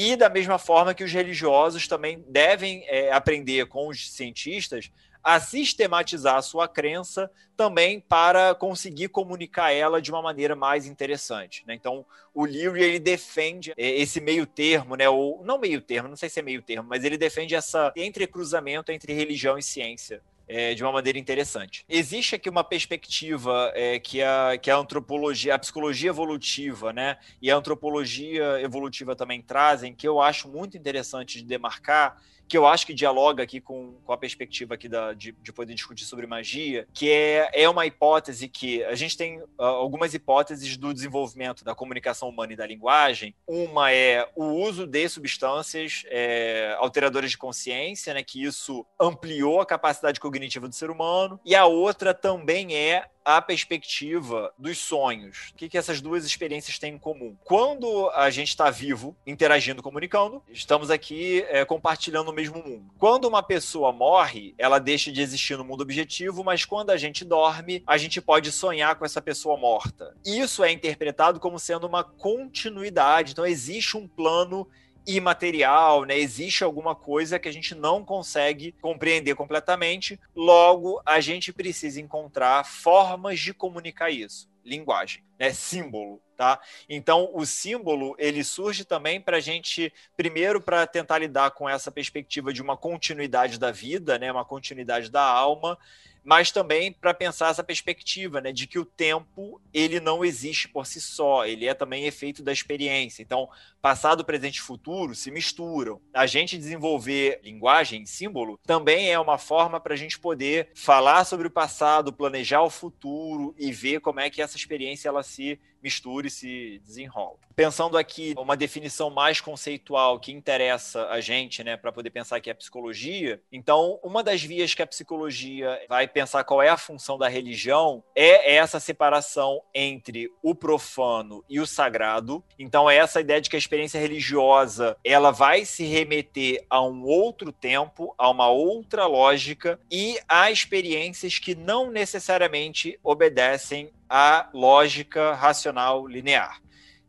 [0.00, 4.92] e da mesma forma que os religiosos também devem é, aprender com os cientistas
[5.24, 11.64] a sistematizar a sua crença também para conseguir comunicar ela de uma maneira mais interessante.
[11.66, 11.74] Né?
[11.74, 15.08] Então, o Leary ele defende é, esse meio termo, né?
[15.08, 18.92] ou não meio termo, não sei se é meio termo, mas ele defende essa entrecruzamento
[18.92, 21.84] entre religião e ciência é, de uma maneira interessante.
[21.88, 27.50] Existe aqui uma perspectiva é, que, a, que a antropologia, a psicologia evolutiva, né, e
[27.50, 32.86] a antropologia evolutiva também trazem, que eu acho muito interessante de demarcar, que eu acho
[32.86, 36.86] que dialoga aqui com, com a perspectiva aqui da, de, de poder discutir sobre magia,
[36.94, 41.74] que é, é uma hipótese que a gente tem uh, algumas hipóteses do desenvolvimento da
[41.74, 43.34] comunicação humana e da linguagem.
[43.46, 49.66] Uma é o uso de substâncias é, alteradoras de consciência, né, que isso ampliou a
[49.66, 55.50] capacidade cognitiva do ser humano, e a outra também é a perspectiva dos sonhos.
[55.52, 57.36] O que, que essas duas experiências têm em comum?
[57.44, 62.90] Quando a gente está vivo, interagindo, comunicando, estamos aqui é, compartilhando o mesmo mundo.
[62.98, 67.22] Quando uma pessoa morre, ela deixa de existir no mundo objetivo, mas quando a gente
[67.22, 70.16] dorme, a gente pode sonhar com essa pessoa morta.
[70.24, 73.32] Isso é interpretado como sendo uma continuidade.
[73.32, 74.66] Então, existe um plano
[75.08, 76.18] imaterial, né?
[76.18, 82.64] Existe alguma coisa que a gente não consegue compreender completamente, logo a gente precisa encontrar
[82.66, 84.46] formas de comunicar isso.
[84.62, 85.50] Linguagem, né?
[85.50, 86.60] Símbolo, tá?
[86.86, 91.90] Então o símbolo ele surge também para a gente primeiro para tentar lidar com essa
[91.90, 94.30] perspectiva de uma continuidade da vida, né?
[94.30, 95.78] Uma continuidade da alma
[96.24, 100.86] mas também para pensar essa perspectiva, né, de que o tempo ele não existe por
[100.86, 103.22] si só, ele é também efeito da experiência.
[103.22, 103.48] Então,
[103.80, 106.00] passado, presente e futuro se misturam.
[106.12, 111.46] A gente desenvolver linguagem, símbolo, também é uma forma para a gente poder falar sobre
[111.46, 116.26] o passado, planejar o futuro e ver como é que essa experiência ela se mistura
[116.26, 117.36] e se desenrola.
[117.54, 122.48] Pensando aqui uma definição mais conceitual que interessa a gente, né, para poder pensar que
[122.48, 123.40] é psicologia.
[123.50, 128.04] Então, uma das vias que a psicologia vai pensar qual é a função da religião
[128.14, 132.44] é essa separação entre o profano e o sagrado.
[132.58, 137.02] Então, é essa ideia de que a experiência religiosa ela vai se remeter a um
[137.02, 145.34] outro tempo, a uma outra lógica e a experiências que não necessariamente obedecem à lógica
[145.34, 146.60] racional linear.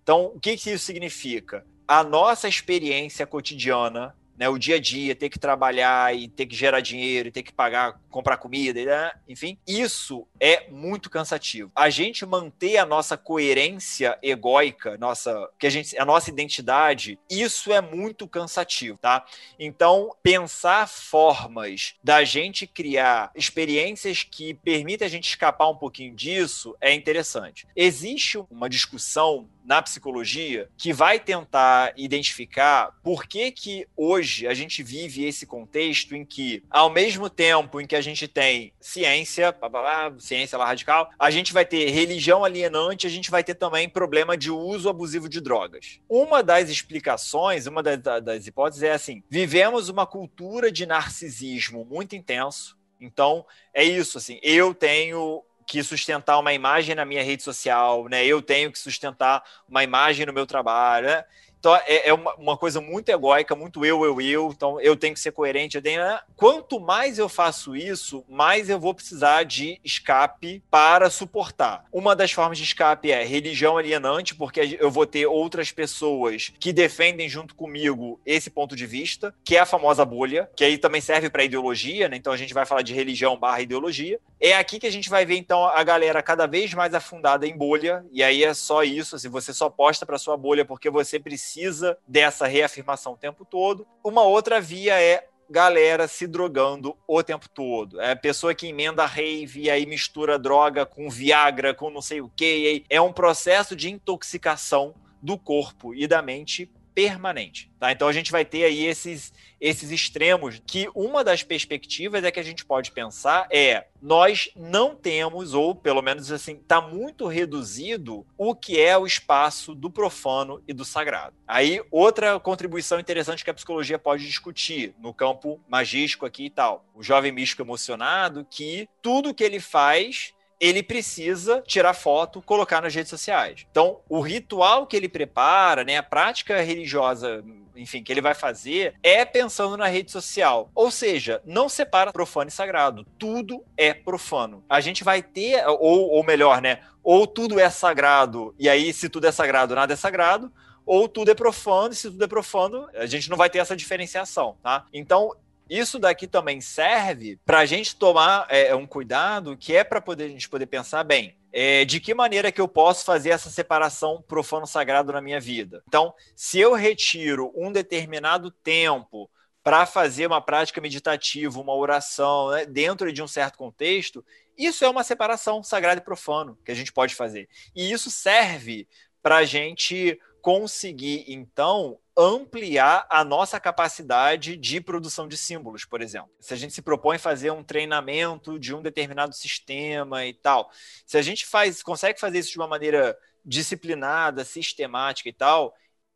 [0.03, 1.65] Então, o que, que isso significa?
[1.87, 6.55] A nossa experiência cotidiana né, o dia a dia, ter que trabalhar e ter que
[6.55, 11.69] gerar dinheiro, e ter que pagar, comprar comida, né, enfim, isso é muito cansativo.
[11.75, 17.73] A gente manter a nossa coerência egóica, nossa, que a gente, a nossa identidade, isso
[17.73, 19.25] é muito cansativo, tá?
[19.59, 26.77] Então, pensar formas da gente criar experiências que permitem a gente escapar um pouquinho disso
[26.79, 27.67] é interessante.
[27.75, 34.81] Existe uma discussão na psicologia que vai tentar identificar por que que hoje a gente
[34.81, 39.69] vive esse contexto em que, ao mesmo tempo em que a gente tem ciência, blá,
[39.69, 43.53] blá, blá, ciência lá radical, a gente vai ter religião alienante, a gente vai ter
[43.53, 45.99] também problema de uso abusivo de drogas.
[46.09, 52.15] Uma das explicações, uma das, das hipóteses é assim: vivemos uma cultura de narcisismo muito
[52.15, 52.75] intenso.
[52.99, 58.25] Então, é isso, assim, eu tenho que sustentar uma imagem na minha rede social, né?
[58.25, 61.23] Eu tenho que sustentar uma imagem no meu trabalho, né?
[61.59, 64.51] Então é, é uma, uma, coisa muito egóica, muito eu, eu, eu.
[64.55, 65.75] Então eu tenho que ser coerente.
[65.75, 66.01] Eu tenho...
[66.01, 66.19] Né?
[66.35, 71.85] Quanto mais eu faço isso, mais eu vou precisar de escape para suportar.
[71.91, 76.71] Uma das formas de escape é religião alienante, porque eu vou ter outras pessoas que
[76.71, 81.01] defendem junto comigo esse ponto de vista, que é a famosa bolha, que aí também
[81.01, 82.15] serve para ideologia, né?
[82.15, 84.19] Então a gente vai falar de religião barra ideologia.
[84.39, 87.57] É aqui que a gente vai ver então a galera cada vez mais afundada em
[87.57, 91.19] bolha, e aí é só isso, assim, você só posta para sua bolha porque você
[91.19, 93.85] precisa dessa reafirmação o tempo todo.
[94.03, 97.99] Uma outra via é galera se drogando o tempo todo.
[97.99, 102.31] É pessoa que emenda rave e aí mistura droga com Viagra, com não sei o
[102.33, 102.85] que.
[102.89, 106.69] É um processo de intoxicação do corpo e da mente
[106.99, 107.71] permanente.
[107.79, 107.93] Tá?
[107.93, 109.31] Então a gente vai ter aí esses,
[109.61, 114.95] esses extremos que uma das perspectivas é que a gente pode pensar é nós não
[114.95, 120.61] temos, ou pelo menos assim, está muito reduzido o que é o espaço do profano
[120.67, 121.35] e do sagrado.
[121.47, 126.85] Aí, outra contribuição interessante que a psicologia pode discutir no campo magístico aqui e tal.
[126.93, 132.93] O jovem místico emocionado, que tudo que ele faz ele precisa tirar foto, colocar nas
[132.93, 133.65] redes sociais.
[133.71, 137.43] Então, o ritual que ele prepara, né, a prática religiosa,
[137.75, 140.69] enfim, que ele vai fazer é pensando na rede social.
[140.75, 143.05] Ou seja, não separa profano e sagrado.
[143.17, 144.63] Tudo é profano.
[144.69, 149.07] A gente vai ter, ou, ou melhor, né, ou tudo é sagrado, e aí se
[149.09, 150.51] tudo é sagrado, nada é sagrado,
[150.85, 153.75] ou tudo é profano, e se tudo é profano, a gente não vai ter essa
[153.75, 154.85] diferenciação, tá?
[154.91, 155.33] Então,
[155.69, 160.25] isso daqui também serve para a gente tomar é, um cuidado que é para poder
[160.25, 161.37] a gente poder pensar bem.
[161.51, 165.83] É, de que maneira que eu posso fazer essa separação profano-sagrado na minha vida?
[165.87, 169.29] Então, se eu retiro um determinado tempo
[169.63, 174.23] para fazer uma prática meditativa, uma oração, né, dentro de um certo contexto,
[174.57, 177.47] isso é uma separação sagrado e profano que a gente pode fazer.
[177.75, 178.87] E isso serve
[179.21, 186.29] para a gente conseguir, então, ampliar a nossa capacidade de produção de símbolos, por exemplo.
[186.41, 190.69] Se a gente se propõe fazer um treinamento de um determinado sistema e tal,
[191.05, 195.73] se a gente faz, consegue fazer isso de uma maneira disciplinada, sistemática e tal,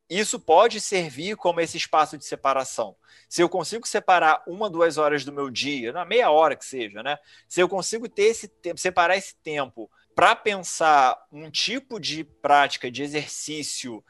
[0.09, 2.97] isso pode servir como esse espaço de separação.
[3.29, 7.01] Se eu consigo separar uma, duas horas do meu dia, na meia hora que seja,
[7.01, 7.17] né?
[7.47, 12.91] Se eu consigo ter esse tempo, separar esse tempo para pensar um tipo de prática,
[12.91, 14.03] de exercício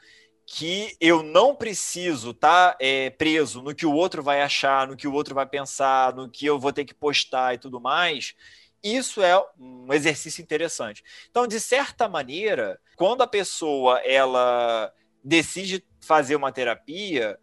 [0.46, 4.96] que eu não preciso estar tá, é, preso no que o outro vai achar, no
[4.96, 8.34] que o outro vai pensar, no que eu vou ter que postar e tudo mais,
[8.82, 11.02] isso é um exercício interessante.
[11.30, 14.92] Então, de certa maneira, quando a pessoa ela
[15.22, 17.38] decide fazer uma terapia,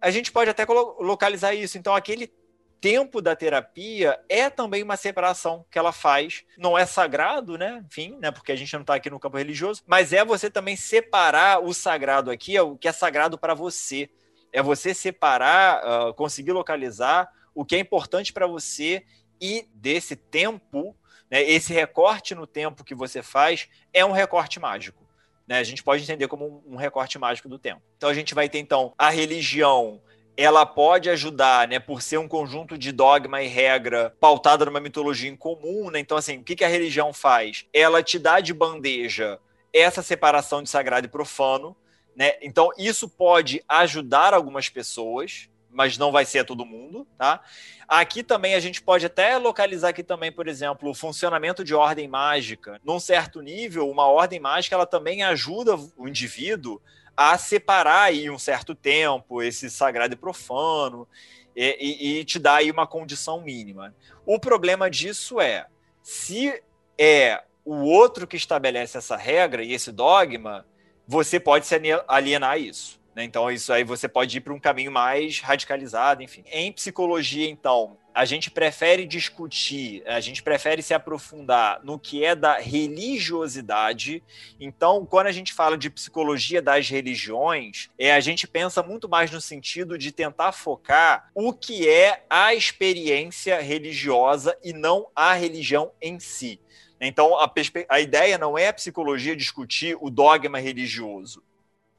[0.00, 1.78] a gente pode até localizar isso.
[1.78, 2.32] Então, aquele
[2.80, 6.44] tempo da terapia é também uma separação que ela faz.
[6.56, 7.84] Não é sagrado, né?
[7.86, 8.30] Enfim, né?
[8.30, 11.74] Porque a gente não está aqui no campo religioso, mas é você também separar o
[11.74, 14.08] sagrado aqui, é o que é sagrado para você.
[14.52, 19.04] É você separar, uh, conseguir localizar o que é importante para você
[19.40, 20.96] e desse tempo,
[21.30, 25.06] né, esse recorte no tempo que você faz é um recorte mágico.
[25.46, 25.58] Né?
[25.58, 27.82] A gente pode entender como um recorte mágico do tempo.
[27.96, 30.00] Então a gente vai ter então a religião
[30.40, 35.28] ela pode ajudar, né, por ser um conjunto de dogma e regra pautada numa mitologia
[35.28, 35.98] em comum, né?
[35.98, 37.66] Então, assim, o que, que a religião faz?
[37.74, 39.38] Ela te dá de bandeja
[39.70, 41.76] essa separação de sagrado e profano,
[42.16, 42.36] né?
[42.40, 47.42] Então, isso pode ajudar algumas pessoas, mas não vai ser a todo mundo, tá?
[47.86, 52.08] Aqui também a gente pode até localizar aqui também, por exemplo, o funcionamento de ordem
[52.08, 52.80] mágica.
[52.82, 56.80] Num certo nível, uma ordem mágica ela também ajuda o indivíduo
[57.16, 61.06] a separar aí um certo tempo esse sagrado e profano
[61.54, 63.94] e, e, e te dar aí uma condição mínima.
[64.24, 65.66] O problema disso é
[66.02, 66.62] se
[66.98, 70.66] é o outro que estabelece essa regra e esse dogma,
[71.06, 71.74] você pode se
[72.06, 72.99] alienar isso.
[73.14, 73.24] Né?
[73.24, 76.44] Então, isso aí você pode ir para um caminho mais radicalizado, enfim.
[76.46, 82.34] Em psicologia, então, a gente prefere discutir, a gente prefere se aprofundar no que é
[82.34, 84.22] da religiosidade.
[84.58, 89.30] Então, quando a gente fala de psicologia das religiões, é a gente pensa muito mais
[89.30, 95.92] no sentido de tentar focar o que é a experiência religiosa e não a religião
[96.00, 96.60] em si.
[97.00, 97.50] Então, a,
[97.88, 101.42] a ideia não é a psicologia discutir o dogma religioso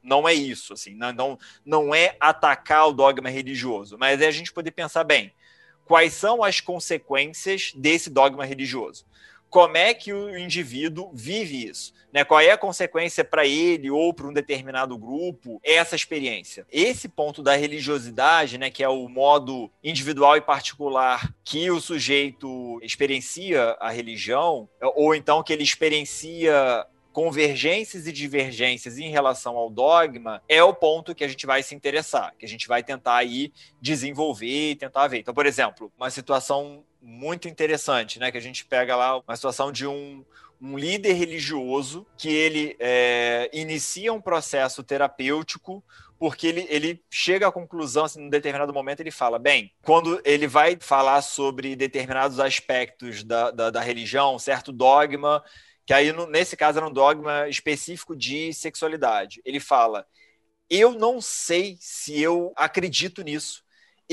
[0.03, 4.51] não é isso, assim, não, não, é atacar o dogma religioso, mas é a gente
[4.51, 5.33] poder pensar bem,
[5.85, 9.05] quais são as consequências desse dogma religioso?
[9.49, 11.93] Como é que o indivíduo vive isso?
[12.13, 12.23] Né?
[12.23, 16.65] Qual é a consequência para ele ou para um determinado grupo essa experiência?
[16.71, 22.79] Esse ponto da religiosidade, né, que é o modo individual e particular que o sujeito
[22.81, 30.41] experiencia a religião, ou então que ele experiencia convergências e divergências em relação ao dogma
[30.47, 33.51] é o ponto que a gente vai se interessar, que a gente vai tentar aí
[33.81, 35.19] desenvolver e tentar ver.
[35.19, 39.71] Então, por exemplo, uma situação muito interessante, né, que a gente pega lá uma situação
[39.71, 40.23] de um,
[40.61, 45.83] um líder religioso que ele é, inicia um processo terapêutico
[46.21, 50.77] porque ele, ele chega à conclusão, assim, determinado momento, ele fala: bem, quando ele vai
[50.79, 55.43] falar sobre determinados aspectos da, da, da religião, certo dogma,
[55.85, 60.05] que aí nesse caso era um dogma específico de sexualidade, ele fala:
[60.69, 63.60] eu não sei se eu acredito nisso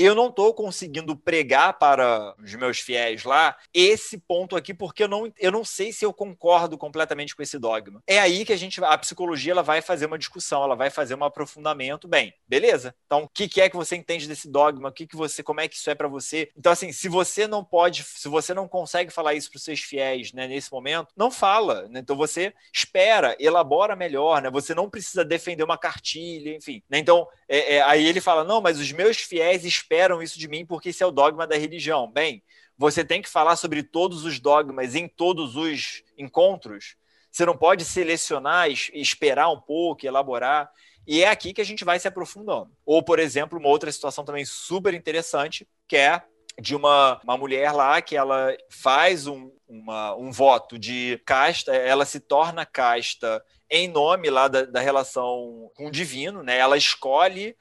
[0.01, 5.09] eu não estou conseguindo pregar para os meus fiéis lá esse ponto aqui, porque eu
[5.09, 8.01] não, eu não sei se eu concordo completamente com esse dogma.
[8.07, 11.15] É aí que a gente, a psicologia, ela vai fazer uma discussão, ela vai fazer
[11.15, 12.07] um aprofundamento.
[12.07, 12.95] Bem, beleza?
[13.05, 14.87] Então, o que, que é que você entende desse dogma?
[14.87, 16.49] O que, que você, como é que isso é para você?
[16.57, 19.81] Então, assim, se você não pode, se você não consegue falar isso para os seus
[19.81, 21.89] fiéis, né, nesse momento, não fala.
[21.89, 21.99] Né?
[21.99, 24.49] Então, você espera, elabora melhor, né?
[24.49, 26.81] Você não precisa defender uma cartilha, enfim.
[26.89, 26.99] Né?
[26.99, 29.88] Então, é, é, aí ele fala, não, mas os meus fiéis esperam
[30.21, 32.11] isso de mim porque esse é o dogma da religião.
[32.11, 32.43] Bem,
[32.77, 36.95] você tem que falar sobre todos os dogmas em todos os encontros.
[37.31, 40.71] Você não pode selecionar, esperar um pouco, elaborar.
[41.05, 42.71] E é aqui que a gente vai se aprofundando.
[42.85, 46.23] Ou, por exemplo, uma outra situação também super interessante, que é
[46.59, 52.05] de uma, uma mulher lá que ela faz um, uma, um voto de casta, ela
[52.05, 56.57] se torna casta em nome lá da, da relação com o divino, né?
[56.57, 57.55] Ela escolhe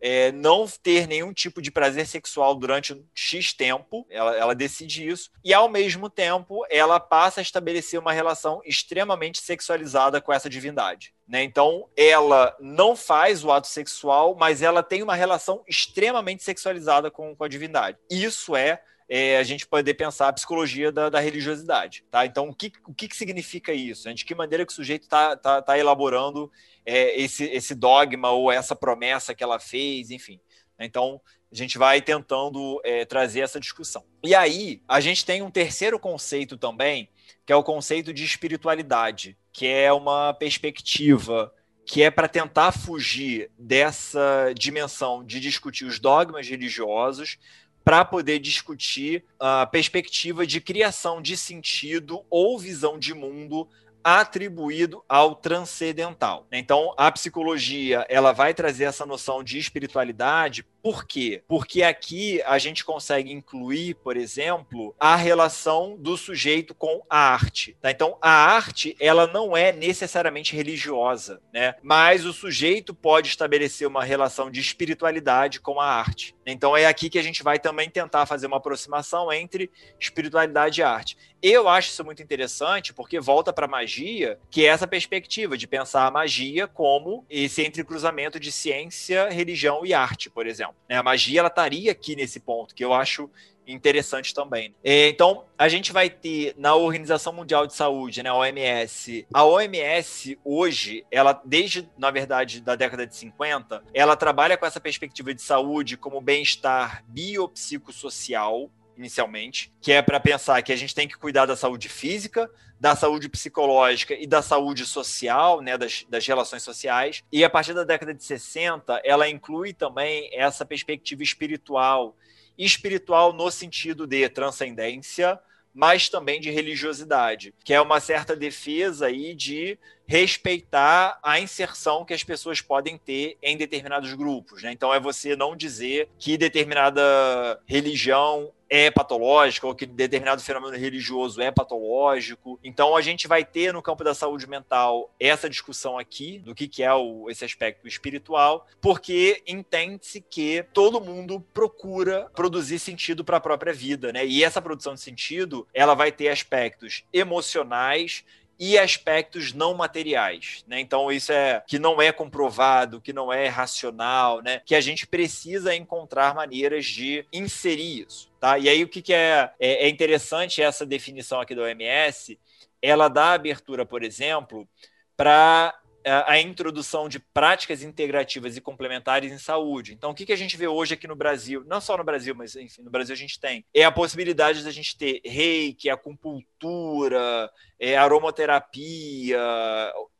[0.00, 5.30] é, não ter nenhum tipo de prazer sexual durante X tempo, ela, ela, decide isso,
[5.44, 11.12] e ao mesmo tempo ela passa a estabelecer uma relação extremamente sexualizada com essa divindade.
[11.26, 11.42] Né?
[11.42, 17.34] Então ela não faz o ato sexual, mas ela tem uma relação extremamente sexualizada com,
[17.36, 17.98] com a divindade.
[18.10, 22.04] Isso é é, a gente poder pensar a psicologia da, da religiosidade.
[22.10, 22.26] Tá?
[22.26, 24.12] Então, o que, o que, que significa isso?
[24.12, 26.50] De que maneira que o sujeito está tá, tá elaborando
[26.84, 30.38] é, esse, esse dogma ou essa promessa que ela fez, enfim.
[30.78, 31.20] Então,
[31.50, 34.04] a gente vai tentando é, trazer essa discussão.
[34.22, 37.08] E aí, a gente tem um terceiro conceito também,
[37.46, 41.52] que é o conceito de espiritualidade, que é uma perspectiva
[41.86, 47.38] que é para tentar fugir dessa dimensão de discutir os dogmas religiosos,
[47.84, 53.68] para poder discutir a perspectiva de criação de sentido ou visão de mundo
[54.02, 56.46] atribuído ao transcendental.
[56.52, 61.42] Então, a psicologia ela vai trazer essa noção de espiritualidade por quê?
[61.46, 67.76] Porque aqui a gente consegue incluir, por exemplo, a relação do sujeito com a arte.
[67.80, 67.90] Tá?
[67.90, 71.74] Então, a arte ela não é necessariamente religiosa, né?
[71.82, 76.34] mas o sujeito pode estabelecer uma relação de espiritualidade com a arte.
[76.46, 80.84] Então, é aqui que a gente vai também tentar fazer uma aproximação entre espiritualidade e
[80.84, 81.16] arte.
[81.40, 85.68] Eu acho isso muito interessante porque volta para a magia, que é essa perspectiva de
[85.68, 90.67] pensar a magia como esse entrecruzamento de ciência, religião e arte, por exemplo.
[90.88, 90.96] Né?
[90.96, 93.30] A magia ela estaria aqui nesse ponto, que eu acho
[93.72, 94.74] interessante também.
[94.82, 99.26] É, então, a gente vai ter na Organização Mundial de Saúde, né, a OMS.
[99.32, 104.80] A OMS hoje, ela desde, na verdade, da década de 50, ela trabalha com essa
[104.80, 111.06] perspectiva de saúde como bem-estar biopsicossocial, inicialmente, que é para pensar que a gente tem
[111.06, 112.50] que cuidar da saúde física,
[112.80, 117.22] da saúde psicológica e da saúde social, né, das, das relações sociais.
[117.32, 122.16] E a partir da década de 60, ela inclui também essa perspectiva espiritual.
[122.56, 125.38] Espiritual no sentido de transcendência,
[125.72, 129.78] mas também de religiosidade, que é uma certa defesa aí de
[130.08, 134.62] respeitar a inserção que as pessoas podem ter em determinados grupos.
[134.62, 134.72] Né?
[134.72, 141.40] Então, é você não dizer que determinada religião é patológica ou que determinado fenômeno religioso
[141.40, 142.58] é patológico.
[142.62, 146.68] Então a gente vai ter no campo da saúde mental essa discussão aqui do que,
[146.68, 153.38] que é o, esse aspecto espiritual, porque entende-se que todo mundo procura produzir sentido para
[153.38, 154.26] a própria vida, né?
[154.26, 158.24] E essa produção de sentido, ela vai ter aspectos emocionais,
[158.58, 160.80] e aspectos não materiais, né?
[160.80, 164.60] Então isso é que não é comprovado, que não é racional, né?
[164.66, 168.58] Que a gente precisa encontrar maneiras de inserir isso, tá?
[168.58, 172.38] E aí o que, que é, é, é interessante essa definição aqui da OMS,
[172.82, 174.68] ela dá abertura, por exemplo,
[175.16, 179.92] para a introdução de práticas integrativas e complementares em saúde.
[179.92, 182.34] Então, o que, que a gente vê hoje aqui no Brasil, não só no Brasil,
[182.34, 185.90] mas enfim, no Brasil a gente tem, é a possibilidade de a gente ter reiki,
[185.90, 189.38] acupuntura, é, aromaterapia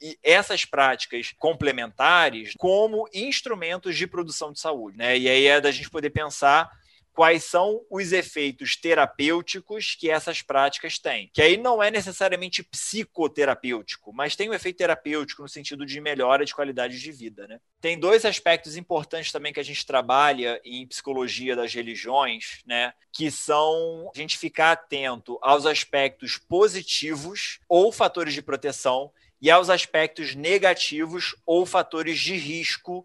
[0.01, 4.99] e essas práticas complementares como instrumentos de produção de saúde.
[4.99, 5.19] Né?
[5.19, 6.71] E aí é da gente poder pensar
[7.19, 11.29] quais são os efeitos terapêuticos que essas práticas têm.
[11.35, 16.45] Que aí não é necessariamente psicoterapêutico, mas tem um efeito terapêutico no sentido de melhora
[16.45, 17.49] de qualidade de vida.
[17.49, 17.59] Né?
[17.81, 22.93] Tem dois aspectos importantes também que a gente trabalha em psicologia das religiões, né?
[23.13, 29.11] que são a gente ficar atento aos aspectos positivos ou fatores de proteção
[29.43, 33.05] e aos aspectos negativos ou fatores de risco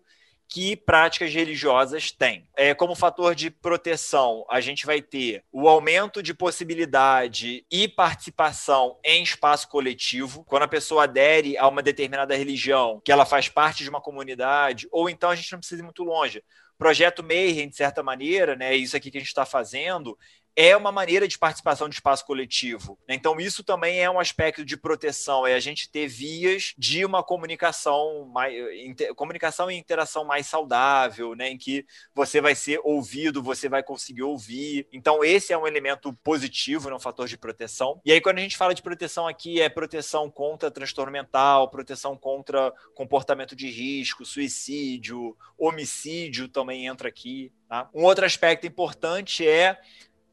[0.54, 2.48] que práticas religiosas têm.
[2.56, 9.00] É, como fator de proteção, a gente vai ter o aumento de possibilidade e participação
[9.04, 10.44] em espaço coletivo.
[10.44, 14.88] Quando a pessoa adere a uma determinada religião, que ela faz parte de uma comunidade,
[14.92, 16.44] ou então a gente não precisa ir muito longe.
[16.78, 20.16] Projeto Mayhem, de certa maneira, né, isso aqui que a gente está fazendo,
[20.56, 22.98] é uma maneira de participação de espaço coletivo.
[23.08, 23.16] Né?
[23.16, 27.24] Então, isso também é um aspecto de proteção, é a gente ter vias de uma
[27.24, 28.54] comunicação, mais,
[28.86, 31.50] inter, comunicação e interação mais saudável, né?
[31.50, 34.88] em que você vai ser ouvido, você vai conseguir ouvir.
[34.92, 36.96] Então, esse é um elemento positivo, né?
[36.96, 38.00] um fator de proteção.
[38.06, 42.16] E aí, quando a gente fala de proteção aqui, é proteção contra transtorno mental, proteção
[42.16, 47.52] contra comportamento de risco, suicídio, homicídio também entra aqui.
[47.68, 47.90] Tá?
[47.94, 49.80] Um outro aspecto importante é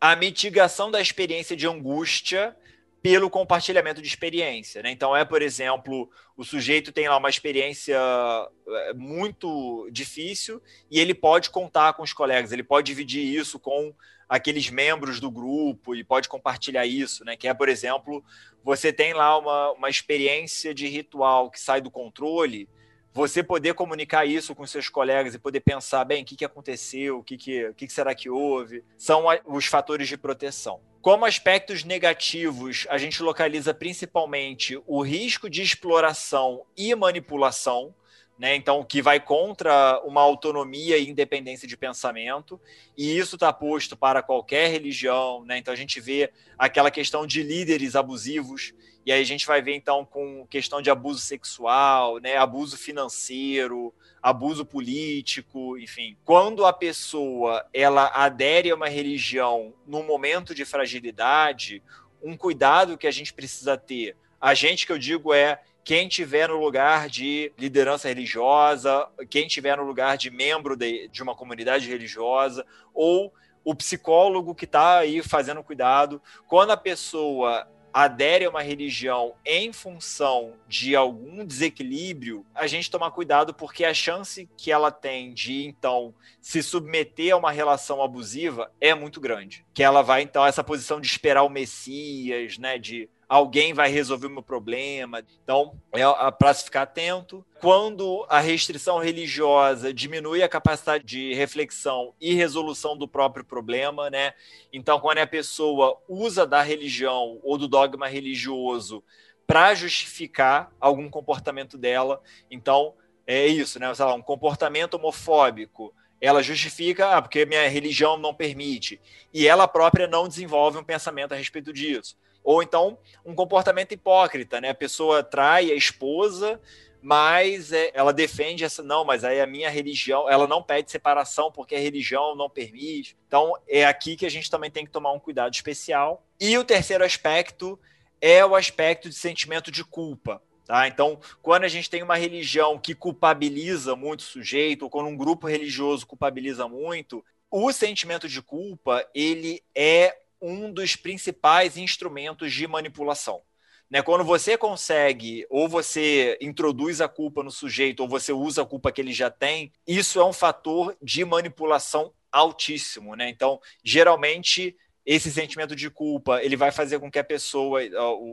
[0.00, 2.56] a mitigação da experiência de angústia
[3.02, 4.82] pelo compartilhamento de experiência.
[4.82, 4.90] Né?
[4.90, 11.14] Então, é, por exemplo, o sujeito tem lá uma experiência é, muito difícil e ele
[11.14, 13.94] pode contar com os colegas, ele pode dividir isso com
[14.28, 17.36] aqueles membros do grupo e pode compartilhar isso, né?
[17.36, 18.24] Que é, por exemplo,
[18.62, 22.68] você tem lá uma, uma experiência de ritual que sai do controle
[23.12, 27.18] você poder comunicar isso com seus colegas e poder pensar, bem, o que, que aconteceu,
[27.18, 30.80] o que, que, que, que será que houve, são os fatores de proteção.
[31.02, 37.94] Como aspectos negativos, a gente localiza principalmente o risco de exploração e manipulação,
[38.40, 38.56] né?
[38.56, 42.58] Então, que vai contra uma autonomia e independência de pensamento,
[42.96, 45.58] e isso está posto para qualquer religião, né?
[45.58, 48.72] Então a gente vê aquela questão de líderes abusivos
[49.04, 53.92] e aí a gente vai ver então com questão de abuso sexual, né, abuso financeiro,
[54.22, 56.16] abuso político, enfim.
[56.24, 61.82] Quando a pessoa ela adere a uma religião num momento de fragilidade,
[62.22, 66.48] um cuidado que a gente precisa ter, a gente que eu digo é quem tiver
[66.48, 71.88] no lugar de liderança religiosa, quem tiver no lugar de membro de, de uma comunidade
[71.88, 73.32] religiosa, ou
[73.64, 79.72] o psicólogo que está aí fazendo cuidado, quando a pessoa adere a uma religião em
[79.72, 85.64] função de algum desequilíbrio, a gente tomar cuidado porque a chance que ela tem de
[85.64, 89.64] então se submeter a uma relação abusiva é muito grande.
[89.74, 94.26] Que ela vai então essa posição de esperar o Messias, né, de alguém vai resolver
[94.26, 95.22] o meu problema.
[95.44, 96.02] Então, é
[96.32, 97.46] para se ficar atento.
[97.60, 104.34] Quando a restrição religiosa diminui a capacidade de reflexão e resolução do próprio problema, né?
[104.72, 109.00] Então, quando a pessoa usa da religião ou do dogma religioso
[109.46, 112.20] para justificar algum comportamento dela,
[112.50, 112.94] então
[113.24, 113.94] é isso, né?
[113.94, 119.00] Sei lá, um comportamento homofóbico ela justifica ah, porque minha religião não permite
[119.32, 122.16] e ela própria não desenvolve um pensamento a respeito disso.
[122.42, 124.70] Ou então um comportamento hipócrita, né?
[124.70, 126.60] A pessoa trai a esposa,
[127.02, 131.50] mas é, ela defende essa não, mas aí a minha religião, ela não pede separação
[131.50, 133.16] porque a religião não permite.
[133.26, 136.24] Então é aqui que a gente também tem que tomar um cuidado especial.
[136.38, 137.78] E o terceiro aspecto
[138.20, 140.42] é o aspecto de sentimento de culpa.
[140.66, 140.86] Tá?
[140.86, 145.16] Então, quando a gente tem uma religião que culpabiliza muito o sujeito, ou quando um
[145.16, 152.66] grupo religioso culpabiliza muito, o sentimento de culpa ele é um dos principais instrumentos de
[152.66, 153.42] manipulação.
[153.90, 154.02] Né?
[154.02, 158.92] Quando você consegue, ou você introduz a culpa no sujeito, ou você usa a culpa
[158.92, 163.16] que ele já tem, isso é um fator de manipulação altíssimo.
[163.16, 163.28] Né?
[163.28, 167.80] Então, geralmente, esse sentimento de culpa ele vai fazer com que a pessoa,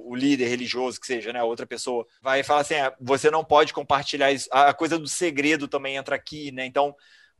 [0.06, 3.74] o, líder religioso que seja, né, outra pessoa, vai falar assim: ah, você não pode
[3.74, 4.48] compartilhar isso.
[4.52, 6.66] A coisa do segredo também entra aqui, né?
[6.66, 6.96] Então,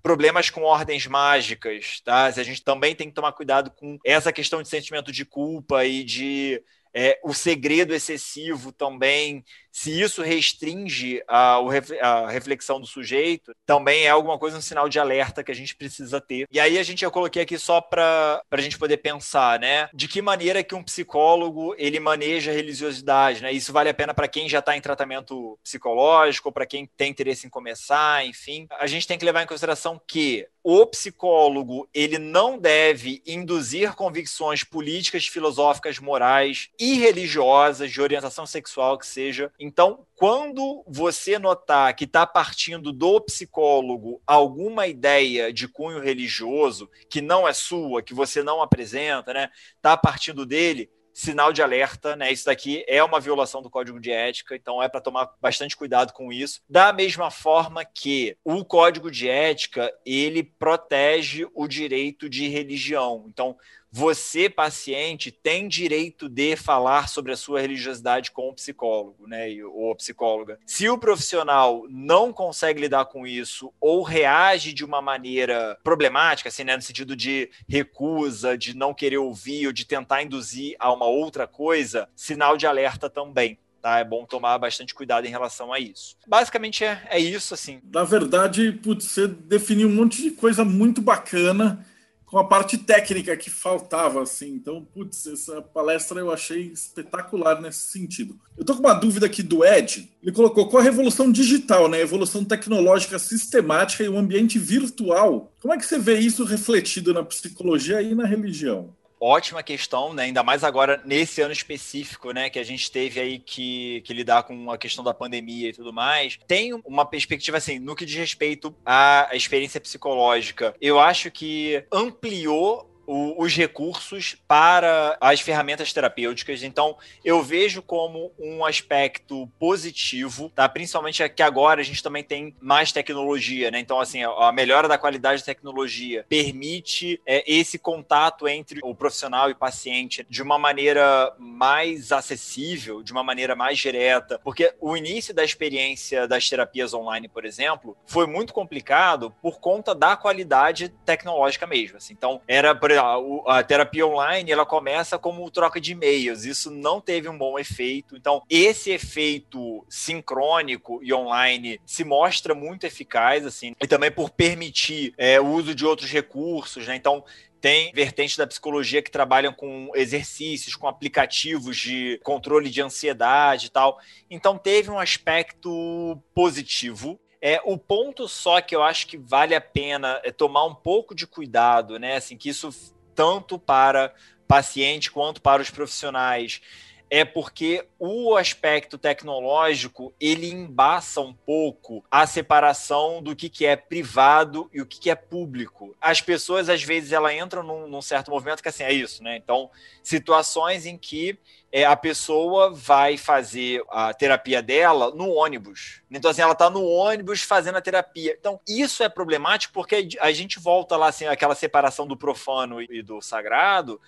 [0.08, 2.28] problemas com ordens mágicas, tá?
[2.28, 6.02] A gente também tem que tomar cuidado com essa questão de sentimento de culpa e
[6.02, 6.64] de
[7.00, 11.60] é, o segredo excessivo também, se isso restringe a,
[12.02, 15.76] a, reflexão do sujeito, também é alguma coisa, um sinal de alerta que a gente
[15.76, 16.48] precisa ter.
[16.52, 19.88] E aí a gente eu coloquei aqui só para a gente poder pensar, né?
[19.94, 23.52] De que maneira que um psicólogo ele maneja a religiosidade, né?
[23.52, 27.46] Isso vale a pena para quem já está em tratamento psicológico, para quem tem interesse
[27.46, 28.66] em começar, enfim.
[28.80, 34.64] A gente tem que levar em consideração que o psicólogo ele não deve induzir convicções
[34.64, 39.52] políticas, filosóficas, morais e irreligiosas, de orientação sexual que seja.
[39.60, 47.22] Então, quando você notar que está partindo do psicólogo alguma ideia de cunho religioso que
[47.22, 49.50] não é sua, que você não apresenta, né?
[49.76, 52.32] Está partindo dele, sinal de alerta, né?
[52.32, 56.14] Isso daqui é uma violação do código de ética, então é para tomar bastante cuidado
[56.14, 56.62] com isso.
[56.70, 63.26] Da mesma forma que o código de ética, ele protege o direito de religião.
[63.28, 63.58] Então,
[63.98, 69.92] você, paciente, tem direito de falar sobre a sua religiosidade com o psicólogo, né, ou
[69.92, 70.60] a psicóloga.
[70.68, 76.64] Se o profissional não consegue lidar com isso ou reage de uma maneira problemática, assim,
[76.64, 81.08] né, no sentido de recusa, de não querer ouvir ou de tentar induzir a uma
[81.08, 83.58] outra coisa, sinal de alerta também.
[83.82, 83.98] Tá?
[83.98, 86.16] É bom tomar bastante cuidado em relação a isso.
[86.28, 87.82] Basicamente é, é isso, assim.
[87.92, 91.84] Na verdade, putz, você definiu um monte de coisa muito bacana
[92.28, 94.50] com a parte técnica que faltava, assim.
[94.50, 98.38] Então, putz, essa palestra eu achei espetacular nesse sentido.
[98.58, 100.12] Eu tô com uma dúvida aqui do Ed.
[100.22, 105.54] Ele colocou com a revolução digital, né, evolução tecnológica sistemática e o ambiente virtual.
[105.62, 108.94] Como é que você vê isso refletido na psicologia e na religião?
[109.20, 110.24] Ótima questão, né?
[110.24, 112.50] Ainda mais agora nesse ano específico, né?
[112.50, 115.94] Que a gente teve aí que, que lidar com a questão da pandemia e tudo
[115.94, 116.38] mais.
[116.48, 120.76] Tem uma perspectiva assim, no que diz respeito à experiência psicológica.
[120.82, 126.62] Eu acho que ampliou o, os recursos para as ferramentas terapêuticas.
[126.62, 130.68] Então, eu vejo como um aspecto positivo, tá?
[130.68, 133.80] Principalmente que agora a gente também tem mais tecnologia, né?
[133.80, 139.50] Então, assim, a melhora da qualidade da tecnologia permite é, esse contato entre o profissional
[139.50, 144.98] e o paciente de uma maneira mais acessível, de uma maneira mais direta, porque o
[144.98, 150.90] início da experiência das terapias online, por exemplo, foi muito complicado por conta da qualidade
[151.06, 151.98] tecnológica mesmo.
[151.98, 152.14] Assim.
[152.14, 153.16] Então, era, por a,
[153.48, 156.46] a terapia online ela começa como troca de e-mails.
[156.46, 158.16] Isso não teve um bom efeito.
[158.16, 165.14] Então, esse efeito sincrônico e online se mostra muito eficaz, assim, e também por permitir
[165.18, 166.96] é, o uso de outros recursos, né?
[166.96, 167.24] Então,
[167.60, 173.70] tem vertentes da psicologia que trabalham com exercícios, com aplicativos de controle de ansiedade e
[173.70, 174.00] tal.
[174.30, 179.62] Então, teve um aspecto positivo é, o ponto só que eu acho que vale a
[179.62, 182.16] pena é tomar um pouco de cuidado, né?
[182.16, 182.70] Assim, que isso
[183.16, 184.14] tanto para
[184.48, 186.62] paciente quanto para os profissionais
[187.10, 193.76] é porque o aspecto tecnológico ele embaça um pouco a separação do que, que é
[193.76, 195.96] privado e o que, que é público.
[196.02, 199.38] As pessoas, às vezes, ela entram num, num certo movimento que assim, é isso, né?
[199.38, 199.70] Então,
[200.04, 201.40] situações em que
[201.72, 206.02] é, a pessoa vai fazer a terapia dela no ônibus.
[206.10, 208.36] Então, assim, ela está no ônibus fazendo a terapia.
[208.40, 213.02] Então, isso é problemático porque a gente volta lá, assim, aquela separação do profano e
[213.02, 214.00] do sagrado,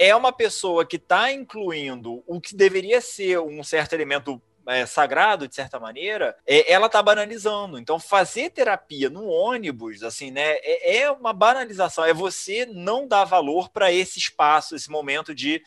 [0.00, 5.46] é uma pessoa que está incluindo o que deveria ser um certo elemento é, sagrado,
[5.46, 7.78] de certa maneira, é, ela está banalizando.
[7.78, 12.02] Então, fazer terapia no ônibus, assim, né, é, é uma banalização.
[12.02, 15.62] É você não dar valor para esse espaço, esse momento de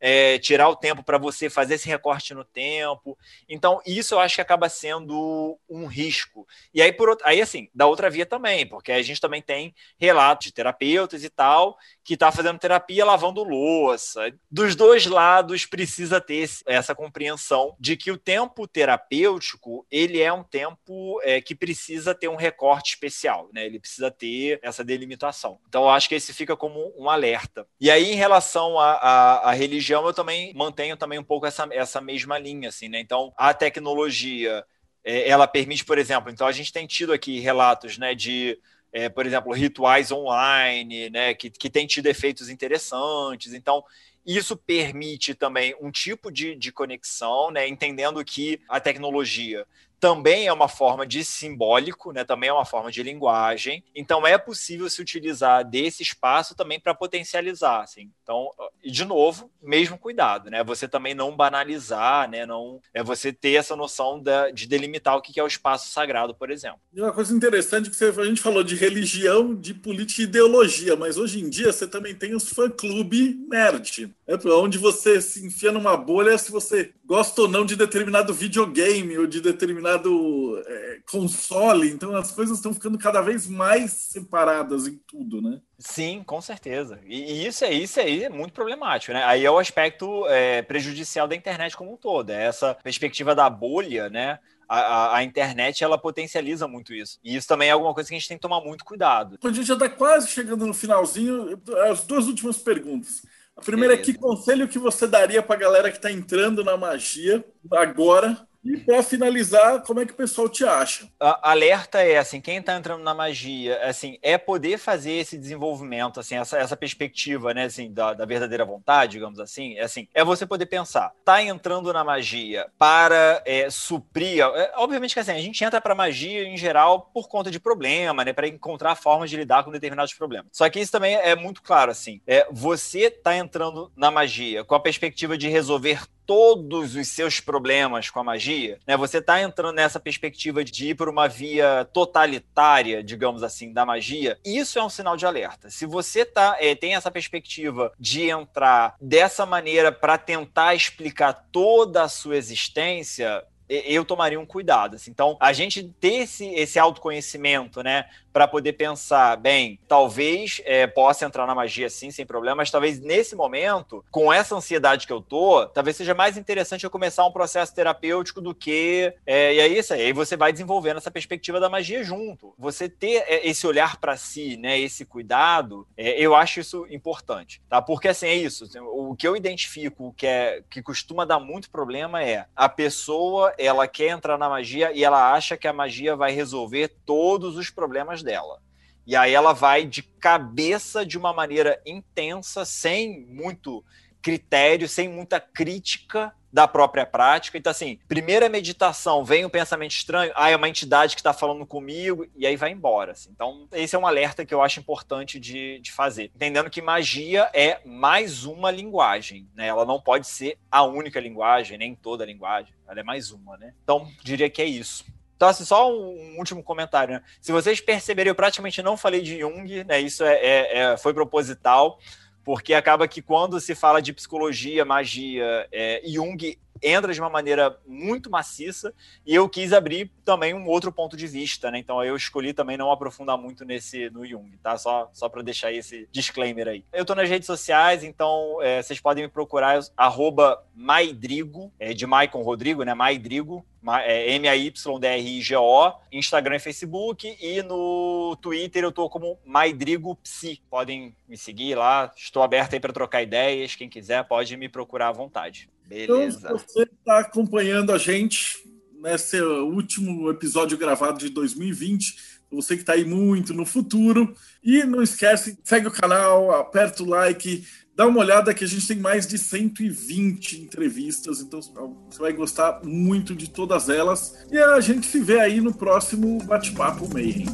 [0.00, 3.18] é, tirar o tempo para você fazer esse recorte no tempo.
[3.48, 6.46] Então, isso eu acho que acaba sendo um risco.
[6.72, 10.46] E aí, por aí assim, da outra via também, porque a gente também tem relatos
[10.46, 11.76] de terapeutas e tal,
[12.08, 14.32] que está fazendo terapia lavando louça.
[14.50, 20.42] Dos dois lados precisa ter essa compreensão de que o tempo terapêutico ele é um
[20.42, 23.66] tempo é, que precisa ter um recorte especial, né?
[23.66, 25.58] Ele precisa ter essa delimitação.
[25.68, 27.66] Então, eu acho que esse fica como um alerta.
[27.80, 32.00] E aí, em relação à religião religião, eu também mantenho também um pouco essa, essa
[32.00, 33.00] mesma linha, assim, né?
[33.00, 34.64] Então, a tecnologia,
[35.04, 38.58] é, ela permite, por exemplo, então a gente tem tido aqui relatos, né, de
[38.92, 43.52] é, por exemplo, rituais online, né, que, que tem tido efeitos interessantes.
[43.52, 43.84] Então,
[44.26, 49.66] isso permite também um tipo de, de conexão, né, entendendo que a tecnologia
[50.00, 52.24] também é uma forma de simbólico, né?
[52.24, 53.82] também é uma forma de linguagem.
[53.94, 57.82] Então é possível se utilizar desse espaço também para potencializar.
[57.82, 58.10] Assim.
[58.22, 58.50] Então,
[58.82, 60.62] e de novo, mesmo cuidado, né?
[60.64, 62.46] Você também não banalizar, né?
[62.46, 66.34] Não é você ter essa noção da, de delimitar o que é o espaço sagrado,
[66.34, 66.80] por exemplo.
[66.92, 70.96] E uma coisa interessante que você, a gente falou de religião, de política e ideologia,
[70.96, 74.38] mas hoje em dia você também tem os fã-clube nerd, né?
[74.46, 79.26] onde você se enfia numa bolha se você gosta ou não de determinado videogame ou
[79.26, 81.88] de determinado é, console.
[81.88, 85.58] Então as coisas estão ficando cada vez mais separadas em tudo, né?
[85.78, 87.00] Sim, com certeza.
[87.06, 89.24] E, e isso, é, isso aí é muito problemático, né?
[89.24, 92.28] Aí é o aspecto é, prejudicial da internet como um todo.
[92.28, 94.38] É essa perspectiva da bolha, né?
[94.68, 97.18] A, a, a, internet ela potencializa muito isso.
[97.24, 99.38] E isso também é alguma coisa que a gente tem que tomar muito cuidado.
[99.42, 101.58] A gente já está quase chegando no finalzinho.
[101.90, 103.22] As duas últimas perguntas.
[103.58, 104.10] A primeira Beleza.
[104.10, 108.47] é que conselho que você daria para a galera que está entrando na magia agora
[108.68, 111.08] e para finalizar, como é que o pessoal te acha?
[111.18, 116.20] A alerta é assim, quem está entrando na magia, assim, é poder fazer esse desenvolvimento,
[116.20, 120.22] assim, essa, essa perspectiva, né, assim, da, da verdadeira vontade, digamos assim, é assim, é
[120.22, 125.40] você poder pensar, tá entrando na magia para é, suprir, é, obviamente que assim, a
[125.40, 129.36] gente entra para magia em geral por conta de problema, né, para encontrar formas de
[129.36, 130.48] lidar com determinados problemas.
[130.52, 134.74] Só que isso também é muito claro, assim, é você tá entrando na magia com
[134.74, 138.98] a perspectiva de resolver todos os seus problemas com a magia, né?
[138.98, 144.38] Você está entrando nessa perspectiva de ir por uma via totalitária, digamos assim, da magia.
[144.44, 145.70] Isso é um sinal de alerta.
[145.70, 152.02] Se você tá, é, tem essa perspectiva de entrar dessa maneira para tentar explicar toda
[152.02, 154.96] a sua existência, eu tomaria um cuidado.
[154.96, 155.10] Assim.
[155.10, 161.24] Então, a gente ter esse, esse autoconhecimento, né, para poder pensar, bem, talvez é, possa
[161.24, 165.20] entrar na magia sim, sem problema, mas talvez nesse momento, com essa ansiedade que eu
[165.20, 169.12] tô, talvez seja mais interessante eu começar um processo terapêutico do que.
[169.26, 172.54] É, e é isso aí, você vai desenvolvendo essa perspectiva da magia junto.
[172.58, 177.60] Você ter é, esse olhar para si, né, esse cuidado, é, eu acho isso importante,
[177.68, 177.80] tá?
[177.80, 178.64] Porque assim, é isso.
[178.64, 183.52] Assim, o que eu identifico que, é, que costuma dar muito problema é a pessoa,
[183.58, 187.70] ela quer entrar na magia e ela acha que a magia vai resolver todos os
[187.70, 188.60] problemas dela.
[189.06, 193.82] E aí ela vai de cabeça de uma maneira intensa, sem muito
[194.20, 197.56] critério, sem muita crítica da própria prática.
[197.56, 201.64] Então, assim, primeira meditação, vem um pensamento estranho, ah, é uma entidade que está falando
[201.66, 203.12] comigo, e aí vai embora.
[203.12, 203.30] Assim.
[203.30, 206.30] Então, esse é um alerta que eu acho importante de, de fazer.
[206.34, 209.68] Entendendo que magia é mais uma linguagem, né?
[209.68, 212.74] Ela não pode ser a única linguagem, nem toda linguagem.
[212.86, 213.74] Ela é mais uma, né?
[213.82, 215.04] Então, diria que é isso.
[215.38, 217.14] Então, assim, só um último comentário.
[217.14, 217.22] Né?
[217.40, 220.00] Se vocês perceberem, eu praticamente não falei de Jung, né?
[220.00, 222.00] Isso é, é, é foi proposital,
[222.44, 227.78] porque acaba que quando se fala de psicologia, magia, é, Jung entra de uma maneira
[227.86, 228.92] muito maciça
[229.26, 231.78] e eu quis abrir também um outro ponto de vista, né?
[231.78, 234.76] Então eu escolhi também não aprofundar muito nesse no Jung, tá?
[234.76, 236.84] Só, só para deixar esse disclaimer aí.
[236.92, 242.06] Eu tô nas redes sociais, então é, vocês podem me procurar arroba Maidrigo, é, de
[242.06, 242.94] Maicon Rodrigo, né?
[242.94, 243.64] Maidrigo,
[244.04, 250.60] é, M-A-Y-D-R-I-G-O, Instagram e Facebook, e no Twitter eu tô como Maidrigo Psi.
[250.68, 255.08] Podem me seguir lá, estou aberto aí para trocar ideias, quem quiser pode me procurar
[255.08, 255.68] à vontade.
[255.88, 256.38] Beleza.
[256.38, 258.62] Então, você está acompanhando a gente
[259.00, 264.34] nesse último episódio gravado de 2020, você que está aí muito no futuro.
[264.62, 267.64] E não esquece, segue o canal, aperta o like,
[267.96, 272.80] dá uma olhada que a gente tem mais de 120 entrevistas, então você vai gostar
[272.84, 274.46] muito de todas elas.
[274.50, 277.46] E a gente se vê aí no próximo Bate-Papo Mayhem.